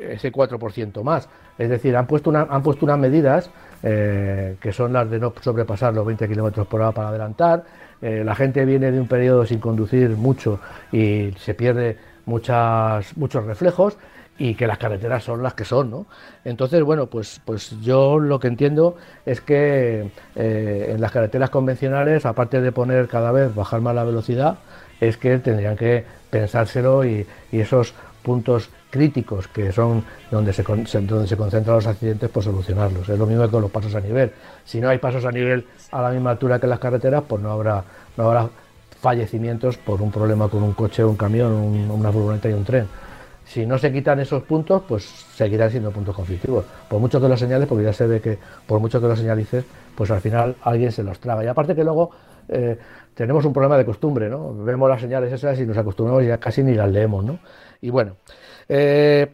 ese 0.00 0.32
4% 0.32 1.02
más. 1.02 1.28
Es 1.58 1.68
decir, 1.68 1.96
han 1.96 2.06
puesto, 2.06 2.32
han 2.34 2.62
puesto 2.62 2.86
unas 2.86 2.98
medidas 2.98 3.50
que 3.82 4.72
son 4.72 4.94
las 4.94 5.10
de 5.10 5.18
no 5.18 5.34
sobrepasar 5.42 5.92
los 5.92 6.06
20 6.06 6.26
kilómetros 6.26 6.66
por 6.66 6.80
hora 6.80 6.92
para 6.92 7.08
adelantar. 7.10 7.64
Eh, 8.02 8.22
la 8.24 8.34
gente 8.34 8.64
viene 8.64 8.90
de 8.92 9.00
un 9.00 9.08
periodo 9.08 9.46
sin 9.46 9.58
conducir 9.58 10.10
mucho 10.10 10.60
y 10.92 11.32
se 11.38 11.54
pierde 11.54 11.96
muchas, 12.26 13.16
muchos 13.16 13.44
reflejos 13.44 13.96
y 14.36 14.54
que 14.54 14.66
las 14.66 14.78
carreteras 14.78 15.22
son 15.22 15.42
las 15.42 15.54
que 15.54 15.64
son, 15.64 15.90
¿no? 15.90 16.06
Entonces, 16.44 16.82
bueno, 16.82 17.06
pues, 17.06 17.40
pues 17.44 17.80
yo 17.80 18.18
lo 18.18 18.40
que 18.40 18.48
entiendo 18.48 18.96
es 19.24 19.40
que 19.40 20.10
eh, 20.34 20.90
en 20.92 21.00
las 21.00 21.12
carreteras 21.12 21.50
convencionales, 21.50 22.26
aparte 22.26 22.60
de 22.60 22.72
poner 22.72 23.06
cada 23.06 23.30
vez 23.30 23.54
bajar 23.54 23.80
más 23.80 23.94
la 23.94 24.04
velocidad, 24.04 24.58
es 25.00 25.16
que 25.16 25.38
tendrían 25.38 25.76
que 25.76 26.04
pensárselo 26.30 27.04
y, 27.04 27.26
y 27.52 27.60
esos 27.60 27.94
puntos 28.22 28.70
críticos 28.90 29.48
que 29.48 29.70
son 29.70 30.04
donde 30.30 30.52
se, 30.52 30.62
donde 30.62 31.26
se 31.26 31.36
concentran 31.36 31.76
los 31.76 31.86
accidentes, 31.86 32.30
pues 32.30 32.44
solucionarlos. 32.46 33.08
Es 33.08 33.18
lo 33.18 33.26
mismo 33.26 33.44
que 33.44 33.50
con 33.50 33.62
los 33.62 33.70
pasos 33.70 33.94
a 33.94 34.00
nivel. 34.00 34.32
Si 34.64 34.80
no 34.80 34.88
hay 34.88 34.98
pasos 34.98 35.24
a 35.24 35.30
nivel 35.30 35.66
a 35.94 36.02
la 36.02 36.10
misma 36.10 36.30
altura 36.32 36.58
que 36.58 36.66
las 36.66 36.78
carreteras, 36.80 37.22
pues 37.26 37.40
no 37.40 37.50
habrá, 37.52 37.84
no 38.16 38.24
habrá 38.24 38.48
fallecimientos 39.00 39.76
por 39.78 40.02
un 40.02 40.10
problema 40.10 40.48
con 40.48 40.62
un 40.62 40.72
coche, 40.72 41.04
un 41.04 41.16
camión, 41.16 41.52
un- 41.52 41.90
una 41.90 42.10
furgoneta 42.10 42.48
y 42.50 42.52
un 42.52 42.64
tren. 42.64 42.86
Si 43.46 43.66
no 43.66 43.76
se 43.78 43.92
quitan 43.92 44.18
esos 44.20 44.42
puntos, 44.42 44.82
pues 44.88 45.04
seguirán 45.04 45.70
siendo 45.70 45.90
puntos 45.90 46.14
conflictivos. 46.16 46.64
Por 46.88 46.98
mucho 46.98 47.20
que 47.20 47.28
los 47.28 47.38
señales, 47.38 47.68
porque 47.68 47.84
ya 47.84 47.92
se 47.92 48.06
ve 48.06 48.20
que 48.20 48.38
por 48.66 48.80
mucho 48.80 49.00
que 49.00 49.06
los 49.06 49.18
señalices, 49.18 49.64
pues 49.94 50.10
al 50.10 50.20
final 50.20 50.56
alguien 50.62 50.90
se 50.90 51.02
los 51.04 51.18
traga. 51.20 51.44
Y 51.44 51.46
aparte 51.46 51.74
que 51.74 51.84
luego 51.84 52.10
eh, 52.48 52.78
tenemos 53.14 53.44
un 53.44 53.52
problema 53.52 53.76
de 53.76 53.84
costumbre, 53.84 54.28
¿no? 54.30 54.54
Vemos 54.64 54.88
las 54.88 55.00
señales 55.00 55.32
esas 55.32 55.60
y 55.60 55.66
nos 55.66 55.76
acostumbramos 55.76 56.22
y 56.24 56.26
ya 56.28 56.38
casi 56.38 56.62
ni 56.62 56.74
las 56.74 56.90
leemos, 56.90 57.22
¿no? 57.24 57.38
Y 57.82 57.90
bueno, 57.90 58.16
eh, 58.68 59.28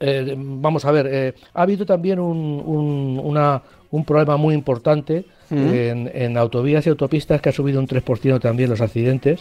eh, 0.00 0.34
vamos 0.38 0.84
a 0.84 0.92
ver, 0.92 1.34
ha 1.54 1.62
habido 1.62 1.84
también 1.84 2.20
un, 2.20 2.62
un- 2.64 3.60
un 3.90 4.04
problema 4.04 4.36
muy 4.36 4.54
importante 4.54 5.24
en, 5.50 6.10
en 6.14 6.36
autovías 6.36 6.86
y 6.86 6.90
autopistas 6.90 7.40
que 7.40 7.48
ha 7.48 7.52
subido 7.52 7.80
un 7.80 7.86
3% 7.88 8.40
también 8.40 8.70
los 8.70 8.80
accidentes, 8.80 9.40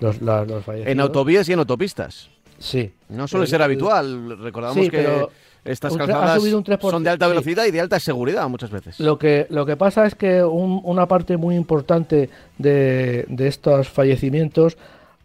los, 0.00 0.20
la- 0.22 0.44
los. 0.44 0.64
En 0.68 1.00
autovías 1.00 1.48
y 1.48 1.52
en 1.52 1.58
autopistas. 1.58 2.30
Sí. 2.58 2.92
No 3.08 3.26
suele 3.28 3.44
El- 3.44 3.50
ser 3.50 3.62
habitual. 3.62 4.38
Recordamos 4.40 4.76
Sí, 4.84 4.90
que 4.90 4.98
pero 4.98 5.30
estas 5.64 5.96
calzadas 5.96 6.40
subido 6.40 6.58
un 6.58 6.64
3%, 6.64 6.90
son 6.90 7.04
de 7.04 7.10
alta 7.10 7.26
sí. 7.26 7.30
velocidad 7.30 7.64
y 7.66 7.70
de 7.70 7.80
alta 7.80 7.98
seguridad 8.00 8.48
muchas 8.48 8.70
veces. 8.70 8.98
Lo 9.00 9.18
que, 9.18 9.46
lo 9.50 9.66
que 9.66 9.76
pasa 9.76 10.06
es 10.06 10.14
que 10.14 10.42
un- 10.44 10.80
una 10.84 11.06
parte 11.06 11.36
muy 11.36 11.54
importante 11.56 12.30
de, 12.58 13.24
de 13.28 13.48
estos 13.48 13.88
fallecimientos 13.88 14.76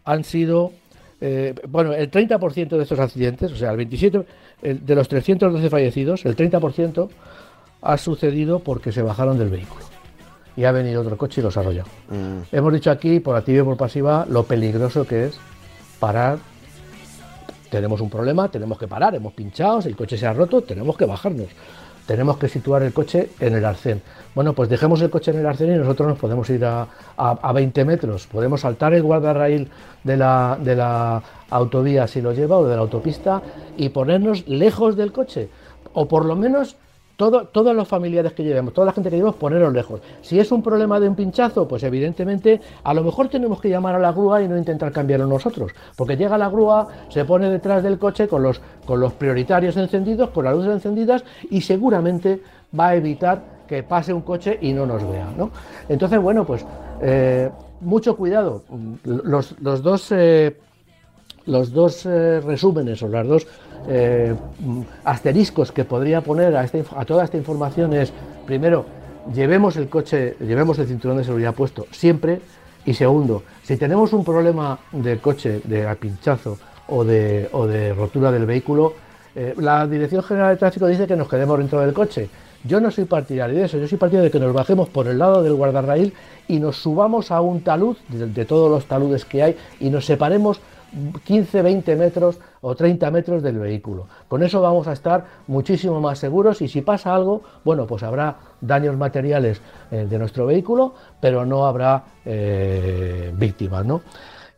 han 0.04 0.24
sido, 0.24 0.72
eh, 1.20 1.54
bueno, 1.68 1.92
el 1.92 2.10
30% 2.10 2.76
de 2.76 2.82
estos 2.82 2.98
accidentes, 2.98 3.52
o 3.52 3.56
sea, 3.56 3.70
el 3.70 3.76
27, 3.78 4.22
el- 4.62 4.84
de 4.84 4.94
los 4.94 5.08
312 5.08 5.70
fallecidos, 5.70 6.24
el 6.24 6.34
30% 6.36 7.08
ha 7.82 7.96
sucedido 7.98 8.58
porque 8.58 8.90
se 8.90 9.02
bajaron 9.02 9.38
del 9.38 9.48
vehículo. 9.50 9.84
Y 10.58 10.64
ha 10.64 10.72
venido 10.72 11.02
otro 11.02 11.16
coche 11.16 11.40
y 11.40 11.44
los 11.44 11.56
ha 11.56 11.60
arrollado. 11.60 11.88
Mm. 12.10 12.42
Hemos 12.56 12.72
dicho 12.72 12.90
aquí, 12.90 13.20
por 13.20 13.36
activa 13.36 13.62
y 13.62 13.64
por 13.64 13.76
pasiva, 13.76 14.26
lo 14.28 14.42
peligroso 14.42 15.04
que 15.06 15.26
es 15.26 15.38
parar. 16.00 16.38
Tenemos 17.70 18.00
un 18.00 18.10
problema, 18.10 18.48
tenemos 18.50 18.78
que 18.78 18.88
parar, 18.88 19.14
hemos 19.14 19.34
pinchado, 19.34 19.82
si 19.82 19.88
el 19.88 19.96
coche 19.96 20.16
se 20.16 20.26
ha 20.26 20.32
roto, 20.32 20.62
tenemos 20.62 20.96
que 20.96 21.04
bajarnos. 21.04 21.46
Tenemos 22.06 22.38
que 22.38 22.48
situar 22.48 22.82
el 22.82 22.92
coche 22.94 23.28
en 23.38 23.54
el 23.54 23.64
arcén. 23.66 24.00
Bueno, 24.34 24.54
pues 24.54 24.70
dejemos 24.70 25.00
el 25.02 25.10
coche 25.10 25.30
en 25.30 25.38
el 25.40 25.46
arcén 25.46 25.74
y 25.74 25.76
nosotros 25.78 26.08
nos 26.08 26.18
podemos 26.18 26.48
ir 26.48 26.64
a, 26.64 26.82
a- 27.16 27.38
a 27.42 27.52
20 27.52 27.84
metros. 27.84 28.26
Podemos 28.26 28.62
saltar 28.62 28.94
el 28.94 29.02
guardarraíl 29.02 29.68
de 30.02 30.16
la, 30.16 30.58
de 30.58 30.74
la 30.74 31.22
autovía 31.50 32.06
si 32.08 32.22
lo 32.22 32.32
lleva 32.32 32.56
o 32.56 32.66
de 32.66 32.74
la 32.74 32.80
autopista 32.80 33.42
y 33.76 33.90
ponernos 33.90 34.48
lejos 34.48 34.96
del 34.96 35.12
coche. 35.12 35.50
O 35.92 36.08
por 36.08 36.24
lo 36.24 36.34
menos 36.34 36.76
todo- 37.18 37.48
todos 37.48 37.74
los 37.74 37.88
familiares 37.88 38.32
que 38.32 38.44
llevemos, 38.44 38.72
toda 38.72 38.86
la 38.86 38.92
gente 38.92 39.10
que 39.10 39.16
llevemos, 39.16 39.34
ponerlos 39.34 39.72
lejos. 39.72 40.00
Si 40.22 40.38
es 40.38 40.52
un 40.52 40.62
problema 40.62 41.00
de 41.00 41.08
un 41.08 41.16
pinchazo, 41.16 41.66
pues 41.66 41.82
evidentemente 41.82 42.60
a 42.84 42.94
lo 42.94 43.02
mejor 43.02 43.28
tenemos 43.28 43.60
que 43.60 43.68
llamar 43.68 43.96
a 43.96 43.98
la 43.98 44.12
grúa 44.12 44.40
y 44.40 44.46
no 44.48 44.56
intentar 44.56 44.92
cambiarlo 44.92 45.26
nosotros. 45.26 45.72
Porque 45.96 46.16
llega 46.16 46.38
la 46.38 46.48
grúa, 46.48 46.86
se 47.08 47.24
pone 47.24 47.50
detrás 47.50 47.82
del 47.82 47.98
coche 47.98 48.28
con 48.28 48.44
los, 48.44 48.60
con 48.86 49.00
los 49.00 49.12
prioritarios 49.14 49.76
encendidos, 49.76 50.30
con 50.30 50.44
las 50.44 50.54
luces 50.54 50.72
encendidas 50.74 51.24
y 51.50 51.60
seguramente 51.60 52.40
va 52.78 52.88
a 52.90 52.94
evitar 52.94 53.42
que 53.66 53.82
pase 53.82 54.12
un 54.12 54.22
coche 54.22 54.56
y 54.62 54.72
no 54.72 54.86
nos 54.86 55.02
vea. 55.10 55.26
¿no? 55.36 55.50
Entonces, 55.88 56.20
bueno, 56.20 56.46
pues 56.46 56.64
eh, 57.02 57.50
mucho 57.80 58.16
cuidado. 58.16 58.62
Los, 59.04 59.60
los 59.60 59.82
dos... 59.82 60.12
eh, 60.12 60.56
los 61.48 61.72
dos 61.72 62.06
eh, 62.06 62.40
resúmenes 62.40 63.02
o 63.02 63.08
los 63.08 63.26
dos 63.26 63.46
eh, 63.88 64.34
asteriscos 65.04 65.72
que 65.72 65.84
podría 65.84 66.20
poner 66.20 66.56
a, 66.56 66.64
esta 66.64 66.78
toda 67.04 67.24
esta 67.24 67.36
información 67.36 67.92
es, 67.94 68.12
primero, 68.46 68.84
llevemos 69.34 69.76
el 69.76 69.88
coche, 69.88 70.36
llevemos 70.40 70.78
el 70.78 70.86
cinturón 70.86 71.16
de 71.16 71.24
seguridad 71.24 71.54
puesto 71.54 71.86
siempre, 71.90 72.40
y 72.84 72.94
segundo, 72.94 73.42
si 73.62 73.76
tenemos 73.76 74.12
un 74.12 74.24
problema 74.24 74.78
del 74.92 75.20
coche, 75.20 75.60
de 75.64 75.94
pinchazo 75.96 76.58
o 76.88 77.04
de, 77.04 77.48
de 77.68 77.94
rotura 77.94 78.30
del 78.32 78.46
vehículo, 78.46 78.94
eh, 79.34 79.54
la 79.58 79.86
Dirección 79.86 80.22
General 80.22 80.54
de 80.54 80.56
Tráfico 80.56 80.86
dice 80.86 81.06
que 81.06 81.16
nos 81.16 81.28
quedemos 81.28 81.58
dentro 81.58 81.80
del 81.80 81.92
coche. 81.92 82.28
Yo 82.64 82.80
no 82.80 82.90
soy 82.90 83.04
partidario 83.04 83.56
de 83.56 83.66
eso, 83.66 83.78
yo 83.78 83.86
soy 83.86 83.98
partidario 83.98 84.24
de 84.24 84.30
que 84.30 84.40
nos 84.40 84.52
bajemos 84.52 84.88
por 84.88 85.06
el 85.06 85.18
lado 85.18 85.42
del 85.42 85.54
guardarraíl 85.54 86.12
y 86.48 86.58
nos 86.58 86.76
subamos 86.76 87.30
a 87.30 87.40
un 87.40 87.60
talud, 87.60 87.96
de, 88.08 88.26
de 88.26 88.44
todos 88.44 88.70
los 88.70 88.86
taludes 88.86 89.24
que 89.24 89.42
hay, 89.42 89.56
y 89.78 89.90
nos 89.90 90.06
separemos 90.06 90.60
15, 91.24 91.62
20 91.62 91.96
metros 91.96 92.38
o 92.60 92.74
30 92.74 93.10
metros 93.10 93.42
del 93.42 93.58
vehículo. 93.58 94.06
Con 94.26 94.42
eso 94.42 94.60
vamos 94.60 94.86
a 94.88 94.92
estar 94.92 95.24
muchísimo 95.46 96.00
más 96.00 96.18
seguros 96.18 96.62
y 96.62 96.68
si 96.68 96.82
pasa 96.82 97.14
algo, 97.14 97.42
bueno, 97.64 97.86
pues 97.86 98.02
habrá 98.02 98.36
daños 98.60 98.96
materiales 98.96 99.60
eh, 99.90 100.06
de 100.08 100.18
nuestro 100.18 100.46
vehículo, 100.46 100.94
pero 101.20 101.44
no 101.44 101.66
habrá 101.66 102.04
eh, 102.24 103.32
víctimas, 103.36 103.84
¿no? 103.84 104.02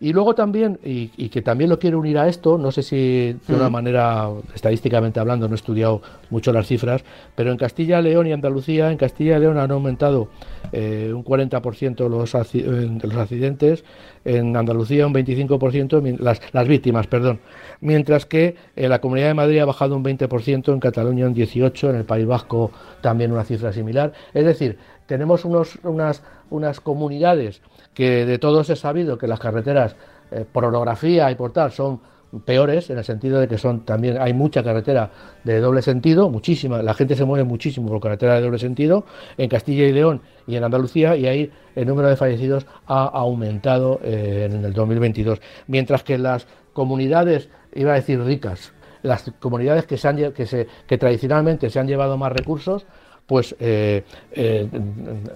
Y 0.02 0.14
luego 0.14 0.34
también, 0.34 0.78
y, 0.82 1.28
que 1.28 1.42
también 1.42 1.68
lo 1.68 1.78
quiero 1.78 1.98
unir 1.98 2.16
a 2.16 2.26
esto, 2.26 2.56
no 2.56 2.72
sé 2.72 2.82
si 2.82 3.36
de 3.46 3.54
una 3.54 3.68
mm. 3.68 3.72
manera 3.72 4.30
estadísticamente 4.54 5.20
hablando, 5.20 5.46
no 5.46 5.52
he 5.52 5.56
estudiado 5.56 6.00
mucho 6.30 6.54
las 6.54 6.66
cifras, 6.66 7.04
pero 7.34 7.52
en 7.52 7.58
Castilla, 7.58 8.00
León 8.00 8.26
y 8.26 8.32
Andalucía, 8.32 8.90
en 8.90 8.96
Castilla 8.96 9.36
y 9.36 9.40
León 9.40 9.58
han 9.58 9.70
aumentado 9.70 10.28
eh, 10.72 11.12
un 11.14 11.22
40% 11.22 12.08
los, 12.08 12.32
los 12.32 13.16
accidentes, 13.16 13.84
en 14.24 14.56
Andalucía 14.56 15.06
un 15.06 15.12
25%, 15.12 16.18
las, 16.18 16.40
las 16.54 16.66
víctimas, 16.66 17.06
perdón, 17.06 17.40
mientras 17.82 18.24
que 18.24 18.56
en 18.76 18.88
la 18.88 19.02
Comunidad 19.02 19.28
de 19.28 19.34
Madrid 19.34 19.58
ha 19.58 19.66
bajado 19.66 19.96
un 19.96 20.02
20%, 20.02 20.72
en 20.72 20.80
Cataluña 20.80 21.26
un 21.26 21.34
18%, 21.34 21.90
en 21.90 21.96
el 21.96 22.04
País 22.04 22.26
Vasco 22.26 22.70
también 23.02 23.32
una 23.32 23.44
cifra 23.44 23.70
similar. 23.70 24.14
Es 24.32 24.46
decir, 24.46 24.78
tenemos 25.04 25.44
unos, 25.44 25.78
unas, 25.82 26.22
unas 26.48 26.80
comunidades 26.80 27.60
que 27.94 28.24
de 28.26 28.38
todos 28.38 28.70
he 28.70 28.76
sabido 28.76 29.18
que 29.18 29.26
las 29.26 29.40
carreteras 29.40 29.96
eh, 30.30 30.44
por 30.50 30.64
orografía 30.64 31.30
y 31.30 31.34
por 31.34 31.52
tal 31.52 31.72
son 31.72 32.00
peores 32.44 32.88
en 32.90 32.98
el 32.98 33.04
sentido 33.04 33.40
de 33.40 33.48
que 33.48 33.58
son 33.58 33.80
también 33.80 34.20
hay 34.20 34.32
mucha 34.32 34.62
carretera 34.62 35.10
de 35.42 35.58
doble 35.58 35.82
sentido, 35.82 36.30
muchísima, 36.30 36.82
la 36.82 36.94
gente 36.94 37.16
se 37.16 37.24
mueve 37.24 37.44
muchísimo 37.44 37.88
por 37.88 38.00
carretera 38.00 38.36
de 38.36 38.42
doble 38.42 38.58
sentido 38.58 39.04
en 39.36 39.48
Castilla 39.48 39.84
y 39.84 39.92
León 39.92 40.22
y 40.46 40.56
en 40.56 40.62
Andalucía 40.62 41.16
y 41.16 41.26
ahí 41.26 41.50
el 41.74 41.88
número 41.88 42.08
de 42.08 42.16
fallecidos 42.16 42.66
ha 42.86 43.04
aumentado 43.06 44.00
eh, 44.04 44.48
en 44.50 44.64
el 44.64 44.72
2022, 44.72 45.40
mientras 45.66 46.04
que 46.04 46.18
las 46.18 46.46
comunidades 46.72 47.48
iba 47.74 47.92
a 47.92 47.96
decir 47.96 48.22
ricas, 48.22 48.72
las 49.02 49.32
comunidades 49.40 49.86
que 49.86 49.96
se 49.96 50.08
han 50.08 50.32
que 50.32 50.46
se 50.46 50.68
que 50.86 50.98
tradicionalmente 50.98 51.70
se 51.70 51.80
han 51.80 51.88
llevado 51.88 52.16
más 52.16 52.32
recursos 52.32 52.86
pues 53.30 53.54
eh, 53.60 54.02
eh, 54.32 54.68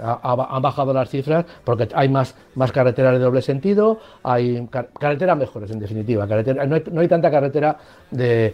han 0.03 0.62
bajado 0.62 0.92
las 0.92 1.09
cifras 1.09 1.45
porque 1.62 1.88
hay 1.95 2.09
más, 2.09 2.34
más 2.57 2.72
carreteras 2.72 3.12
de 3.12 3.20
doble 3.20 3.40
sentido, 3.40 4.01
hay 4.24 4.68
carreteras 4.99 5.38
mejores 5.38 5.70
en 5.70 5.78
definitiva, 5.78 6.26
carretera, 6.26 6.66
no, 6.66 6.74
hay, 6.74 7.07
tanta 7.07 7.30
carretera 7.30 7.78
de, 8.11 8.53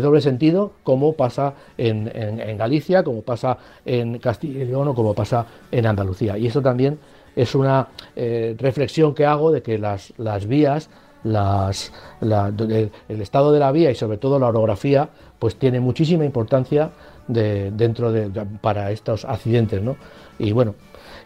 doble 0.00 0.22
sentido 0.22 0.72
como 0.82 1.12
pasa 1.12 1.52
en, 1.76 2.56
Galicia, 2.56 3.04
como 3.04 3.20
pasa 3.20 3.58
en 3.84 4.18
Castilla 4.18 4.62
y 4.62 4.64
León 4.64 4.88
o 4.88 4.94
como 4.94 5.12
pasa 5.12 5.44
en 5.70 5.84
Andalucía. 5.84 6.38
Y 6.38 6.46
eso 6.46 6.62
también 6.62 6.98
es 7.36 7.54
una 7.54 7.88
eh, 8.16 8.56
reflexión 8.58 9.14
que 9.14 9.26
hago 9.26 9.52
de 9.52 9.60
que 9.60 9.76
las, 9.76 10.14
las 10.16 10.46
vías 10.46 10.88
el, 11.24 12.90
estado 13.08 13.52
de 13.52 13.58
la 13.58 13.72
vía 13.72 13.90
y 13.90 13.94
sobre 13.94 14.18
todo 14.18 14.38
la 14.38 14.48
orografía, 14.48 15.08
pues 15.38 15.56
tiene 15.56 15.80
muchísima 15.80 16.24
importancia 16.24 16.90
de, 17.26 17.70
dentro 17.70 18.12
de, 18.12 18.28
para 18.60 18.90
estos 18.90 19.24
accidentes, 19.24 19.82
¿no? 19.82 19.96
Y 20.38 20.52
bueno, 20.52 20.74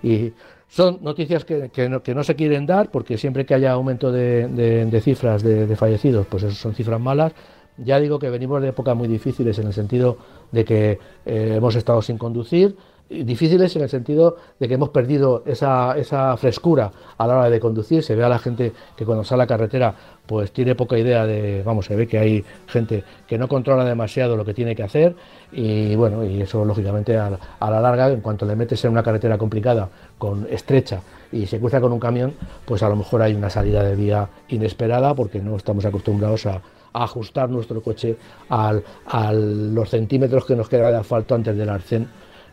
y 0.02 0.32
son 0.68 0.98
noticias 1.02 1.44
que, 1.44 1.70
que, 1.70 1.88
no, 1.88 2.24
se 2.24 2.36
quieren 2.36 2.66
dar 2.66 2.90
porque 2.90 3.16
siempre 3.16 3.46
que 3.46 3.54
haya 3.54 3.72
aumento 3.72 4.12
de, 4.12 5.00
cifras 5.02 5.42
de, 5.42 5.74
fallecidos, 5.76 6.26
pues 6.26 6.42
eso 6.42 6.54
son 6.54 6.74
cifras 6.74 7.00
malas. 7.00 7.32
Ya 7.78 8.00
digo 8.00 8.18
que 8.18 8.28
venimos 8.28 8.60
de 8.60 8.68
épocas 8.68 8.96
muy 8.96 9.06
difíciles 9.06 9.58
en 9.58 9.68
el 9.68 9.72
sentido 9.72 10.18
de 10.50 10.64
que 10.64 10.98
eh, 11.24 11.54
hemos 11.56 11.76
estado 11.76 12.02
sin 12.02 12.18
conducir, 12.18 12.76
difíciles 13.08 13.74
en 13.76 13.82
el 13.82 13.88
sentido 13.88 14.36
de 14.58 14.68
que 14.68 14.74
hemos 14.74 14.90
perdido 14.90 15.42
esa, 15.46 15.96
esa, 15.96 16.36
frescura 16.36 16.90
a 17.16 17.26
la 17.26 17.38
hora 17.38 17.50
de 17.50 17.58
conducir. 17.58 18.02
Se 18.02 18.14
ve 18.14 18.24
a 18.24 18.28
la 18.28 18.38
gente 18.38 18.72
que 18.96 19.04
cuando 19.04 19.24
sale 19.24 19.42
a 19.42 19.44
la 19.44 19.46
carretera 19.46 19.94
pues 20.26 20.52
tiene 20.52 20.74
poca 20.74 20.98
idea 20.98 21.24
de, 21.24 21.62
vamos, 21.62 21.86
se 21.86 21.96
ve 21.96 22.06
que 22.06 22.18
hay 22.18 22.44
gente 22.66 23.02
que 23.26 23.38
no 23.38 23.48
controla 23.48 23.84
demasiado 23.84 24.36
lo 24.36 24.44
que 24.44 24.52
tiene 24.52 24.76
que 24.76 24.82
hacer 24.82 25.16
y 25.52 25.94
bueno, 25.94 26.22
y 26.22 26.42
eso 26.42 26.64
lógicamente 26.66 27.16
a, 27.16 27.30
la 27.60 27.80
larga, 27.80 28.10
en 28.10 28.20
cuanto 28.20 28.44
le 28.44 28.54
metes 28.54 28.84
en 28.84 28.90
una 28.90 29.02
carretera 29.02 29.38
complicada, 29.38 29.88
con 30.18 30.46
estrecha 30.50 31.00
y 31.32 31.46
se 31.46 31.58
cruza 31.58 31.80
con 31.80 31.92
un 31.92 32.00
camión, 32.00 32.34
pues 32.66 32.82
a 32.82 32.90
lo 32.90 32.96
mejor 32.96 33.22
hay 33.22 33.34
una 33.34 33.48
salida 33.48 33.82
de 33.82 33.96
vía 33.96 34.28
inesperada 34.48 35.14
porque 35.14 35.40
no 35.40 35.56
estamos 35.56 35.84
acostumbrados 35.86 36.46
a, 36.46 36.60
ajustar 36.90 37.50
nuestro 37.50 37.82
coche 37.82 38.16
a 38.48 39.32
los 39.32 39.90
centímetros 39.90 40.46
que 40.46 40.56
nos 40.56 40.68
queda 40.68 40.90
de 40.90 40.96
asfalto 40.96 41.34
antes 41.34 41.56
del 41.56 41.68
arcén 41.68 42.08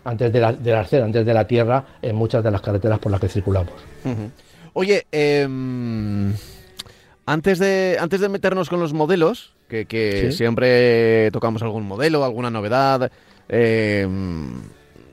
antes 0.06 0.32
de 0.32 0.40
la, 0.40 0.54
del 0.54 0.76
arcén, 0.76 1.04
antes 1.04 1.26
de 1.26 1.34
la 1.34 1.46
tierra, 1.46 1.84
en 2.02 2.16
muchas 2.16 2.44
de 2.44 2.52
las 2.52 2.62
carreteras 2.62 3.00
por 3.00 3.12
las 3.12 3.20
que 3.20 3.28
circulamos. 3.28 3.74
Oye, 4.74 5.06
eh 5.12 5.48
antes 7.26 7.58
de, 7.60 7.98
antes 8.00 8.22
de 8.22 8.30
meternos 8.30 8.70
con 8.70 8.80
los 8.80 8.94
modelos, 8.94 9.54
que, 9.68 10.32
siempre 10.32 11.32
tocamos 11.32 11.64
algún 11.64 11.84
modelo, 11.84 12.24
alguna 12.24 12.52
novedad, 12.52 13.12
eh, 13.50 14.08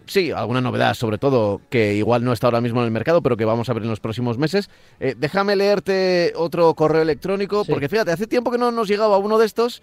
sí, 0.04 0.30
alguna 0.30 0.60
novedad 0.60 0.92
sobre 0.92 1.16
todo 1.16 1.62
que 1.70 1.94
igual 1.94 2.22
no 2.22 2.34
está 2.34 2.48
ahora 2.48 2.60
mismo 2.60 2.80
en 2.80 2.86
el 2.86 2.92
mercado, 2.92 3.22
pero 3.22 3.38
que 3.38 3.46
vamos 3.46 3.70
a 3.70 3.72
ver 3.72 3.84
en 3.84 3.88
los 3.88 4.00
próximos 4.00 4.36
meses. 4.36 4.68
Eh, 5.00 5.14
déjame 5.16 5.56
leerte 5.56 6.34
otro 6.36 6.74
correo 6.74 7.00
electrónico, 7.00 7.64
porque 7.64 7.88
fíjate, 7.88 8.12
hace 8.12 8.26
tiempo 8.26 8.50
que 8.50 8.58
no 8.58 8.70
nos 8.72 8.88
llegaba 8.88 9.16
uno 9.16 9.38
de 9.38 9.46
estos 9.46 9.82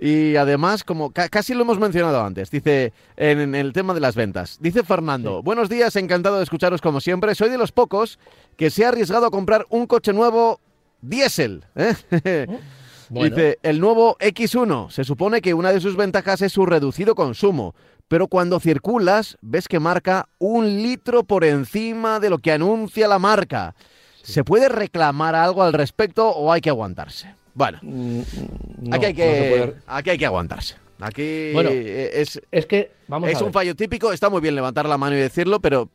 y 0.00 0.36
además, 0.36 0.84
como 0.84 1.10
casi 1.10 1.54
lo 1.54 1.62
hemos 1.62 1.80
mencionado 1.80 2.22
antes, 2.22 2.50
dice 2.50 2.92
en, 3.16 3.54
el 3.54 3.72
tema 3.72 3.94
de 3.94 4.00
las 4.00 4.14
ventas. 4.14 4.58
Dice 4.60 4.84
Fernando, 4.84 5.42
buenos 5.42 5.68
días, 5.68 5.96
encantado 5.96 6.36
de 6.36 6.44
escucharos 6.44 6.80
como 6.80 7.00
siempre. 7.00 7.34
Soy 7.34 7.50
de 7.50 7.58
los 7.58 7.72
pocos 7.72 8.18
que 8.56 8.70
se 8.70 8.84
ha 8.84 8.88
arriesgado 8.88 9.26
a 9.26 9.30
comprar 9.30 9.66
un 9.70 9.86
coche 9.86 10.12
nuevo 10.12 10.60
diésel. 11.00 11.64
¿eh? 11.74 11.96
Dice, 13.10 13.58
el 13.62 13.80
nuevo 13.80 14.16
X1, 14.18 14.90
se 14.90 15.02
supone 15.02 15.40
que 15.40 15.54
una 15.54 15.72
de 15.72 15.80
sus 15.80 15.96
ventajas 15.96 16.42
es 16.42 16.52
su 16.52 16.66
reducido 16.66 17.14
consumo, 17.14 17.74
pero 18.06 18.28
cuando 18.28 18.60
circulas 18.60 19.38
ves 19.40 19.66
que 19.66 19.80
marca 19.80 20.28
un 20.38 20.82
litro 20.82 21.24
por 21.24 21.44
encima 21.44 22.20
de 22.20 22.30
lo 22.30 22.38
que 22.38 22.52
anuncia 22.52 23.08
la 23.08 23.18
marca. 23.18 23.74
¿Se 24.22 24.44
puede 24.44 24.68
reclamar 24.68 25.34
algo 25.34 25.62
al 25.62 25.72
respecto 25.72 26.28
o 26.28 26.52
hay 26.52 26.60
que 26.60 26.68
aguantarse? 26.68 27.37
Bueno, 27.58 27.78
mm, 27.82 28.92
aquí, 28.92 29.06
hay 29.06 29.14
que, 29.14 29.74
aquí 29.88 30.10
hay 30.10 30.18
que 30.18 30.26
aguantarse. 30.26 30.76
Aquí 31.00 31.50
bueno, 31.52 31.70
es, 31.70 32.40
es 32.52 32.66
que 32.66 32.92
vamos 33.08 33.30
es 33.30 33.42
un 33.42 33.52
fallo 33.52 33.74
típico, 33.74 34.12
está 34.12 34.30
muy 34.30 34.40
bien 34.40 34.54
levantar 34.54 34.88
la 34.88 34.96
mano 34.96 35.16
y 35.16 35.18
decirlo, 35.18 35.58
pero 35.58 35.88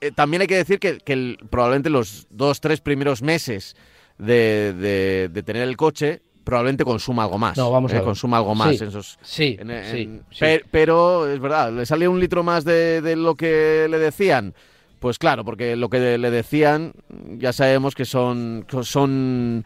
eh, 0.00 0.10
también 0.10 0.42
hay 0.42 0.48
que 0.48 0.56
decir 0.56 0.80
que, 0.80 1.38
probablemente 1.50 1.88
los 1.88 2.26
dos, 2.30 2.60
tres 2.60 2.80
primeros 2.80 3.22
meses 3.22 3.76
de, 4.18 5.28
de, 5.32 5.42
tener 5.44 5.62
el 5.62 5.76
coche, 5.76 6.20
probablemente 6.42 6.84
consuma 6.84 7.22
algo 7.22 7.38
más. 7.38 7.56
No, 7.56 7.70
vamos 7.70 7.92
a 7.92 7.98
eh, 7.98 8.02
Consuma 8.02 8.38
algo 8.38 8.56
más. 8.56 8.76
Sí, 8.76 8.82
en 8.82 8.88
esos, 8.88 9.18
sí, 9.22 10.60
pero 10.72 11.30
es 11.30 11.38
verdad, 11.38 11.72
¿le 11.72 11.86
sale 11.86 12.08
un 12.08 12.18
litro 12.18 12.42
más 12.42 12.64
de, 12.64 13.02
de, 13.02 13.14
lo 13.14 13.36
que 13.36 13.86
le 13.88 13.98
decían? 14.00 14.52
Pues 14.98 15.16
claro, 15.16 15.44
porque 15.44 15.76
lo 15.76 15.88
que 15.88 16.18
le 16.18 16.30
decían 16.32 16.92
ya 17.38 17.52
sabemos 17.52 17.94
que 17.94 18.04
son, 18.04 18.66
son 18.82 19.64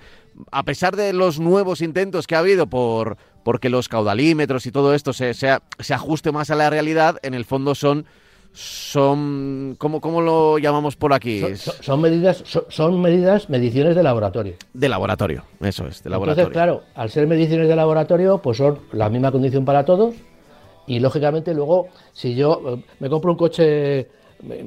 a 0.50 0.62
pesar 0.64 0.96
de 0.96 1.12
los 1.12 1.40
nuevos 1.40 1.80
intentos 1.80 2.26
que 2.26 2.34
ha 2.34 2.40
habido 2.40 2.66
por 2.66 3.16
porque 3.42 3.68
los 3.68 3.88
caudalímetros 3.88 4.66
y 4.66 4.72
todo 4.72 4.94
esto 4.94 5.12
se, 5.12 5.34
se, 5.34 5.58
se 5.78 5.94
ajuste 5.94 6.30
más 6.30 6.50
a 6.50 6.54
la 6.54 6.70
realidad, 6.70 7.18
en 7.22 7.34
el 7.34 7.44
fondo 7.44 7.74
son 7.74 8.06
son 8.52 9.76
¿cómo, 9.78 10.00
cómo 10.00 10.20
lo 10.20 10.58
llamamos 10.58 10.96
por 10.96 11.14
aquí? 11.14 11.42
Son, 11.56 12.00
medidas, 12.00 12.42
son, 12.68 13.00
medidas, 13.00 13.48
mediciones 13.48 13.96
de 13.96 14.02
laboratorio. 14.02 14.54
De 14.74 14.88
laboratorio, 14.88 15.44
eso 15.60 15.86
es, 15.86 16.02
de 16.02 16.10
laboratorio. 16.10 16.48
Entonces, 16.48 16.52
claro, 16.52 16.82
al 16.94 17.10
ser 17.10 17.26
mediciones 17.26 17.68
de 17.68 17.76
laboratorio, 17.76 18.38
pues 18.38 18.58
son 18.58 18.80
la 18.92 19.08
misma 19.08 19.32
condición 19.32 19.64
para 19.64 19.84
todos. 19.84 20.14
Y 20.86 21.00
lógicamente, 21.00 21.54
luego, 21.54 21.88
si 22.12 22.34
yo 22.34 22.60
eh, 22.66 22.84
me 23.00 23.08
compro 23.08 23.32
un 23.32 23.38
coche, 23.38 24.08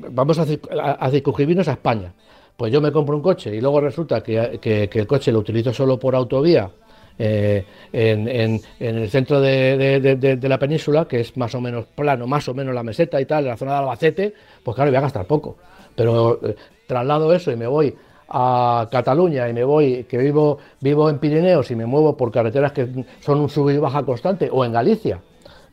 vamos 0.10 0.40
a, 0.40 0.46
a, 0.82 0.92
a 0.94 1.12
circunscribirnos 1.12 1.68
a 1.68 1.74
España, 1.74 2.14
pues 2.58 2.72
yo 2.72 2.82
me 2.82 2.92
compro 2.92 3.16
un 3.16 3.22
coche 3.22 3.56
y 3.56 3.62
luego 3.62 3.82
resulta 3.82 4.22
que, 4.22 4.60
que 4.62 5.00
el 5.00 5.08
coche 5.08 5.32
lo 5.32 5.40
utilizo 5.40 5.74
solo 5.74 6.00
por 6.00 6.16
autovía 6.16 6.70
eh, 7.18 7.66
en, 7.94 8.28
en, 8.28 8.62
el 8.80 9.10
centro 9.10 9.40
de, 9.40 10.38
la 10.42 10.60
península, 10.60 11.08
que 11.08 11.22
es 11.22 11.38
más 11.38 11.56
o 11.56 11.62
menos 11.62 11.86
plano, 11.86 12.28
más 12.28 12.48
o 12.50 12.54
menos 12.54 12.76
la 12.76 12.84
meseta 12.84 13.22
y 13.22 13.26
tal, 13.26 13.46
en 13.46 13.52
la 13.52 13.58
zona 13.58 13.72
de 13.72 13.78
Albacete, 13.78 14.34
pues 14.64 14.76
claro, 14.76 14.92
voy 14.92 14.98
a 14.98 15.02
gastar 15.02 15.26
poco. 15.26 15.58
Pero 15.96 16.40
eh, 16.44 16.56
traslado 16.88 17.34
eso 17.34 17.52
y 17.52 17.56
me 17.56 17.68
voy 17.68 17.96
a 18.28 18.88
Cataluña 18.92 19.48
y 19.48 19.54
me 19.54 19.64
voy, 19.64 20.04
que 20.06 20.18
vivo, 20.18 20.58
vivo 20.82 21.10
en 21.10 21.20
Pirineos 21.20 21.72
y 21.72 21.76
me 21.76 21.86
muevo 21.86 22.18
por 22.18 22.32
carreteras 22.32 22.74
que 22.74 23.06
son 23.22 23.40
un 23.40 23.50
sub 23.50 23.70
y 23.70 23.78
baja 23.78 24.04
constante, 24.04 24.50
o 24.52 24.66
en 24.66 24.74
Galicia, 24.74 25.22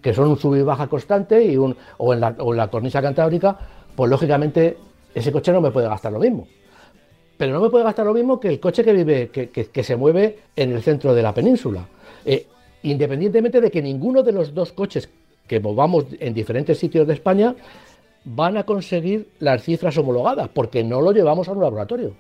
que 0.01 0.15
son 0.15 0.29
un 0.29 0.39
sub 0.39 0.55
y 0.55 0.63
baja 0.63 0.87
constante, 0.87 1.43
y 1.45 1.57
un, 1.57 1.77
o, 1.99 2.15
en 2.15 2.21
la, 2.21 2.37
o 2.39 2.53
en 2.53 2.59
la 2.59 2.69
cornisa 2.69 3.03
cantábrica, 3.03 3.59
pues 3.97 4.09
lógicamente 4.09 4.77
ese 5.13 5.33
coche 5.33 5.53
no 5.53 5.61
me 5.61 5.73
puede 5.73 5.89
gastar 5.89 6.13
lo 6.13 6.21
mismo 6.21 6.47
pero 7.43 7.55
no 7.55 7.61
me 7.61 7.71
puede 7.71 7.83
gastar 7.83 8.07
lo 8.07 8.15
mismo 8.15 8.39
que 8.39 8.47
el 8.47 8.61
coche 8.61 8.85
que 8.85 8.93
vive, 8.93 9.29
que, 9.29 9.83
se 9.83 9.97
mueve 9.97 10.39
en 10.55 10.71
el 10.71 10.81
centro 10.81 11.13
de 11.13 11.23
la 11.25 11.35
península. 11.35 11.85
Eh, 12.25 12.47
independientemente 12.85 13.61
de 13.61 13.69
que 13.69 13.83
ninguno 13.83 14.23
de 14.23 14.31
los 14.31 14.55
dos 14.55 14.71
coches 14.71 15.11
que 15.49 15.59
movamos 15.59 16.05
en 16.21 16.35
diferentes 16.35 16.79
sitios 16.79 17.05
de 17.05 17.15
España 17.15 17.57
van 18.25 18.59
a 18.59 18.63
conseguir 18.63 19.31
las 19.41 19.65
cifras 19.65 19.99
homologadas, 19.99 20.51
porque 20.51 20.85
no 20.85 21.01
lo 21.01 21.11
llevamos 21.11 21.49
a 21.49 21.51
un 21.51 21.63
laboratorio. 21.63 22.15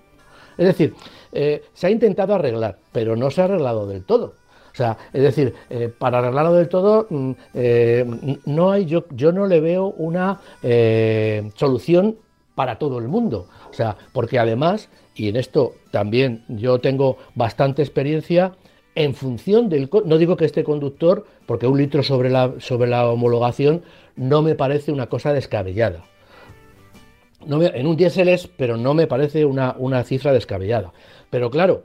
Es 0.58 0.66
decir, 0.66 0.92
eh, 1.30 1.62
se 1.72 1.86
ha 1.86 1.90
intentado 1.90 2.34
arreglar, 2.34 2.78
pero 2.90 3.14
no 3.14 3.30
se 3.30 3.42
ha 3.42 3.44
arreglado 3.44 3.86
del 3.86 4.02
todo. 4.02 4.34
O 4.72 4.74
sea, 4.74 4.98
es 5.12 5.22
decir, 5.22 5.54
eh, 5.70 5.88
para 5.96 6.18
arreglarlo 6.18 6.54
del 6.54 6.68
todo, 6.68 7.06
mm, 7.08 7.32
no 8.46 8.72
hay, 8.72 8.86
yo, 8.86 9.04
yo 9.10 9.30
no 9.30 9.46
le 9.46 9.60
veo 9.60 9.86
una 9.98 10.40
solución 11.54 12.16
para 12.55 12.78
todo 12.78 12.98
el 12.98 13.09
mundo. 13.09 13.48
O 13.70 13.74
sea, 13.74 13.96
porque 14.12 14.38
además, 14.38 14.88
y 15.14 15.28
en 15.28 15.36
esto 15.36 15.74
también 15.90 16.44
yo 16.48 16.78
tengo 16.78 17.16
bastante 17.34 17.82
experiencia, 17.82 18.53
en 18.94 19.14
función 19.14 19.68
del... 19.68 19.88
No 20.05 20.18
digo 20.18 20.36
que 20.36 20.44
este 20.44 20.64
conductor, 20.64 21.26
porque 21.46 21.66
un 21.66 21.78
litro 21.78 22.03
sobre 22.03 22.30
la, 22.30 22.55
sobre 22.59 22.90
la 22.90 23.09
homologación 23.09 23.82
no 24.16 24.42
me 24.42 24.55
parece 24.55 24.92
una 24.92 25.09
cosa 25.09 25.32
descabellada. 25.32 26.05
No 27.46 27.62
en 27.62 27.86
un 27.86 27.96
diésel 27.96 28.28
es, 28.28 28.46
pero 28.46 28.76
no 28.76 28.94
me 28.94 29.07
parece 29.07 29.44
una, 29.44 29.74
una 29.78 30.05
cifra 30.05 30.32
descabellada. 30.32 30.92
Pero 31.30 31.50
claro, 31.50 31.82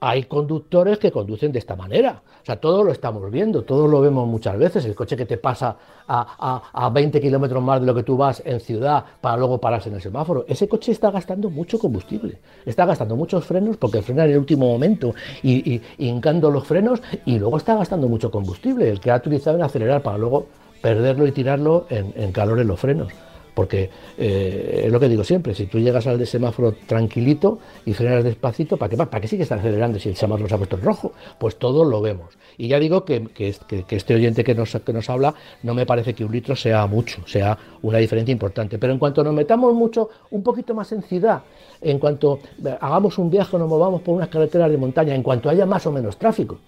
hay 0.00 0.24
conductores 0.24 0.98
que 0.98 1.12
conducen 1.12 1.52
de 1.52 1.58
esta 1.58 1.76
manera. 1.76 2.22
O 2.42 2.44
sea, 2.44 2.56
todo 2.56 2.82
lo 2.82 2.90
estamos 2.90 3.30
viendo, 3.30 3.62
todo 3.64 3.86
lo 3.86 4.00
vemos 4.00 4.26
muchas 4.26 4.58
veces. 4.58 4.84
El 4.86 4.94
coche 4.94 5.14
que 5.14 5.26
te 5.26 5.36
pasa 5.36 5.76
a, 6.08 6.62
a, 6.72 6.88
20 6.88 7.20
kilómetros 7.20 7.62
más 7.62 7.80
de 7.80 7.86
lo 7.86 7.94
que 7.94 8.02
tú 8.02 8.16
vas 8.16 8.42
en 8.46 8.60
ciudad 8.60 9.04
para 9.20 9.36
luego 9.36 9.58
pararse 9.58 9.90
en 9.90 9.96
el 9.96 10.00
semáforo. 10.00 10.46
Ese 10.48 10.66
coche 10.68 10.92
está 10.92 11.10
gastando 11.10 11.50
mucho 11.50 11.78
combustible, 11.78 12.38
está 12.64 12.86
gastando 12.86 13.14
muchos 13.14 13.44
frenos 13.44 13.76
porque 13.76 14.00
frena 14.00 14.24
en 14.24 14.30
el 14.32 14.38
último 14.38 14.66
momento 14.66 15.14
y, 15.42 15.80
hincando 15.98 16.50
los 16.50 16.66
frenos 16.66 17.02
y 17.26 17.38
luego 17.38 17.58
está 17.58 17.74
gastando 17.74 18.08
mucho 18.08 18.30
combustible, 18.30 18.88
el 18.88 19.00
que 19.00 19.10
ha 19.10 19.16
utilizado 19.16 19.58
en 19.58 19.62
acelerar 19.62 20.02
para 20.02 20.16
luego 20.16 20.46
perderlo 20.80 21.26
y 21.26 21.32
tirarlo 21.32 21.86
en, 21.90 22.14
en 22.16 22.32
calor 22.32 22.58
en 22.58 22.68
los 22.68 22.80
frenos. 22.80 23.12
Porque 23.54 23.90
eh, 24.18 24.82
es 24.86 24.92
lo 24.92 25.00
que 25.00 25.08
digo 25.08 25.24
siempre, 25.24 25.54
si 25.54 25.66
tú 25.66 25.78
llegas 25.78 26.06
al 26.06 26.18
de 26.18 26.26
semáforo 26.26 26.74
tranquilito 26.86 27.58
y 27.84 27.92
frenas 27.92 28.24
despacito, 28.24 28.76
¿para 28.76 28.90
qué, 28.90 28.96
¿para 28.96 29.20
qué 29.20 29.28
sigues 29.28 29.50
acelerando 29.50 29.98
si 29.98 30.08
el 30.08 30.16
semáforo 30.16 30.48
se 30.48 30.54
ha 30.54 30.58
puesto 30.58 30.76
en 30.76 30.82
rojo? 30.82 31.12
Pues 31.38 31.56
todo 31.56 31.84
lo 31.84 32.00
vemos. 32.00 32.38
Y 32.56 32.68
ya 32.68 32.78
digo 32.78 33.04
que, 33.04 33.30
este 33.88 34.14
oyente 34.14 34.44
que 34.44 34.54
nos, 34.54 34.74
que 34.74 34.92
nos 34.92 35.08
habla 35.08 35.34
no 35.62 35.74
me 35.74 35.86
parece 35.86 36.14
que 36.14 36.24
un 36.24 36.32
litro 36.32 36.54
sea 36.54 36.86
mucho, 36.86 37.26
sea 37.26 37.56
una 37.82 37.98
diferencia 37.98 38.32
importante. 38.32 38.78
Pero 38.78 38.92
en 38.92 38.98
cuanto 38.98 39.24
nos 39.24 39.34
metamos 39.34 39.72
mucho, 39.74 40.10
un 40.30 40.42
poquito 40.42 40.74
más 40.74 40.92
en 40.92 41.02
ciudad, 41.02 41.42
en 41.80 41.98
cuanto 41.98 42.40
eh, 42.64 42.76
hagamos 42.80 43.18
un 43.18 43.30
viaje 43.30 43.56
nos 43.58 43.68
movamos 43.68 44.02
por 44.02 44.14
unas 44.14 44.28
carreteras 44.28 44.70
de 44.70 44.76
montaña, 44.76 45.14
en 45.14 45.22
cuanto 45.22 45.48
haya 45.48 45.66
más 45.66 45.86
o 45.86 45.92
menos 45.92 46.16
tráfico, 46.18 46.58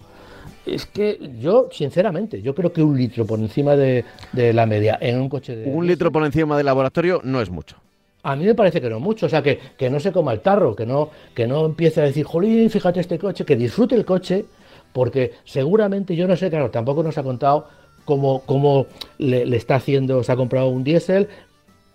es 0.66 0.86
que 0.86 1.18
yo, 1.40 1.68
sinceramente, 1.72 2.40
yo 2.42 2.54
creo 2.54 2.72
que 2.72 2.82
un 2.82 2.96
litro 2.96 3.26
por 3.26 3.38
encima 3.38 3.76
de, 3.76 4.04
la 4.32 4.66
media 4.66 4.98
en 5.00 5.20
un 5.20 5.28
coche 5.28 5.56
de... 5.56 5.70
Un 5.70 5.86
litro 5.86 6.12
por 6.12 6.24
encima 6.24 6.56
del 6.56 6.66
laboratorio 6.66 7.20
no 7.24 7.40
es 7.40 7.50
mucho. 7.50 7.76
A 8.22 8.36
mí 8.36 8.44
me 8.44 8.54
parece 8.54 8.80
que 8.80 8.88
no 8.88 9.00
mucho, 9.00 9.26
o 9.26 9.28
sea, 9.28 9.42
que, 9.42 9.58
no 9.90 9.98
se 9.98 10.12
coma 10.12 10.32
el 10.32 10.40
tarro, 10.40 10.76
que 10.76 10.86
no, 10.86 11.10
que 11.34 11.48
no 11.48 11.66
empiece 11.66 12.00
a 12.00 12.04
decir, 12.04 12.24
jolín, 12.24 12.70
fíjate 12.70 13.00
este 13.00 13.18
coche, 13.18 13.44
que 13.44 13.56
disfrute 13.56 13.96
el 13.96 14.04
coche, 14.04 14.44
porque 14.92 15.32
seguramente, 15.44 16.14
yo 16.14 16.28
no 16.28 16.36
sé, 16.36 16.48
claro, 16.48 16.70
tampoco 16.70 17.02
nos 17.02 17.18
ha 17.18 17.24
contado 17.24 17.66
cómo, 18.04 18.42
cómo 18.46 18.86
le, 19.18 19.42
está 19.56 19.76
haciendo, 19.76 20.22
se 20.22 20.30
ha 20.30 20.36
comprado 20.36 20.68
un 20.68 20.84
diésel, 20.84 21.28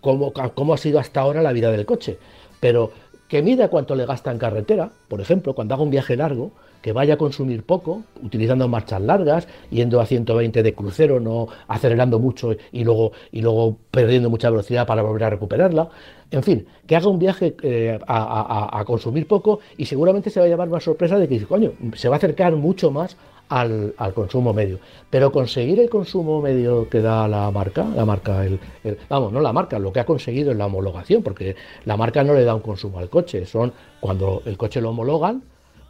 cómo, 0.01 0.33
cómo 0.33 0.73
ha 0.73 0.77
sido 0.77 0.99
hasta 0.99 1.21
ahora 1.21 1.41
la 1.41 1.53
vida 1.53 1.71
del 1.71 1.85
coche, 1.85 2.17
pero 2.59 2.91
que 3.29 3.41
mida 3.41 3.69
cuánto 3.69 3.95
le 3.95 4.05
gasta 4.05 4.31
en 4.31 4.37
carretera, 4.37 4.91
por 5.07 5.21
ejemplo, 5.21 5.53
cuando 5.53 5.75
haga 5.75 5.83
un 5.83 5.91
viaje 5.91 6.17
largo, 6.17 6.51
que 6.87 6.93
vaya 6.93 7.15
a 7.15 7.17
consumir 7.17 7.63
poco, 7.63 8.03
utilizando 8.23 8.65
marchas 8.69 9.01
largas, 9.01 9.45
yendo 9.69 9.99
a 9.99 10.05
120 10.05 10.63
de 10.63 10.73
crucero, 10.73 11.19
no 11.19 11.49
acelerando 11.67 12.17
mucho 12.17 12.55
y 12.71 12.85
luego, 12.85 13.11
y 13.29 13.41
luego 13.41 13.75
perdiendo 13.91 14.29
mucha 14.29 14.49
velocidad 14.49 14.87
para 14.87 15.01
volver 15.01 15.25
a 15.25 15.29
recuperarla. 15.31 15.89
En 16.31 16.43
fin, 16.43 16.65
que 16.87 16.95
haga 16.95 17.09
un 17.09 17.19
viaje 17.19 17.57
eh, 17.61 17.99
a, 18.07 18.81
consumir 18.87 19.27
poco 19.27 19.59
y 19.75 19.83
seguramente 19.83 20.29
se 20.29 20.39
va 20.39 20.45
a 20.45 20.47
llevar 20.47 20.69
una 20.69 20.79
sorpresa 20.79 21.19
de 21.19 21.27
que, 21.27 21.43
coño, 21.43 21.73
se 21.93 22.07
va 22.07 22.15
a 22.15 22.19
acercar 22.19 22.55
mucho 22.55 22.89
más 22.89 23.17
al, 23.49 23.93
consumo 24.15 24.53
medio. 24.53 24.79
Pero 25.09 25.29
conseguir 25.29 25.81
el 25.81 25.89
consumo 25.89 26.41
medio 26.41 26.87
que 26.87 27.01
da 27.01 27.27
la 27.27 27.51
marca, 27.51 27.83
la 27.83 28.05
marca, 28.05 28.45
el, 28.45 28.61
vamos, 29.09 29.33
no 29.33 29.41
la 29.41 29.51
marca, 29.51 29.77
lo 29.77 29.91
que 29.91 29.99
ha 29.99 30.05
conseguido 30.05 30.51
es 30.51 30.57
la 30.57 30.67
homologación, 30.67 31.21
porque 31.21 31.57
la 31.83 31.97
marca 31.97 32.23
no 32.23 32.33
le 32.33 32.45
da 32.45 32.55
un 32.55 32.61
consumo 32.61 32.99
al 32.99 33.09
coche, 33.09 33.45
son 33.45 33.73
cuando 33.99 34.41
el 34.45 34.55
coche 34.55 34.79
lo 34.79 34.91
homologan, 34.91 35.43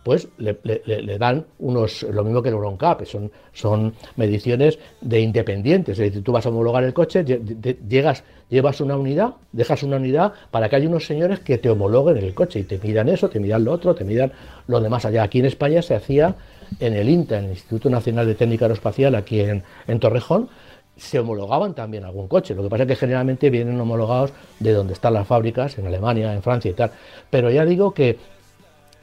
pues 0.08 0.30
le, 0.38 1.18
dan 1.18 1.44
unos, 1.60 2.04
lo 2.04 2.24
mismo 2.24 2.42
que 2.42 2.48
el 2.48 2.56
Euroncap, 2.56 3.04
son, 3.04 3.30
son 3.52 3.94
mediciones 4.16 4.80
de 5.02 5.20
independientes. 5.20 6.00
Es 6.00 6.06
decir, 6.06 6.24
tú 6.24 6.32
vas 6.32 6.46
a 6.46 6.50
homologar 6.50 6.86
el 6.86 6.94
coche, 6.94 7.26
llegas, 7.26 8.24
llevas 8.48 8.80
una 8.80 8.96
unidad, 8.96 9.34
dejas 9.52 9.84
una 9.84 9.98
unidad 9.98 10.32
para 10.50 10.70
que 10.70 10.78
haya 10.78 10.88
unos 10.88 11.06
señores 11.06 11.42
que 11.42 11.58
te 11.58 11.70
homologuen 11.70 12.16
el 12.16 12.34
coche 12.34 12.60
y 12.60 12.64
te 12.64 12.80
midan 12.80 13.10
eso, 13.10 13.28
te 13.28 13.42
midan 13.42 13.66
lo 13.66 13.74
otro, 13.74 13.96
te 13.96 14.06
midan 14.06 14.32
lo 14.68 14.80
demás 14.80 15.04
allá. 15.04 15.24
Aquí 15.24 15.40
en 15.40 15.46
España 15.48 15.82
se 15.82 15.96
hacía 15.96 16.36
en 16.80 16.94
el 16.94 17.10
INTA, 17.10 17.40
en 17.40 17.44
el 17.44 17.52
Instituto 17.52 17.90
Nacional 17.90 18.28
de 18.28 18.36
Técnica 18.36 18.64
Aeroespacial, 18.64 19.14
aquí 19.14 19.42
en, 19.42 19.62
en 19.90 20.00
Torrejón, 20.00 20.48
se 20.96 21.20
homologaban 21.20 21.74
también 21.74 22.06
algún 22.06 22.30
coche. 22.30 22.56
Lo 22.56 22.64
que 22.64 22.70
pasa 22.70 22.84
es 22.84 22.88
que 22.88 22.96
generalmente 22.96 23.50
vienen 23.50 23.78
homologados 23.78 24.32
de 24.62 24.72
donde 24.72 24.94
están 24.94 25.16
las 25.16 25.28
fábricas, 25.28 25.78
en 25.78 25.86
Alemania, 25.86 26.34
en 26.34 26.42
Francia 26.42 26.72
y 26.72 26.76
tal. 26.76 26.92
Pero 27.30 27.52
ya 27.52 27.66
digo 27.66 27.94
que 27.94 28.37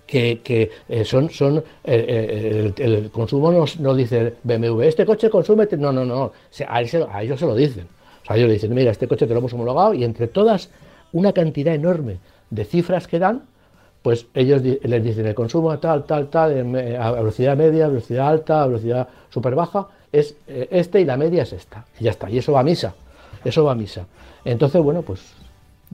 que, 0.07 0.71
eh, 0.89 1.05
son, 1.05 1.29
eh, 1.59 1.63
eh, 1.85 2.73
el, 2.77 3.11
consumo 3.11 3.51
nos, 3.51 3.97
dice 3.97 4.35
BMW, 4.43 4.83
este 4.83 5.07
coche 5.07 5.31
consume, 5.31 5.67
no, 5.79 5.93
no, 5.93 6.05
no, 6.05 6.33
a, 6.69 6.83
ellos 6.83 7.41
se 7.41 7.47
lo 7.47 7.55
dicen. 7.55 7.87
O 8.23 8.27
sea, 8.27 8.37
ellos 8.37 8.49
le 8.49 8.55
dicen, 8.55 8.75
mira, 8.75 8.91
este 8.91 9.09
coche 9.09 9.27
te 9.27 9.33
lo 9.33 9.41
hemos 9.41 9.53
homologado 9.53 9.95
y 9.95 10.05
entre 10.05 10.29
todas 10.29 10.71
una 11.13 11.33
cantidad 11.33 11.75
enorme 11.75 12.19
de 12.51 12.65
cifras 12.65 13.07
que 13.07 13.19
dan, 13.19 13.43
pues 14.03 14.27
ellos 14.35 14.63
les 14.63 15.05
dicen 15.05 15.27
el 15.27 15.35
consumo 15.35 15.79
tal, 15.79 16.05
tal, 16.05 16.29
tal, 16.29 16.53
a 16.99 17.11
velocidad 17.13 17.57
media, 17.57 17.89
velocidad 17.89 18.29
alta, 18.29 18.67
velocidad 18.67 19.09
súper 19.31 19.55
baja, 19.55 19.89
es 20.13 20.37
este 20.49 21.01
y 21.01 21.05
la 21.07 21.17
media 21.17 21.43
es 21.43 21.55
esta. 21.55 21.87
Y 21.99 22.05
ya 22.05 22.11
está, 22.11 22.29
y 22.29 22.39
eso 22.39 22.53
va 22.53 22.61
a 22.61 22.65
misa, 22.65 22.95
eso 23.45 23.65
va 23.65 23.73
a 23.73 23.75
misa. 23.75 24.07
Entonces, 24.45 24.83
bueno, 24.83 25.01
pues, 25.01 25.23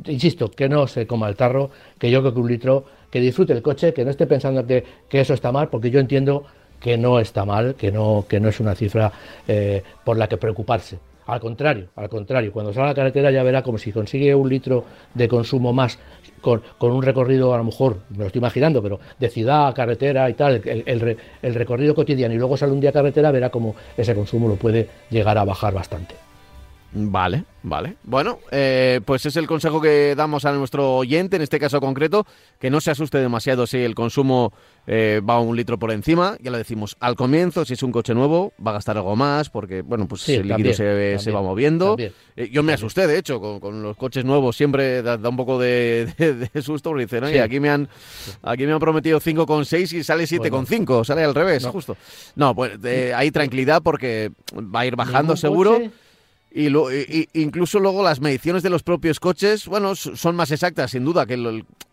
insisto, 0.07 0.51
que 0.51 0.69
no 0.69 0.89
se 0.89 1.07
coma 1.07 1.29
el 1.29 1.37
tarro, 1.37 1.71
que 1.99 2.11
yo 2.11 2.21
creo 2.21 2.35
que 2.35 2.41
un 2.41 2.49
litro 2.49 2.85
que 3.11 3.21
disfrute 3.21 3.53
el 3.53 3.63
coche, 3.63 3.93
que 3.93 4.05
no 4.05 4.11
esté 4.11 4.27
pensando 4.27 4.67
que, 4.67 4.85
eso 5.11 5.35
está 5.35 5.53
mal, 5.53 5.69
porque 5.69 5.91
yo 5.91 6.01
entiendo 6.01 6.45
que 6.81 6.97
no 6.97 7.21
está 7.21 7.45
mal, 7.45 7.75
que 7.75 7.93
no, 7.93 8.25
que 8.29 8.41
no 8.41 8.49
es 8.49 8.61
una 8.61 8.75
cifra 8.75 9.13
eh, 9.47 9.83
por 10.05 10.17
la 10.17 10.29
que 10.29 10.37
preocuparse. 10.37 10.99
Al 11.27 11.39
contrario, 11.39 11.89
al 11.95 12.09
contrario, 12.09 12.53
cuando 12.53 12.73
salga 12.73 12.89
a 12.89 12.93
la 12.93 12.95
carretera 12.95 13.31
ya 13.31 13.43
verá 13.43 13.63
como 13.63 13.79
si 13.79 13.93
consigue 13.93 14.35
un 14.35 14.49
litro 14.49 14.85
de 15.15 15.29
consumo 15.29 15.73
más 15.73 15.99
con, 16.41 16.63
un 16.81 17.03
recorrido, 17.03 17.55
a 17.55 17.59
lo 17.59 17.65
mejor, 17.65 17.99
me 18.11 18.19
lo 18.19 18.27
estoy 18.27 18.41
imaginando, 18.41 18.83
pero 18.83 18.99
de 19.19 19.29
ciudad 19.29 19.69
a 19.69 19.75
carretera 19.75 20.29
y 20.29 20.35
tal, 20.35 20.61
el, 20.65 21.17
el 21.43 21.55
recorrido 21.55 21.95
cotidiano 21.95 22.35
y 22.35 22.39
luego 22.39 22.57
sale 22.57 22.73
un 22.73 22.81
día 22.81 22.91
a 22.91 22.95
carretera, 22.95 23.31
verá 23.31 23.51
como 23.51 23.77
ese 23.97 24.15
consumo 24.15 24.49
lo 24.49 24.57
puede 24.57 24.89
llegar 25.11 25.39
a 25.39 25.45
bajar 25.45 25.75
bastante. 25.75 26.30
Vale, 26.93 27.45
vale. 27.62 27.97
Bueno, 28.03 28.41
eh, 28.51 29.01
pues 29.05 29.24
es 29.24 29.36
el 29.36 29.47
consejo 29.47 29.80
que 29.80 30.14
damos 30.16 30.45
a 30.45 30.53
nuestro 30.53 30.97
oyente, 30.97 31.36
en 31.36 31.43
este 31.43 31.61
caso 31.61 31.80
concreto, 31.80 32.26
que 32.59 32.68
no 32.68 32.80
se 32.80 32.91
asuste 32.91 33.18
demasiado 33.18 33.66
si 33.68 33.78
el 33.78 33.95
consumo 33.95 34.53
eh, 34.88 35.20
va 35.28 35.38
un 35.38 35.57
litro 35.57 35.78
por 35.78 35.93
encima. 35.93 36.36
Ya 36.41 36.51
lo 36.51 36.59
decimos 36.59 36.97
al 36.99 37.14
comienzo, 37.14 37.64
si 37.64 37.74
es 37.74 37.82
un 37.84 37.93
coche 37.93 38.12
nuevo, 38.12 38.53
va 38.64 38.72
a 38.72 38.74
gastar 38.74 38.97
algo 38.97 39.14
más, 39.14 39.51
porque, 39.51 39.82
bueno, 39.82 40.09
pues 40.09 40.28
el 40.30 40.49
líquido 40.49 40.72
se, 40.72 41.30
va 41.30 41.43
moviendo. 41.43 41.97
Eh, 41.99 42.51
yo 42.51 42.64
me 42.64 42.72
asusté, 42.72 43.07
de 43.07 43.18
hecho, 43.18 43.41
con, 43.61 43.82
los 43.82 43.97
coches 43.97 44.24
nuevos 44.24 44.57
siempre 44.57 45.03
da, 45.03 45.16
un 45.16 45.36
poco 45.36 45.59
de, 45.61 46.51
susto, 46.61 46.91
porque 46.91 47.05
dicen, 47.05 47.22
oye, 47.22 47.41
aquí 47.41 47.61
me 47.61 47.70
han, 47.70 47.88
aquí 48.43 48.66
me 48.66 48.72
han 48.72 48.80
prometido 48.80 49.20
5,6 49.20 49.93
y 49.93 50.03
sale 50.03 50.24
7,5, 50.24 51.05
sale 51.05 51.22
al 51.22 51.36
revés, 51.36 51.64
justo. 51.66 51.97
No, 52.34 52.53
pues 52.53 52.72
hay 53.14 53.30
tranquilidad 53.30 53.80
porque 53.80 54.32
va 54.53 54.80
a 54.80 54.86
ir 54.86 54.97
bajando 54.97 55.36
seguro. 55.36 55.78
Y, 56.53 56.69
lo, 56.69 56.89
incluso 57.33 57.79
luego 57.79 58.03
las 58.03 58.21
mediciones 58.21 58.63
de 58.63 58.71
los 58.71 58.83
propios 58.83 59.21
coches, 59.21 59.67
bueno, 59.67 59.95
son 59.95 60.35
más 60.35 60.51
exactas, 60.51 60.91
sin 60.91 61.05
duda, 61.05 61.27
que 61.27 61.37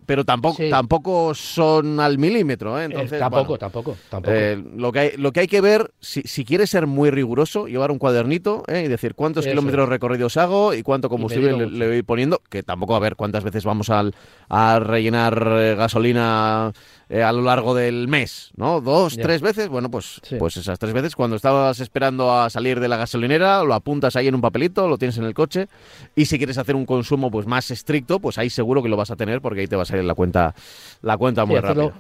pero 0.08 0.24
tampoco, 0.24 0.64
tampoco 0.70 1.36
son 1.36 2.00
al 2.00 2.18
milímetro. 2.18 2.80
¿eh? 2.80 2.86
Entonces, 2.86 3.20
tampoco, 3.20 3.58
tampoco, 3.60 3.98
tampoco. 4.10 4.34
Eh, 4.34 4.64
lo, 4.76 4.92
que 4.94 5.00
hay, 5.00 5.12
lo 5.18 5.34
que 5.34 5.42
hay 5.42 5.48
que 5.48 5.60
ver, 5.60 5.92
si, 6.00 6.22
si 6.24 6.46
quieres 6.46 6.70
ser 6.70 6.88
muy 6.88 7.12
riguroso, 7.12 7.68
llevar 7.68 7.92
un 7.92 8.00
cuadernito 8.00 8.64
¿eh? 8.68 8.84
y 8.86 8.88
decir 8.88 9.16
cuántos 9.16 9.46
kilómetros 9.46 9.90
recorridos 9.90 10.38
hago 10.38 10.74
y 10.74 10.82
cuánto 10.82 11.10
combustible 11.10 11.68
le, 11.68 11.88
voy 11.88 12.04
poniendo, 12.04 12.42
que 12.50 12.64
tampoco 12.64 12.96
a 12.96 13.00
ver 13.00 13.18
cuántas 13.18 13.44
veces 13.44 13.66
vamos 13.66 13.90
al, 13.90 14.16
a 14.48 14.80
rellenar 14.80 15.76
gasolina 15.76 16.72
eh, 17.10 17.24
a 17.24 17.32
lo 17.32 17.42
largo 17.42 17.74
del 17.74 18.10
mes, 18.10 18.52
¿no? 18.58 18.82
Dos, 18.82 19.16
tres 19.16 19.42
veces, 19.42 19.70
bueno, 19.70 19.90
pues, 19.90 20.20
pues 20.38 20.58
esas 20.58 20.78
tres 20.78 20.92
veces, 20.92 21.16
cuando 21.16 21.38
estabas 21.38 21.80
esperando 21.80 22.34
a 22.34 22.50
salir 22.50 22.82
de 22.82 22.90
la 22.90 22.98
gasolinera, 22.98 23.64
lo 23.64 23.74
apuntas 23.76 24.18
ahí 24.18 24.28
en 24.28 24.36
un 24.36 24.42
papelito, 24.42 24.90
lo 24.90 24.98
tienes 24.98 25.18
en 25.18 25.24
el 25.24 25.34
coche, 25.34 25.70
y 26.18 26.26
si 26.26 26.38
quieres 26.38 26.58
hacer 26.58 26.76
un 26.76 26.86
consumo 26.86 27.32
pues 27.32 27.48
más 27.48 27.72
estricto, 27.72 28.20
pues 28.20 28.38
ahí 28.38 28.50
seguro 28.50 28.84
que 28.84 28.90
lo 28.90 28.98
vas 28.98 29.10
a 29.10 29.16
tener, 29.16 29.40
porque 29.40 29.62
ahí 29.62 29.68
te 29.68 29.78
va 29.78 29.84
a 29.84 29.86
la 30.04 30.16
cuenta, 30.16 30.54
la 31.02 31.18
cuenta 31.18 31.46
muy 31.46 31.60
rápido. 31.60 31.94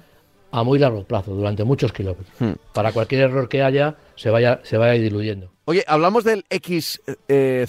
A 0.50 0.64
muy 0.64 0.80
largo 0.80 1.04
plazo, 1.04 1.36
durante 1.36 1.64
muchos 1.66 1.92
kilómetros. 1.92 2.30
Hmm. 2.40 2.54
Para 2.74 2.94
cualquier 2.94 3.22
error 3.22 3.50
que 3.50 3.64
haya, 3.64 3.98
se 4.16 4.30
vaya, 4.30 4.62
se 4.64 4.78
vaya 4.78 4.94
diluyendo. 4.94 5.52
Oye, 5.66 5.84
hablamos 5.86 6.24
del 6.24 6.46
X 6.50 7.02
eh, 7.28 7.68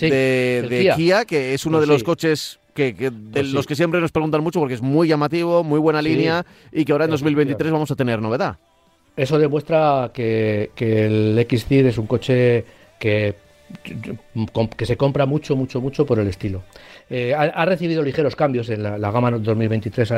de, 0.00 0.92
Kia. 0.96 1.24
que 1.24 1.54
es 1.54 1.66
uno 1.66 1.78
pues 1.78 1.88
de 1.88 1.92
los 1.92 2.04
coches 2.04 2.60
que, 2.74 2.92
de 2.92 3.10
pues 3.10 3.52
los 3.52 3.66
que 3.66 3.74
siempre 3.74 4.00
nos 4.00 4.12
preguntan 4.12 4.42
mucho 4.42 4.60
porque 4.60 4.74
es 4.74 4.82
muy 4.82 5.08
llamativo, 5.08 5.64
muy 5.64 5.80
buena 5.80 6.00
línea 6.00 6.46
y 6.70 6.84
que 6.84 6.92
ahora 6.92 7.06
en 7.06 7.10
2023 7.10 7.72
vamos 7.72 7.90
a 7.90 7.96
tener 7.96 8.22
novedad. 8.22 8.58
Eso 9.16 9.38
demuestra 9.38 10.10
que, 10.12 10.70
el 10.76 11.36
X-Cid 11.38 11.86
es 11.86 11.98
un 11.98 12.06
coche 12.06 12.64
que, 12.98 13.34
que 13.82 14.86
se 14.86 14.96
compra 14.96 15.26
mucho, 15.26 15.56
mucho, 15.56 15.80
mucho 15.80 16.06
por 16.06 16.18
el 16.18 16.28
estilo. 16.28 16.62
Eh, 17.10 17.34
ha, 17.34 17.64
recibido 17.64 18.02
ligeros 18.02 18.34
cambios 18.36 18.68
en 18.70 18.82
la, 18.82 19.10
gama 19.10 19.30
2023. 19.30 20.12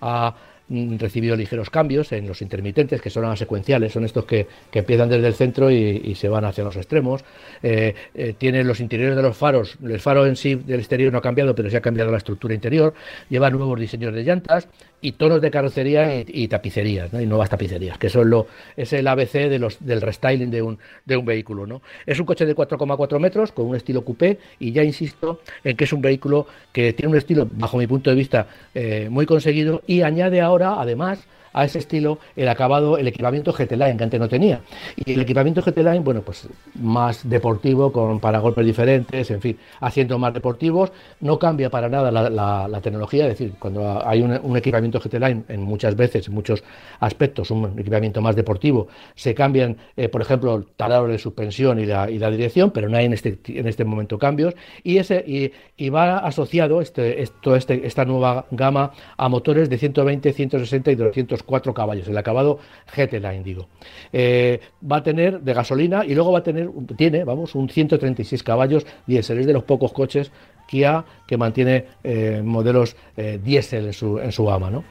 ha 0.00 0.34
Mm, 0.34 0.55
recibido 0.68 1.36
ligeros 1.36 1.70
cambios 1.70 2.10
en 2.12 2.26
los 2.26 2.42
intermitentes, 2.42 3.00
que 3.00 3.10
son 3.10 3.22
las 3.22 3.38
secuenciales, 3.38 3.92
son 3.92 4.04
estos 4.04 4.24
que, 4.24 4.46
empiezan 4.72 5.08
desde 5.08 5.26
el 5.26 5.34
centro 5.34 5.70
y, 5.70 6.14
se 6.16 6.28
van 6.28 6.44
hacia 6.44 6.64
los 6.64 6.76
extremos. 6.76 7.24
Eh, 7.62 7.94
eh, 8.14 8.34
tiene 8.36 8.64
los 8.64 8.80
interiores 8.80 9.16
de 9.16 9.22
los 9.22 9.36
faros, 9.36 9.76
el 9.82 10.00
faro 10.00 10.26
en 10.26 10.36
sí 10.36 10.54
del 10.54 10.80
exterior 10.80 11.12
no 11.12 11.18
ha 11.18 11.22
cambiado, 11.22 11.54
pero 11.54 11.70
se 11.70 11.76
ha 11.76 11.80
cambiado 11.80 12.10
la 12.10 12.18
estructura 12.18 12.54
interior. 12.54 12.94
Lleva 13.28 13.50
nuevos 13.50 13.78
diseños 13.78 14.12
de 14.12 14.24
llantas 14.24 14.68
y 15.00 15.12
tonos 15.12 15.40
de 15.40 15.50
carrocería 15.50 16.24
y, 16.26 16.48
tapicerías, 16.48 17.12
y 17.12 17.26
nuevas 17.26 17.50
tapicerías, 17.50 17.98
que 17.98 18.08
son 18.08 18.30
lo, 18.30 18.46
es 18.76 18.92
el 18.92 19.06
ABC 19.06 19.48
de 19.48 19.58
los, 19.58 19.84
del 19.84 20.00
restyling 20.00 20.50
de 20.50 20.62
un, 20.62 20.78
de 21.04 21.16
un 21.16 21.24
vehículo. 21.24 21.66
¿no? 21.66 21.82
Es 22.06 22.18
un 22.18 22.26
coche 22.26 22.46
de 22.46 22.56
4,4 22.56 23.20
metros 23.20 23.52
con 23.52 23.66
un 23.66 23.76
estilo 23.76 24.04
coupé 24.04 24.38
y 24.58 24.72
ya 24.72 24.82
insisto 24.82 25.40
en 25.62 25.76
que 25.76 25.84
es 25.84 25.92
un 25.92 26.00
vehículo 26.00 26.46
que 26.72 26.92
tiene 26.92 27.12
un 27.12 27.18
estilo, 27.18 27.48
bajo 27.52 27.76
mi 27.76 27.86
punto 27.86 28.10
de 28.10 28.16
vista, 28.16 28.48
eh, 28.74 29.08
muy 29.10 29.26
conseguido 29.26 29.82
y 29.86 30.00
añade 30.00 30.40
ahora, 30.40 30.55
además, 30.62 31.26
a 31.56 31.64
ese 31.64 31.78
estilo 31.78 32.18
el 32.36 32.48
acabado, 32.48 32.98
el 32.98 33.08
equipamiento 33.08 33.50
GT 33.50 33.72
Line 33.72 33.96
que 33.96 34.04
antes 34.04 34.20
no 34.20 34.28
tenía. 34.28 34.60
Y 34.94 35.14
el 35.14 35.20
equipamiento 35.22 35.62
GT 35.62 35.78
Line, 35.78 36.00
bueno, 36.00 36.20
pues 36.20 36.46
más 36.74 37.28
deportivo, 37.28 37.90
con 37.90 38.20
para 38.20 38.38
golpes 38.40 38.64
diferentes, 38.64 39.30
en 39.30 39.40
fin, 39.40 39.58
haciendo 39.80 40.18
más 40.18 40.34
deportivos, 40.34 40.92
no 41.20 41.38
cambia 41.38 41.70
para 41.70 41.88
nada 41.88 42.10
la, 42.12 42.80
tecnología, 42.82 43.24
es 43.24 43.38
decir, 43.38 43.54
cuando 43.58 44.06
hay 44.06 44.20
un, 44.20 44.56
equipamiento 44.56 45.00
GT 45.00 45.14
Line, 45.14 45.44
en 45.48 45.62
muchas 45.62 45.96
veces, 45.96 46.28
en 46.28 46.34
muchos 46.34 46.62
aspectos, 47.00 47.50
un 47.50 47.78
equipamiento 47.78 48.20
más 48.20 48.36
deportivo, 48.36 48.88
se 49.14 49.34
cambian, 49.34 49.78
eh, 49.96 50.10
por 50.10 50.20
ejemplo, 50.20 50.54
el 50.56 50.66
taladro 50.76 51.08
de 51.08 51.18
suspensión 51.18 51.80
y 51.80 51.86
la, 51.86 52.06
dirección, 52.06 52.70
pero 52.70 52.90
no 52.90 52.98
hay 52.98 53.06
en 53.06 53.14
este, 53.14 53.38
en 53.46 53.66
este 53.66 53.84
momento 53.84 54.18
cambios, 54.18 54.54
y, 54.82 54.98
ese, 54.98 55.24
y, 55.26 55.88
va 55.88 56.18
asociado 56.18 56.82
este, 56.82 57.22
esto, 57.22 57.56
este, 57.56 57.86
esta 57.86 58.04
nueva 58.04 58.44
gama 58.50 58.90
a 59.16 59.28
motores 59.30 59.70
de 59.70 59.78
120, 59.78 60.32
160 60.32 60.90
y 60.90 60.94
200 60.96 61.42
cuatro 61.46 61.72
caballos, 61.72 62.08
el 62.08 62.18
acabado 62.18 62.58
GT 62.94 63.14
Line, 63.14 63.42
digo. 63.42 63.68
Eh, 64.12 64.60
va 64.90 64.98
a 64.98 65.02
tener 65.02 65.40
de 65.40 65.54
gasolina 65.54 66.04
y 66.04 66.14
luego 66.14 66.32
va 66.32 66.40
a 66.40 66.42
tener, 66.42 66.68
tiene, 66.96 67.24
vamos, 67.24 67.54
un 67.54 67.68
136 67.68 68.42
caballos 68.42 68.86
diésel. 69.06 69.38
Es 69.38 69.46
de 69.46 69.52
los 69.52 69.64
pocos 69.64 69.92
coches 69.92 70.32
Kia 70.68 71.04
que 71.26 71.36
mantiene 71.36 71.86
eh, 72.02 72.42
modelos 72.44 72.96
eh, 73.16 73.40
diésel 73.42 73.86
en 73.86 73.92
su, 73.92 74.18
en 74.18 74.32
su 74.32 74.44
gama, 74.44 74.70
¿no? 74.70 74.84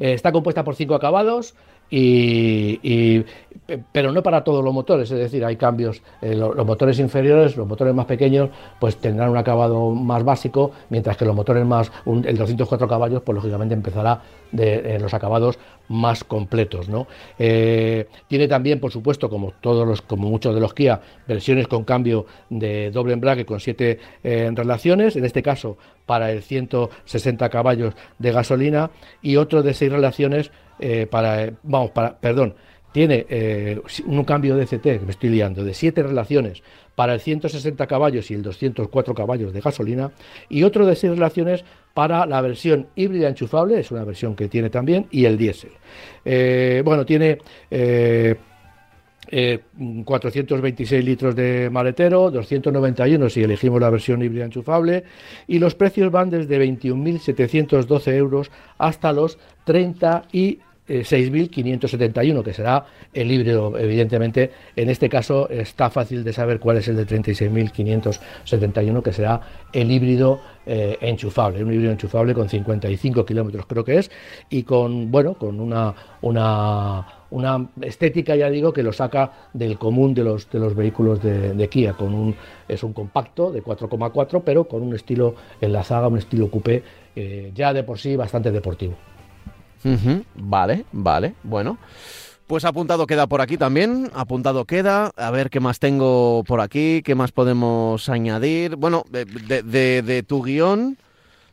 está 0.00 0.32
compuesta 0.32 0.64
por 0.64 0.74
cinco 0.74 0.96
acabados, 0.96 1.54
y, 1.90 3.24
pero 3.92 4.12
no 4.12 4.22
para 4.22 4.44
todos 4.44 4.64
los 4.64 4.72
motores, 4.72 5.10
es 5.10 5.18
decir, 5.18 5.44
hay 5.44 5.56
cambios. 5.56 6.02
Eh, 6.22 6.34
los, 6.34 6.66
motores 6.66 6.98
inferiores, 6.98 7.56
los 7.56 7.66
motores 7.66 7.94
más 7.94 8.06
pequeños, 8.06 8.50
pues 8.78 8.96
tendrán 8.96 9.30
un 9.30 9.36
acabado 9.36 9.90
más 9.90 10.24
básico, 10.24 10.72
mientras 10.88 11.16
que 11.16 11.24
los 11.24 11.34
motores 11.34 11.64
más, 11.66 11.90
el 12.06 12.36
204 12.36 12.88
caballos, 12.88 13.22
pues 13.22 13.34
lógicamente 13.34 13.74
empezará 13.74 14.22
de 14.52 14.98
los 14.98 15.14
acabados 15.14 15.58
más 15.90 16.24
completos. 16.24 16.88
¿no? 16.88 17.06
Eh, 17.38 18.08
tiene 18.28 18.48
también, 18.48 18.80
por 18.80 18.92
supuesto, 18.92 19.28
como 19.28 19.52
todos 19.60 19.86
los, 19.86 20.00
como 20.02 20.30
muchos 20.30 20.54
de 20.54 20.60
los 20.60 20.72
Kia, 20.72 21.00
versiones 21.26 21.68
con 21.68 21.84
cambio 21.84 22.26
de 22.48 22.90
doble 22.90 23.12
embrague 23.12 23.44
con 23.44 23.60
siete 23.60 23.98
eh, 24.22 24.50
relaciones, 24.54 25.16
en 25.16 25.24
este 25.24 25.42
caso 25.42 25.76
para 26.06 26.32
el 26.32 26.42
160 26.42 27.48
caballos 27.50 27.94
de 28.18 28.32
gasolina 28.32 28.90
y 29.22 29.36
otro 29.36 29.62
de 29.62 29.74
seis 29.74 29.92
relaciones 29.92 30.50
eh, 30.80 31.06
para, 31.10 31.52
vamos, 31.62 31.90
para, 31.90 32.18
perdón, 32.18 32.54
tiene 32.92 33.26
eh, 33.28 33.80
un 34.06 34.24
cambio 34.24 34.56
de 34.56 34.66
CT, 34.66 35.02
me 35.04 35.12
estoy 35.12 35.30
liando, 35.30 35.62
de 35.64 35.74
7 35.74 36.02
relaciones 36.02 36.62
para 36.94 37.14
el 37.14 37.20
160 37.20 37.86
caballos 37.86 38.30
y 38.30 38.34
el 38.34 38.42
204 38.42 39.14
caballos 39.14 39.52
de 39.52 39.60
gasolina, 39.60 40.10
y 40.48 40.64
otro 40.64 40.86
de 40.86 40.96
6 40.96 41.12
relaciones 41.12 41.64
para 41.94 42.26
la 42.26 42.40
versión 42.40 42.88
híbrida 42.96 43.28
enchufable, 43.28 43.78
es 43.78 43.90
una 43.90 44.04
versión 44.04 44.34
que 44.34 44.48
tiene 44.48 44.70
también, 44.70 45.06
y 45.10 45.24
el 45.24 45.38
diésel. 45.38 45.70
Eh, 46.24 46.82
bueno, 46.84 47.06
tiene 47.06 47.38
426 50.04 51.04
litros 51.04 51.36
de 51.36 51.70
maletero, 51.70 52.30
291 52.30 53.30
si 53.30 53.42
elegimos 53.42 53.80
la 53.80 53.90
versión 53.90 54.22
híbrida 54.22 54.44
enchufable, 54.44 55.04
y 55.46 55.58
los 55.58 55.74
precios 55.74 56.10
van 56.10 56.30
desde 56.30 56.58
21.712 56.58 58.12
euros 58.14 58.50
hasta 58.78 59.12
los 59.12 59.38
30 59.64 60.24
y 60.32 60.58
6.571, 60.90 62.42
que 62.42 62.52
será 62.52 62.84
el 63.12 63.30
híbrido, 63.30 63.78
evidentemente. 63.78 64.50
En 64.76 64.90
este 64.90 65.08
caso 65.08 65.48
está 65.48 65.88
fácil 65.90 66.24
de 66.24 66.32
saber 66.32 66.58
cuál 66.58 66.78
es 66.78 66.88
el 66.88 66.96
de 66.96 67.06
36.571, 67.06 69.02
que 69.02 69.12
será 69.12 69.40
el 69.72 69.90
híbrido 69.90 70.40
eh, 70.66 70.98
enchufable, 71.00 71.64
un 71.64 71.72
híbrido 71.72 71.92
enchufable 71.92 72.34
con 72.34 72.48
55 72.48 73.24
kilómetros 73.24 73.66
creo 73.66 73.84
que 73.84 73.98
es, 73.98 74.10
y 74.50 74.62
con, 74.62 75.10
bueno, 75.10 75.34
con 75.34 75.58
una, 75.60 75.94
una, 76.22 77.06
una 77.30 77.68
estética, 77.80 78.36
ya 78.36 78.50
digo, 78.50 78.72
que 78.72 78.82
lo 78.82 78.92
saca 78.92 79.48
del 79.52 79.78
común 79.78 80.14
de 80.14 80.24
los, 80.24 80.50
de 80.50 80.58
los 80.58 80.74
vehículos 80.74 81.22
de, 81.22 81.68
Kia, 81.68 81.94
con 81.94 82.14
un, 82.14 82.34
es 82.68 82.82
un 82.82 82.92
compacto 82.92 83.50
de 83.50 83.62
4,4, 83.62 84.42
pero 84.44 84.64
con 84.64 84.82
un 84.82 84.94
estilo 84.94 85.34
en 85.60 85.72
la 85.72 85.82
zaga, 85.82 86.08
un 86.08 86.18
estilo 86.18 86.50
coupé, 86.50 86.82
eh, 87.16 87.52
ya 87.54 87.72
de 87.72 87.82
por 87.82 87.98
sí 87.98 88.16
bastante 88.16 88.50
deportivo. 88.50 89.09
Vale, 90.34 90.84
vale, 90.92 91.34
bueno. 91.42 91.78
Pues 92.46 92.64
apuntado 92.64 93.06
queda 93.06 93.28
por 93.28 93.40
aquí 93.40 93.56
también, 93.56 94.10
apuntado 94.12 94.64
queda, 94.64 95.12
a 95.16 95.30
ver 95.30 95.50
qué 95.50 95.60
más 95.60 95.78
tengo 95.78 96.42
por 96.44 96.60
aquí, 96.60 97.00
qué 97.04 97.14
más 97.14 97.30
podemos 97.30 98.08
añadir. 98.08 98.74
Bueno, 98.74 99.04
de, 99.10 100.24
tu 100.26 100.42
guion... 100.42 100.98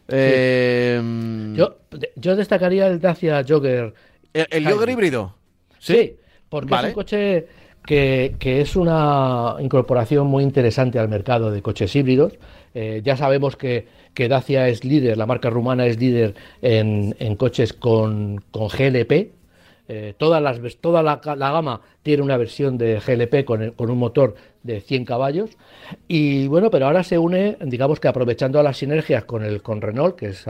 Em, 0.08 1.54
yo, 1.54 1.78
yo 2.16 2.36
destacaría 2.36 2.88
el 2.88 3.00
Dacia 3.00 3.46
Jogger. 3.48 3.94
¿El, 4.34 4.66
Jogger 4.68 4.90
híbrido? 4.90 5.36
Sí, 5.78 6.16
porque 6.50 6.74
es 6.74 6.84
un 6.84 6.94
coche 6.94 7.48
que, 7.88 8.36
es 8.42 8.76
una 8.76 9.56
incorporación 9.60 10.28
muy 10.28 10.44
interesante 10.44 11.00
al 11.00 11.10
mercado 11.10 11.52
de 11.52 11.62
coches 11.62 11.96
híbridos. 11.96 12.34
Eh, 12.74 13.02
ya 13.04 13.18
sabemos 13.18 13.56
que 13.56 13.88
que 14.18 14.28
Dacia 14.28 14.68
es 14.68 14.84
líder, 14.84 15.16
la 15.16 15.28
marca 15.28 15.52
rumana 15.52 15.86
es 15.86 16.00
líder 16.00 16.34
en, 16.64 17.36
coches 17.36 17.72
con, 17.72 18.38
GLP. 18.52 19.30
Eh, 19.90 20.16
todas 20.18 20.42
las, 20.42 20.60
toda 20.78 21.04
la, 21.04 21.18
gama 21.18 21.82
tiene 22.02 22.24
una 22.24 22.36
versión 22.36 22.80
de 22.80 23.00
GLP 23.00 23.46
con, 23.46 23.76
un 23.78 23.98
motor 24.00 24.34
de 24.64 24.82
100 24.82 25.06
caballos. 25.06 25.52
Y 26.08 26.48
bueno, 26.48 26.72
pero 26.72 26.88
ahora 26.88 27.04
se 27.04 27.20
une, 27.20 27.58
digamos 27.62 28.00
que 28.00 28.08
aprovechando 28.08 28.64
las 28.64 28.78
sinergias 28.78 29.24
con, 29.26 29.46
el, 29.46 29.62
con 29.62 29.82
Renault, 29.82 30.16
que 30.16 30.30
es, 30.30 30.46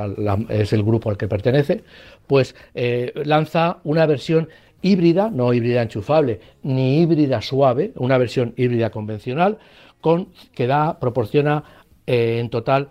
es 0.48 0.72
el 0.72 0.84
grupo 0.84 1.10
al 1.10 1.18
que 1.18 1.28
pertenece, 1.28 1.84
pues 2.26 2.56
eh, 2.74 3.12
lanza 3.26 3.80
una 3.84 4.06
versión 4.06 4.48
híbrida, 4.82 5.30
no 5.30 5.54
híbrida 5.54 5.82
enchufable, 5.82 6.40
ni 6.64 7.02
híbrida 7.02 7.42
suave, 7.42 7.92
una 7.96 8.18
versión 8.18 8.54
híbrida 8.56 8.92
convencional, 8.92 9.58
con, 10.00 10.30
que 10.54 10.68
da, 10.68 11.00
proporciona 11.00 11.66
eh, 12.08 12.40
en 12.40 12.50
total 12.50 12.90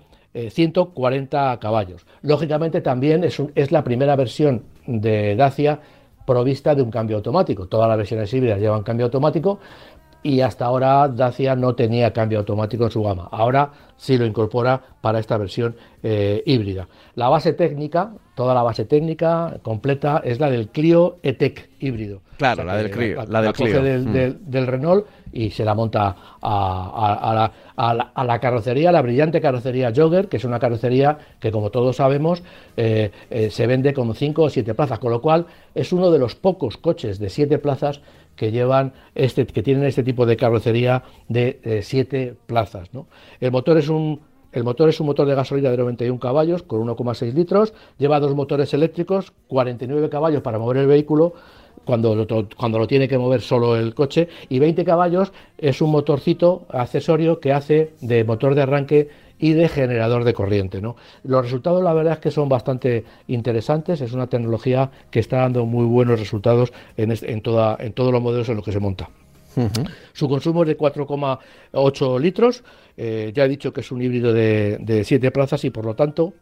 140 0.50 1.54
eh, 1.54 1.58
caballos. 1.58 2.06
Lógicamente 2.22 2.82
también 2.82 3.24
es, 3.24 3.40
es, 3.54 3.72
la 3.72 3.82
primera 3.82 4.14
versión 4.16 4.64
de 4.86 5.34
Dacia 5.34 5.80
provista 6.26 6.74
de 6.74 6.82
un 6.82 6.90
cambio 6.90 7.16
automático. 7.16 7.66
Todas 7.68 7.88
las 7.88 7.96
versiones 7.96 8.32
híbridas 8.34 8.60
llevan 8.60 8.82
cambio 8.82 9.06
automático 9.06 9.60
y 10.26 10.40
hasta 10.40 10.64
ahora 10.64 11.06
Dacia 11.06 11.54
no 11.54 11.76
tenía 11.76 12.12
cambio 12.12 12.40
automático 12.40 12.84
en 12.84 12.90
su 12.90 13.00
gama. 13.00 13.28
Ahora 13.30 13.70
sí 13.96 14.18
lo 14.18 14.26
incorpora 14.26 14.82
para 15.00 15.20
esta 15.20 15.36
versión 15.36 15.76
eh, 16.02 16.42
híbrida. 16.44 16.88
La 17.14 17.28
base 17.28 17.52
técnica, 17.52 18.10
toda 18.34 18.52
la 18.52 18.64
base 18.64 18.86
técnica 18.86 19.58
completa 19.62 20.20
es 20.24 20.40
la 20.40 20.50
del 20.50 20.70
Clio 20.70 21.18
E-Tech 21.22 21.70
híbrido. 21.78 22.22
Claro, 22.38 22.64
la, 22.64 22.76
del 22.76 22.90
Clio. 22.90 23.24
La, 23.28 23.40
del, 23.40 23.52
Clio. 23.52 23.80
Mm. 23.80 24.50
Del, 24.50 24.66
Renault 24.66 25.06
y 25.32 25.50
se 25.50 25.64
la 25.64 25.74
monta 25.76 26.16
a, 26.42 27.50
la, 28.16 28.40
carrocería, 28.40 28.90
la 28.90 29.02
brillante 29.02 29.40
carrocería 29.40 29.92
Jogger, 29.94 30.26
que 30.26 30.38
es 30.38 30.44
una 30.44 30.58
carrocería 30.58 31.18
que, 31.38 31.52
como 31.52 31.70
todos 31.70 31.96
sabemos, 31.96 32.42
eh, 32.76 33.12
eh, 33.30 33.50
se 33.50 33.66
vende 33.68 33.94
con 33.94 34.12
5 34.12 34.42
o 34.42 34.50
7 34.50 34.74
plazas, 34.74 34.98
con 34.98 35.12
lo 35.12 35.22
cual 35.22 35.46
es 35.72 35.92
uno 35.92 36.10
de 36.10 36.18
los 36.18 36.34
pocos 36.34 36.78
coches 36.78 37.20
de 37.20 37.30
7 37.30 37.58
plazas 37.58 38.00
que 38.36 38.52
llevan 38.52 38.92
este, 39.14 39.46
que 39.46 39.62
tienen 39.62 39.84
este 39.84 40.02
tipo 40.02 40.26
de 40.26 40.36
carrocería 40.36 41.02
de 41.28 41.80
7 41.82 42.34
plazas. 42.46 42.90
El 43.40 43.50
motor 43.50 43.78
es 43.78 43.88
un 43.88 44.20
el 44.52 44.64
motor 44.64 44.88
es 44.88 44.98
un 45.00 45.06
motor 45.06 45.28
de 45.28 45.34
gasolina 45.34 45.70
de 45.70 45.76
91 45.76 46.18
caballos 46.18 46.62
con 46.62 46.80
1,6 46.80 47.34
litros, 47.34 47.74
lleva 47.98 48.20
dos 48.20 48.34
motores 48.34 48.72
eléctricos, 48.72 49.34
49 49.48 50.08
caballos 50.08 50.40
para 50.40 50.58
mover 50.58 50.78
el 50.78 50.86
vehículo 50.86 51.34
cuando 51.84 52.26
cuando 52.56 52.78
lo 52.78 52.86
tiene 52.86 53.06
que 53.06 53.18
mover 53.18 53.42
solo 53.42 53.76
el 53.76 53.94
coche 53.94 54.28
y 54.48 54.58
20 54.58 54.82
caballos 54.84 55.32
es 55.58 55.82
un 55.82 55.90
motorcito 55.90 56.64
accesorio 56.70 57.38
que 57.38 57.52
hace 57.52 57.92
de 58.00 58.24
motor 58.24 58.54
de 58.54 58.62
arranque 58.62 59.08
y 59.38 59.52
de 59.52 59.68
generador 59.68 60.24
de 60.24 60.34
corriente. 60.34 60.80
¿no? 60.80 60.96
Los 61.24 61.42
resultados 61.42 61.82
la 61.82 61.92
verdad 61.92 62.14
es 62.14 62.18
que 62.20 62.30
son 62.30 62.48
bastante 62.48 63.04
interesantes, 63.26 64.00
es 64.00 64.12
una 64.12 64.26
tecnología 64.26 64.90
que 65.10 65.20
está 65.20 65.38
dando 65.38 65.66
muy 65.66 65.86
buenos 65.86 66.18
resultados 66.18 66.72
en, 66.96 67.12
en, 67.20 67.42
toda, 67.42 67.76
en 67.80 67.92
todos 67.92 68.12
los 68.12 68.22
modelos 68.22 68.48
en 68.48 68.56
los 68.56 68.64
que 68.64 68.72
se 68.72 68.80
monta. 68.80 69.08
Su 70.12 70.28
consumo 70.28 70.62
es 70.62 70.68
de 70.68 70.76
4,8 70.76 72.20
litros. 72.20 72.62
Eh, 72.94 73.32
ya 73.34 73.46
he 73.46 73.48
dicho 73.48 73.72
que 73.72 73.80
es 73.80 73.90
un 73.90 74.02
híbrido 74.02 74.34
de, 74.34 74.76
de 74.80 75.02
7 75.02 75.30
plazas 75.30 75.64
y 75.64 75.70
por 75.70 75.86
lo 75.86 75.94
tanto 75.94 76.34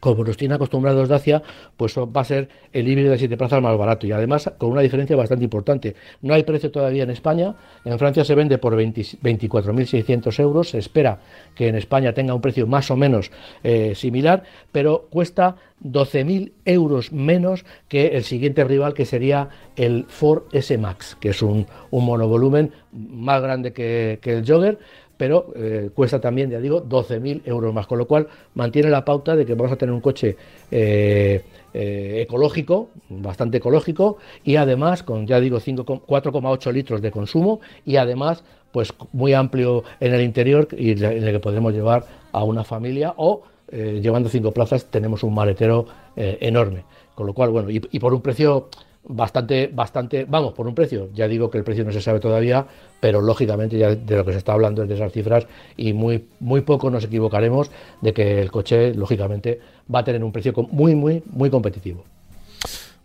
como 0.00 0.24
nos 0.24 0.36
tiene 0.36 0.54
acostumbrados 0.54 1.08
Dacia, 1.08 1.42
pues 1.76 1.96
va 1.96 2.20
a 2.20 2.24
ser 2.24 2.48
el 2.72 2.88
híbrido 2.88 3.10
de 3.10 3.18
siete 3.18 3.36
plazas 3.36 3.62
más 3.62 3.76
barato 3.76 4.06
y 4.06 4.12
además 4.12 4.50
con 4.58 4.70
una 4.70 4.80
diferencia 4.80 5.16
bastante 5.16 5.44
importante. 5.44 5.94
No 6.22 6.34
hay 6.34 6.42
precio 6.42 6.70
todavía 6.70 7.02
en 7.02 7.10
España, 7.10 7.54
en 7.84 7.98
Francia 7.98 8.24
se 8.24 8.34
vende 8.34 8.58
por 8.58 8.76
24.600 8.76 10.40
euros, 10.40 10.70
se 10.70 10.78
espera 10.78 11.18
que 11.54 11.68
en 11.68 11.76
España 11.76 12.12
tenga 12.12 12.34
un 12.34 12.40
precio 12.40 12.66
más 12.66 12.90
o 12.90 12.96
menos 12.96 13.30
eh, 13.62 13.94
similar, 13.94 14.42
pero 14.72 15.06
cuesta 15.10 15.56
12.000 15.84 16.52
euros 16.64 17.12
menos 17.12 17.64
que 17.88 18.08
el 18.08 18.24
siguiente 18.24 18.64
rival 18.64 18.94
que 18.94 19.04
sería 19.04 19.48
el 19.76 20.06
Ford 20.08 20.44
S 20.52 20.76
Max, 20.78 21.16
que 21.20 21.30
es 21.30 21.42
un, 21.42 21.66
monovolumen 21.90 22.72
más 22.92 23.42
grande 23.42 23.72
que, 23.72 24.18
que 24.22 24.34
el 24.34 24.46
Jogger 24.46 24.78
pero 25.16 25.52
eh, 25.56 25.90
cuesta 25.94 26.20
también, 26.20 26.50
ya 26.50 26.60
digo, 26.60 26.82
12.000 26.82 27.42
euros 27.44 27.72
más, 27.72 27.86
con 27.86 27.98
lo 27.98 28.06
cual 28.06 28.28
mantiene 28.54 28.90
la 28.90 29.04
pauta 29.04 29.34
de 29.36 29.46
que 29.46 29.54
vamos 29.54 29.72
a 29.72 29.76
tener 29.76 29.94
un 29.94 30.00
coche 30.00 30.36
eh, 30.70 31.42
eh, 31.72 32.20
ecológico, 32.22 32.90
bastante 33.08 33.58
ecológico, 33.58 34.18
y 34.44 34.56
además 34.56 35.02
con, 35.02 35.26
ya 35.26 35.40
digo, 35.40 35.58
4,8 35.58 36.72
litros 36.72 37.00
de 37.00 37.10
consumo 37.10 37.60
y 37.84 37.96
además 37.96 38.44
pues 38.72 38.92
muy 39.12 39.32
amplio 39.32 39.84
en 40.00 40.12
el 40.12 40.20
interior 40.20 40.68
y 40.76 40.90
en 40.92 41.04
el 41.04 41.32
que 41.32 41.40
podremos 41.40 41.72
llevar 41.72 42.04
a 42.32 42.44
una 42.44 42.62
familia 42.62 43.14
o 43.16 43.42
llevando 43.72 44.28
cinco 44.28 44.52
plazas 44.52 44.86
tenemos 44.86 45.22
un 45.22 45.34
maletero 45.34 45.86
enorme. 46.14 46.84
Con 47.14 47.26
lo 47.26 47.32
cual, 47.32 47.50
bueno, 47.50 47.70
y 47.70 47.98
por 47.98 48.12
un 48.12 48.20
precio 48.20 48.68
bastante, 49.08 49.70
bastante, 49.72 50.24
vamos, 50.24 50.52
por 50.52 50.66
un 50.66 50.74
precio, 50.74 51.10
ya 51.14 51.28
digo 51.28 51.50
que 51.50 51.58
el 51.58 51.64
precio 51.64 51.84
no 51.84 51.92
se 51.92 52.00
sabe 52.00 52.20
todavía, 52.20 52.66
pero 53.00 53.20
lógicamente 53.20 53.78
ya 53.78 53.94
de 53.94 54.16
lo 54.16 54.24
que 54.24 54.32
se 54.32 54.38
está 54.38 54.52
hablando 54.52 54.82
es 54.82 54.88
de 54.88 54.94
esas 54.94 55.12
cifras 55.12 55.46
y 55.76 55.92
muy, 55.92 56.28
muy 56.40 56.62
poco 56.62 56.90
nos 56.90 57.04
equivocaremos 57.04 57.70
de 58.00 58.12
que 58.12 58.40
el 58.40 58.50
coche, 58.50 58.94
lógicamente, 58.94 59.60
va 59.92 60.00
a 60.00 60.04
tener 60.04 60.22
un 60.24 60.32
precio 60.32 60.52
muy, 60.70 60.94
muy, 60.94 61.22
muy 61.26 61.50
competitivo. 61.50 62.04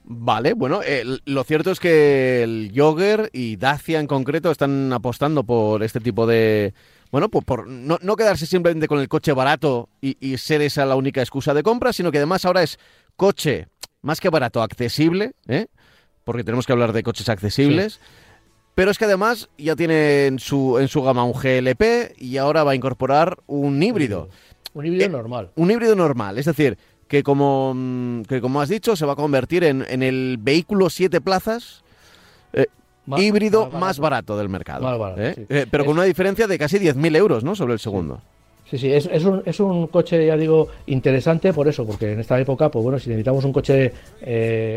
Vale, 0.04 0.54
bueno, 0.54 0.82
eh, 0.84 1.04
lo 1.26 1.44
cierto 1.44 1.72
es 1.72 1.80
que 1.80 2.44
el 2.44 2.72
Jogger 2.76 3.30
y 3.32 3.56
Dacia 3.56 4.00
en 4.00 4.08
concreto 4.08 4.52
están 4.52 4.92
apostando 4.92 5.44
por 5.44 5.84
este 5.84 6.00
tipo 6.00 6.26
de... 6.28 6.74
Bueno, 7.12 7.30
pues 7.30 7.46
por 7.46 7.68
no, 7.68 7.98
quedarse 8.16 8.46
simplemente 8.46 8.88
con 8.88 9.00
el 9.00 9.08
coche 9.08 9.34
barato 9.34 9.90
y, 10.02 10.18
y 10.20 10.38
ser 10.38 10.62
esa 10.62 10.86
la 10.86 10.96
única 10.96 11.22
excusa 11.22 11.54
de 11.54 11.64
compra, 11.64 11.94
sino 11.94 12.12
que 12.12 12.18
además 12.18 12.46
ahora 12.46 12.64
es 12.64 12.80
coche 13.16 13.68
más 14.02 14.20
que 14.20 14.30
barato, 14.30 14.62
accesible, 14.62 15.34
¿eh? 15.48 15.68
Porque 16.24 16.44
tenemos 16.44 16.66
que 16.66 16.74
hablar 16.74 16.94
de 16.94 17.04
coches 17.04 17.30
accesibles. 17.30 18.00
Pero 18.76 18.92
es 18.92 18.98
que 18.98 19.06
además 19.06 19.50
ya 19.58 19.76
tiene 19.76 20.28
en 20.28 20.40
su, 20.40 20.80
en 20.80 20.88
su 20.88 21.02
gama 21.02 21.24
un 21.24 21.34
GLP 21.34 22.16
y 22.18 22.38
ahora 22.38 22.64
va 22.64 22.72
a 22.72 22.76
incorporar 22.76 23.38
un 23.48 23.82
híbrido. 23.84 24.30
Un 24.74 24.86
híbrido 24.86 25.06
eh, 25.06 25.10
normal. 25.10 25.52
Un 25.56 25.72
híbrido 25.72 25.96
normal, 25.96 26.38
es 26.38 26.46
decir, 26.46 26.78
que 27.08 27.24
como, 27.24 27.74
mm, 27.76 28.24
que 28.24 28.40
como 28.40 28.62
has 28.62 28.70
dicho, 28.70 28.96
se 28.96 29.06
va 29.06 29.14
a 29.14 29.16
convertir 29.18 29.66
en, 29.66 29.86
en 29.90 30.02
el 30.02 30.38
vehículo 30.40 30.90
siete 30.90 31.20
plazas 31.20 31.84
eh, 32.54 32.68
híbrido 33.18 33.70
más 33.70 34.00
barato, 34.00 34.38
del 34.38 34.48
mercado. 34.48 35.16
¿eh? 35.18 35.68
pero 35.70 35.84
con 35.84 35.96
una 35.96 36.06
diferencia 36.06 36.48
de 36.48 36.58
casi 36.58 36.78
10.000 36.78 37.18
euros 37.18 37.44
¿no? 37.44 37.56
sobre 37.56 37.74
el 37.74 37.80
segundo. 37.80 38.22
Sí, 38.70 38.78
sí, 38.78 38.94
es, 38.94 39.06
es, 39.12 39.26
un, 39.26 39.44
es 39.46 39.60
un 39.60 39.88
coche, 39.88 40.26
ya 40.26 40.38
digo, 40.38 40.70
interesante 40.86 41.52
por 41.52 41.68
eso, 41.68 41.86
porque 41.86 42.14
en 42.14 42.22
esta 42.22 42.40
época, 42.40 42.72
pues 42.72 42.82
bueno, 42.82 43.00
si 43.00 43.10
necesitamos 43.10 43.44
un 43.44 43.52
coche 43.52 43.92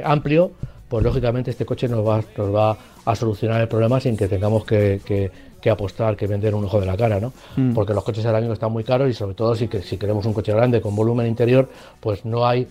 amplio, 0.04 0.50
pues 0.88 1.04
lógicamente 1.04 1.50
este 1.50 1.64
coche 1.64 1.88
nos 1.88 2.06
va, 2.06 2.22
nos 2.36 2.54
va 2.54 2.76
a 3.04 3.16
solucionar 3.16 3.60
el 3.60 3.68
problema 3.68 4.00
sin 4.00 4.16
que 4.16 4.28
tengamos 4.28 4.64
que, 4.64 5.00
que, 5.04 5.70
apostar, 5.70 6.14
que 6.14 6.26
vender 6.26 6.54
un 6.54 6.66
ojo 6.66 6.78
de 6.78 6.86
la 6.86 6.94
cara, 6.96 7.18
¿no? 7.18 7.32
Mm. 7.56 7.72
Porque 7.72 7.94
los 7.94 8.04
coches 8.04 8.26
ahora 8.26 8.38
mismo 8.40 8.52
están 8.52 8.70
muy 8.70 8.84
caros 8.84 9.08
y 9.08 9.14
sobre 9.14 9.34
todo 9.34 9.54
si, 9.54 9.66
que, 9.66 9.80
si 9.80 9.96
queremos 9.96 10.26
un 10.26 10.34
coche 10.34 10.52
grande 10.52 10.82
con 10.82 10.94
volumen 10.94 11.26
interior, 11.26 11.70
pues 12.00 12.26
no 12.26 12.46
hay 12.46 12.68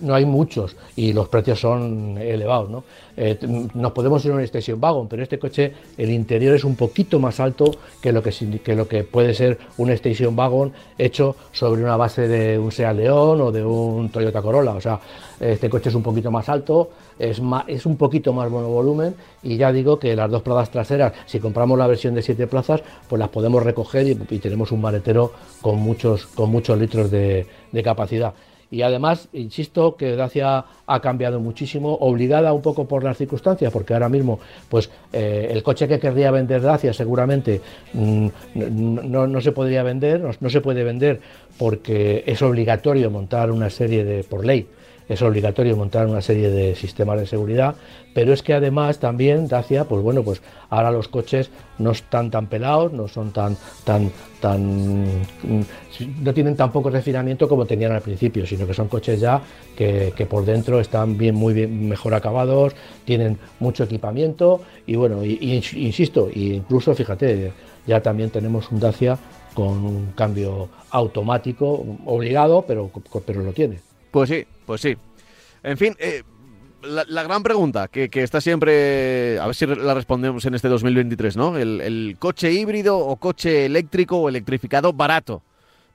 no 0.00 0.14
hay 0.14 0.24
muchos 0.24 0.76
y 0.96 1.12
los 1.12 1.28
precios 1.28 1.60
son 1.60 2.16
elevados. 2.18 2.70
¿no? 2.70 2.84
Eh, 3.16 3.38
nos 3.74 3.92
podemos 3.92 4.24
ir 4.24 4.32
a 4.32 4.34
un 4.34 4.40
station 4.42 4.78
wagon, 4.80 5.08
pero 5.08 5.22
este 5.22 5.38
coche, 5.38 5.72
el 5.96 6.10
interior 6.10 6.54
es 6.54 6.64
un 6.64 6.76
poquito 6.76 7.18
más 7.18 7.40
alto 7.40 7.72
que 8.00 8.12
lo 8.12 8.22
que, 8.22 8.30
que 8.62 8.76
lo 8.76 8.86
que 8.86 9.04
puede 9.04 9.34
ser 9.34 9.58
un 9.78 9.90
station 9.90 10.38
wagon 10.38 10.72
hecho 10.98 11.36
sobre 11.52 11.82
una 11.82 11.96
base 11.96 12.28
de 12.28 12.58
un 12.58 12.70
Seat 12.70 12.96
León 12.96 13.40
o 13.40 13.52
de 13.52 13.64
un 13.64 14.08
Toyota 14.10 14.40
Corolla. 14.40 14.72
O 14.72 14.80
sea, 14.80 15.00
este 15.40 15.68
coche 15.68 15.88
es 15.88 15.94
un 15.94 16.02
poquito 16.02 16.30
más 16.30 16.48
alto, 16.48 16.90
es, 17.18 17.40
es 17.66 17.86
un 17.86 17.96
poquito 17.96 18.32
más 18.32 18.48
bueno 18.50 18.68
volumen 18.68 19.14
y 19.42 19.56
ya 19.56 19.72
digo 19.72 19.98
que 19.98 20.14
las 20.14 20.30
dos 20.30 20.42
plazas 20.42 20.70
traseras, 20.70 21.12
si 21.26 21.40
compramos 21.40 21.78
la 21.78 21.88
versión 21.88 22.14
de 22.14 22.22
7 22.22 22.46
plazas, 22.46 22.82
pues 23.08 23.18
las 23.18 23.28
podemos 23.28 23.62
recoger 23.62 24.06
y, 24.06 24.14
tenemos 24.42 24.72
un 24.72 24.80
maletero 24.80 25.32
con 25.60 25.78
muchos, 25.78 26.26
con 26.26 26.50
muchos 26.50 26.78
litros 26.78 27.10
de 27.10 27.46
capacidad 27.82 28.34
y 28.72 28.80
además, 28.80 29.28
insisto, 29.34 29.96
que 29.96 30.16
Dacia 30.16 30.64
ha 30.86 31.00
cambiado 31.02 31.38
muchísimo, 31.40 31.94
obligada 32.00 32.54
un 32.54 32.62
poco 32.62 32.88
por 32.88 33.04
las 33.04 33.18
circunstancias, 33.18 33.70
porque 33.70 33.92
ahora 33.92 34.08
mismo, 34.08 34.40
pues 34.70 34.90
eh, 35.12 35.48
el 35.50 35.62
coche 35.62 35.86
que 35.86 36.00
querría 36.00 36.30
vender 36.30 36.62
Dacia 36.62 36.94
seguramente 36.94 37.60
mm, 37.92 38.28
no, 38.54 39.40
se 39.42 39.52
podría 39.52 39.82
vender, 39.82 40.22
no, 40.40 40.48
se 40.48 40.62
puede 40.62 40.84
vender 40.84 41.20
porque 41.58 42.24
es 42.26 42.40
obligatorio 42.40 43.10
montar 43.10 43.50
una 43.50 43.68
serie 43.68 44.04
de, 44.04 44.24
por 44.24 44.46
ley, 44.46 44.66
es 45.12 45.20
obligatorio 45.20 45.76
montar 45.76 46.06
una 46.06 46.22
serie 46.22 46.48
de 46.48 46.74
sistemas 46.74 47.20
de 47.20 47.26
seguridad, 47.26 47.74
pero 48.14 48.32
es 48.32 48.42
que 48.42 48.54
además 48.54 48.98
también 48.98 49.46
Dacia, 49.46 49.84
pues 49.84 50.02
bueno, 50.02 50.22
pues 50.22 50.40
ahora 50.70 50.90
los 50.90 51.08
coches 51.08 51.50
no 51.78 51.90
están 51.90 52.30
tan 52.30 52.46
pelados, 52.46 52.92
no 52.92 53.08
son 53.08 53.30
tan, 53.30 53.56
tan, 53.84 54.10
tan, 54.40 55.04
no 56.22 56.34
tienen 56.34 56.56
tan 56.56 56.72
poco 56.72 56.88
refinamiento 56.88 57.46
como 57.46 57.66
tenían 57.66 57.92
al 57.92 58.00
principio, 58.00 58.46
sino 58.46 58.66
que 58.66 58.72
son 58.72 58.88
coches 58.88 59.20
ya 59.20 59.42
que, 59.76 60.26
por 60.28 60.46
dentro 60.46 60.80
están 60.80 61.18
bien, 61.18 61.34
muy 61.34 61.52
bien, 61.52 61.88
mejor 61.88 62.14
acabados, 62.14 62.74
tienen 63.04 63.38
mucho 63.60 63.84
equipamiento 63.84 64.62
y 64.86 64.96
bueno, 64.96 65.24
y, 65.24 65.62
insisto, 65.74 66.30
incluso 66.32 66.94
fíjate, 66.94 67.52
ya 67.86 68.00
también 68.00 68.30
tenemos 68.30 68.70
un 68.70 68.80
Dacia 68.80 69.18
con 69.52 69.84
un 69.84 70.12
cambio 70.14 70.70
automático 70.90 71.84
obligado, 72.06 72.64
pero, 72.66 72.90
pero 73.26 73.42
lo 73.42 73.52
tiene. 73.52 73.91
Pues 74.12 74.28
sí, 74.28 74.46
pues 74.66 74.80
sí. 74.82 74.96
En 75.62 75.78
fin, 75.78 75.96
eh, 75.98 76.22
la, 76.82 77.22
gran 77.22 77.42
pregunta 77.42 77.88
que, 77.88 78.10
está 78.12 78.40
siempre, 78.40 79.38
a 79.38 79.46
ver 79.46 79.54
si 79.54 79.66
la 79.66 79.94
respondemos 79.94 80.44
en 80.44 80.54
este 80.54 80.68
2023, 80.68 81.36
¿no? 81.36 81.56
El, 81.56 82.16
coche 82.18 82.52
híbrido 82.52 82.98
o 82.98 83.16
coche 83.16 83.64
eléctrico 83.66 84.18
o 84.18 84.28
electrificado 84.28 84.92
barato. 84.92 85.42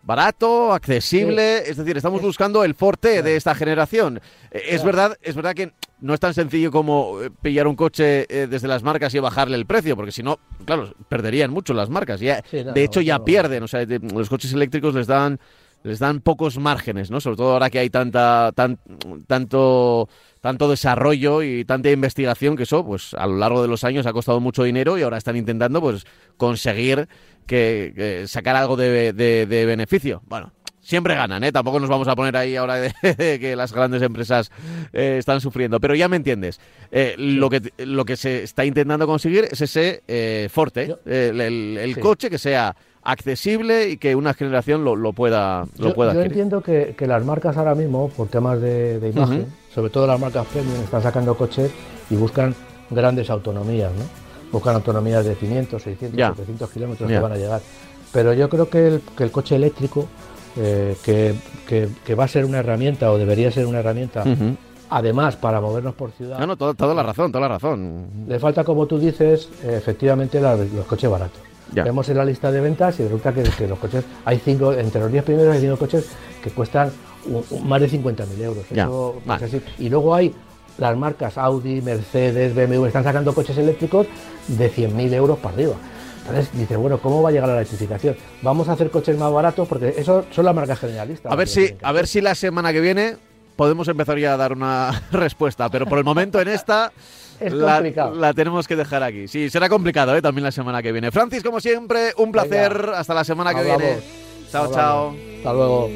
Barato, 0.03 0.74
accesible, 0.74 1.70
es 1.70 1.76
decir, 1.76 1.97
estamos 1.97 2.22
buscando 2.22 2.63
el 2.63 2.76
forte 2.76 3.22
de 3.22 3.36
esta 3.36 3.53
generación. 3.53 4.22
Eh, 4.51 4.63
es 4.70 4.84
verdad, 4.84 5.18
es 5.22 5.36
verdad 5.36 5.53
que 5.53 5.74
no 5.99 6.13
es 6.13 6.20
tan 6.20 6.34
sencillo 6.34 6.72
como 6.72 7.22
eh, 7.22 7.30
pillar 7.41 7.68
un 7.68 7.76
coche 7.76 8.26
desde 8.26 8.68
las 8.70 8.84
marcas 8.84 9.13
y 9.13 9.20
bajarle 9.20 9.57
el 9.57 9.65
precio, 9.65 9.95
porque 9.97 10.13
si 10.13 10.24
no, 10.24 10.39
claro, 10.65 10.93
perderían 11.09 11.51
mucho 11.51 11.74
las 11.74 11.89
marcas. 11.89 12.22
Ya, 12.22 12.41
de 12.51 12.84
hecho, 12.84 13.01
ya 13.01 13.20
pierden. 13.20 13.63
O 13.63 13.68
sea, 13.68 13.86
los 13.86 14.30
coches 14.30 14.53
eléctricos 14.53 14.95
les 14.95 15.07
dan 15.07 15.39
les 15.88 15.99
dan 15.99 16.19
pocos 16.19 16.57
márgenes, 16.59 17.09
¿no? 17.09 17.21
Sobre 17.21 17.38
todo 17.38 17.53
ahora 17.53 17.69
que 17.69 17.79
hay 17.79 17.89
tanta, 17.89 18.51
tan, 18.53 18.77
tanto, 19.25 20.09
tanto 20.41 20.69
desarrollo 20.69 21.41
y 21.41 21.63
tanta 21.63 21.89
investigación 21.89 22.57
que 22.57 22.63
eso, 22.63 22.85
pues 22.85 23.13
a 23.13 23.25
lo 23.25 23.38
largo 23.38 23.61
de 23.61 23.69
los 23.69 23.83
años 23.83 24.05
ha 24.05 24.13
costado 24.13 24.39
mucho 24.41 24.63
dinero 24.63 24.97
y 24.97 25.03
ahora 25.03 25.17
están 25.17 25.38
intentando, 25.38 25.79
pues, 25.79 26.05
conseguir 26.35 27.07
que, 27.45 28.25
sacar 28.27 28.57
algo 28.57 28.75
de, 28.75 29.13
de, 29.13 29.65
beneficio. 29.65 30.21
Bueno, 30.25 30.51
siempre 30.81 31.15
ganan, 31.15 31.43
¿eh? 31.45 31.53
Tampoco 31.53 31.79
nos 31.79 31.89
vamos 31.89 32.09
a 32.09 32.15
poner 32.15 32.35
ahí 32.35 32.57
ahora 32.57 32.75
de, 32.75 32.91
que 33.39 33.55
las 33.55 33.71
grandes 33.71 34.01
empresas 34.01 34.51
eh, 34.91 35.15
están 35.17 35.39
sufriendo. 35.39 35.79
Pero 35.79 35.95
ya 35.95 36.09
me 36.09 36.17
entiendes. 36.17 36.59
Eh, 36.91 37.15
lo, 37.17 37.49
que, 37.49 37.71
lo 37.77 38.03
que 38.03 38.17
se 38.17 38.43
está 38.43 38.65
intentando 38.65 39.07
conseguir 39.07 39.47
es 39.49 39.61
ese 39.61 40.03
eh, 40.07 40.49
Forte, 40.51 40.97
el, 41.05 41.97
coche 42.01 42.29
que 42.29 42.38
sea 42.38 42.75
accesible 43.08 43.89
y 43.89 43.97
que 43.97 44.16
una 44.16 44.34
generación 44.34 44.84
lo, 44.84 44.97
lo 44.97 45.14
pueda 45.14 45.66
lo 45.78 45.89
yo, 45.89 45.95
pueda 45.95 46.14
yo 46.14 46.22
entiendo 46.22 46.62
que, 46.62 46.93
que, 46.97 47.08
las 47.08 47.24
marcas 47.24 47.55
ahora 47.55 47.74
mismo 47.74 48.10
por 48.10 48.28
temas 48.28 48.60
de, 48.60 48.99
imagen 49.16 49.45
sobre 49.74 49.89
todo 49.89 50.05
las 50.05 50.20
marcas 50.20 50.45
premium 50.47 50.76
están 50.84 51.01
sacando 51.01 51.38
coches 51.38 51.72
y 52.10 52.18
buscan 52.18 52.53
grandes 52.89 53.30
autonomías 53.30 53.93
no 53.93 54.03
buscan 54.51 54.76
autonomías 54.76 55.24
de 55.24 55.36
500 55.36 55.82
600 55.82 56.36
700 56.36 56.70
kilómetros 56.70 57.10
que 57.10 57.20
van 57.20 57.32
a 57.32 57.38
llegar 57.38 57.62
pero 58.12 58.34
yo 58.34 58.49
creo 58.49 58.70
que 58.70 58.88
el, 58.88 59.01
que 59.16 59.24
el 59.24 59.32
coche 59.32 59.55
eléctrico 59.55 60.05
eh, 60.58 60.97
que, 61.01 61.34
que, 61.66 62.16
va 62.16 62.26
a 62.26 62.28
ser 62.28 62.43
una 62.43 62.58
herramienta 62.58 63.10
o 63.10 63.18
debería 63.18 63.51
ser 63.51 63.68
una 63.68 63.80
herramienta 63.80 64.26
además 64.89 65.38
para 65.38 65.62
movernos 65.62 65.93
por 65.95 66.12
ciudad. 66.12 66.39
No, 66.39 66.47
no, 66.47 66.58
toda, 66.58 66.93
la 66.93 67.03
razón, 67.03 67.32
toda 67.32 67.47
la 67.47 67.55
razón. 67.55 68.08
Le 68.28 68.39
falta, 68.39 68.64
como 68.64 68.88
tú 68.88 68.97
dices, 68.97 69.49
efectivamente 69.64 70.39
los 70.41 70.86
coches 70.88 71.10
baratos. 71.12 71.46
Vemos 71.72 72.07
en 72.09 72.18
la 72.18 72.26
lista 72.26 72.51
de 72.51 72.61
ventas 72.61 72.99
y 72.99 73.03
resulta 73.03 73.34
que, 73.34 73.43
que, 73.43 73.68
los 73.68 73.78
coches, 73.78 74.03
hay 74.26 74.39
cinco, 74.39 74.74
entre 74.74 75.01
los 75.01 75.11
10 75.11 75.24
primeros 75.24 75.53
hay 75.53 75.61
cinco 75.61 75.78
coches 75.78 76.05
que 76.41 76.49
cuestan 76.51 76.91
más 77.63 77.82
de 77.82 77.89
50.000 77.89 78.41
euros. 78.41 78.65
Eso, 78.72 79.15
Y 79.80 79.89
luego 79.89 80.15
hay 80.15 80.34
las 80.78 80.95
marcas 80.95 81.38
Audi, 81.38 81.82
Mercedes, 81.82 82.53
BMW, 82.55 82.86
están 82.86 83.03
sacando 83.03 83.34
coches 83.34 83.57
eléctricos 83.57 84.07
de 84.47 84.72
100.000 84.72 85.13
euros 85.13 85.38
para 85.39 85.55
arriba. 85.55 85.76
Entonces 86.28 86.49
dice, 86.53 86.76
bueno, 86.76 86.99
¿cómo 86.99 87.22
va 87.22 87.30
a 87.30 87.32
llegar 87.32 87.47
la 87.47 87.55
electrificación? 87.55 88.15
Vamos 88.41 88.68
a 88.68 88.74
hacer 88.74 88.89
coches 88.89 89.18
más 89.18 89.32
baratos 89.32 89.68
porque 89.68 89.93
eso 89.97 90.26
son 90.32 90.45
las 90.45 90.53
marcas 90.53 90.80
generalistas. 90.80 91.32
A 91.32 91.36
ver 91.36 91.47
si, 91.47 91.74
a 91.82 91.91
ver 91.91 92.07
si 92.07 92.22
la 92.22 92.36
semana 92.36 92.74
que 92.74 92.82
viene 92.82 93.15
podemos 93.55 93.88
empezar 93.88 94.18
ya 94.20 94.34
a 94.34 94.38
dar 94.38 94.51
una 94.51 95.03
respuesta, 95.11 95.70
pero 95.70 95.86
por 95.86 95.97
el 95.97 96.03
momento 96.03 96.39
en 96.41 96.49
esta 96.49 96.91
la, 97.39 98.33
tenemos 98.33 98.67
que 98.67 98.75
dejar 98.75 99.03
aquí. 99.03 99.27
Sí, 99.27 99.49
será 99.49 99.69
complicado 99.69 100.15
¿eh? 100.15 100.21
también 100.21 100.43
la 100.43 100.51
semana 100.51 100.81
que 100.81 100.91
viene. 100.91 101.11
Francis, 101.11 101.43
como 101.43 101.59
siempre, 101.59 102.13
un 102.17 102.31
placer. 102.31 102.91
Hasta 102.95 103.13
la 103.13 103.23
semana 103.23 103.53
que 103.53 103.63
viene. 103.63 103.97
Chao, 104.51 104.71
chao. 104.73 105.15
Hasta 105.38 105.53
luego. 105.53 105.89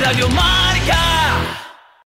Radio. 0.00 0.59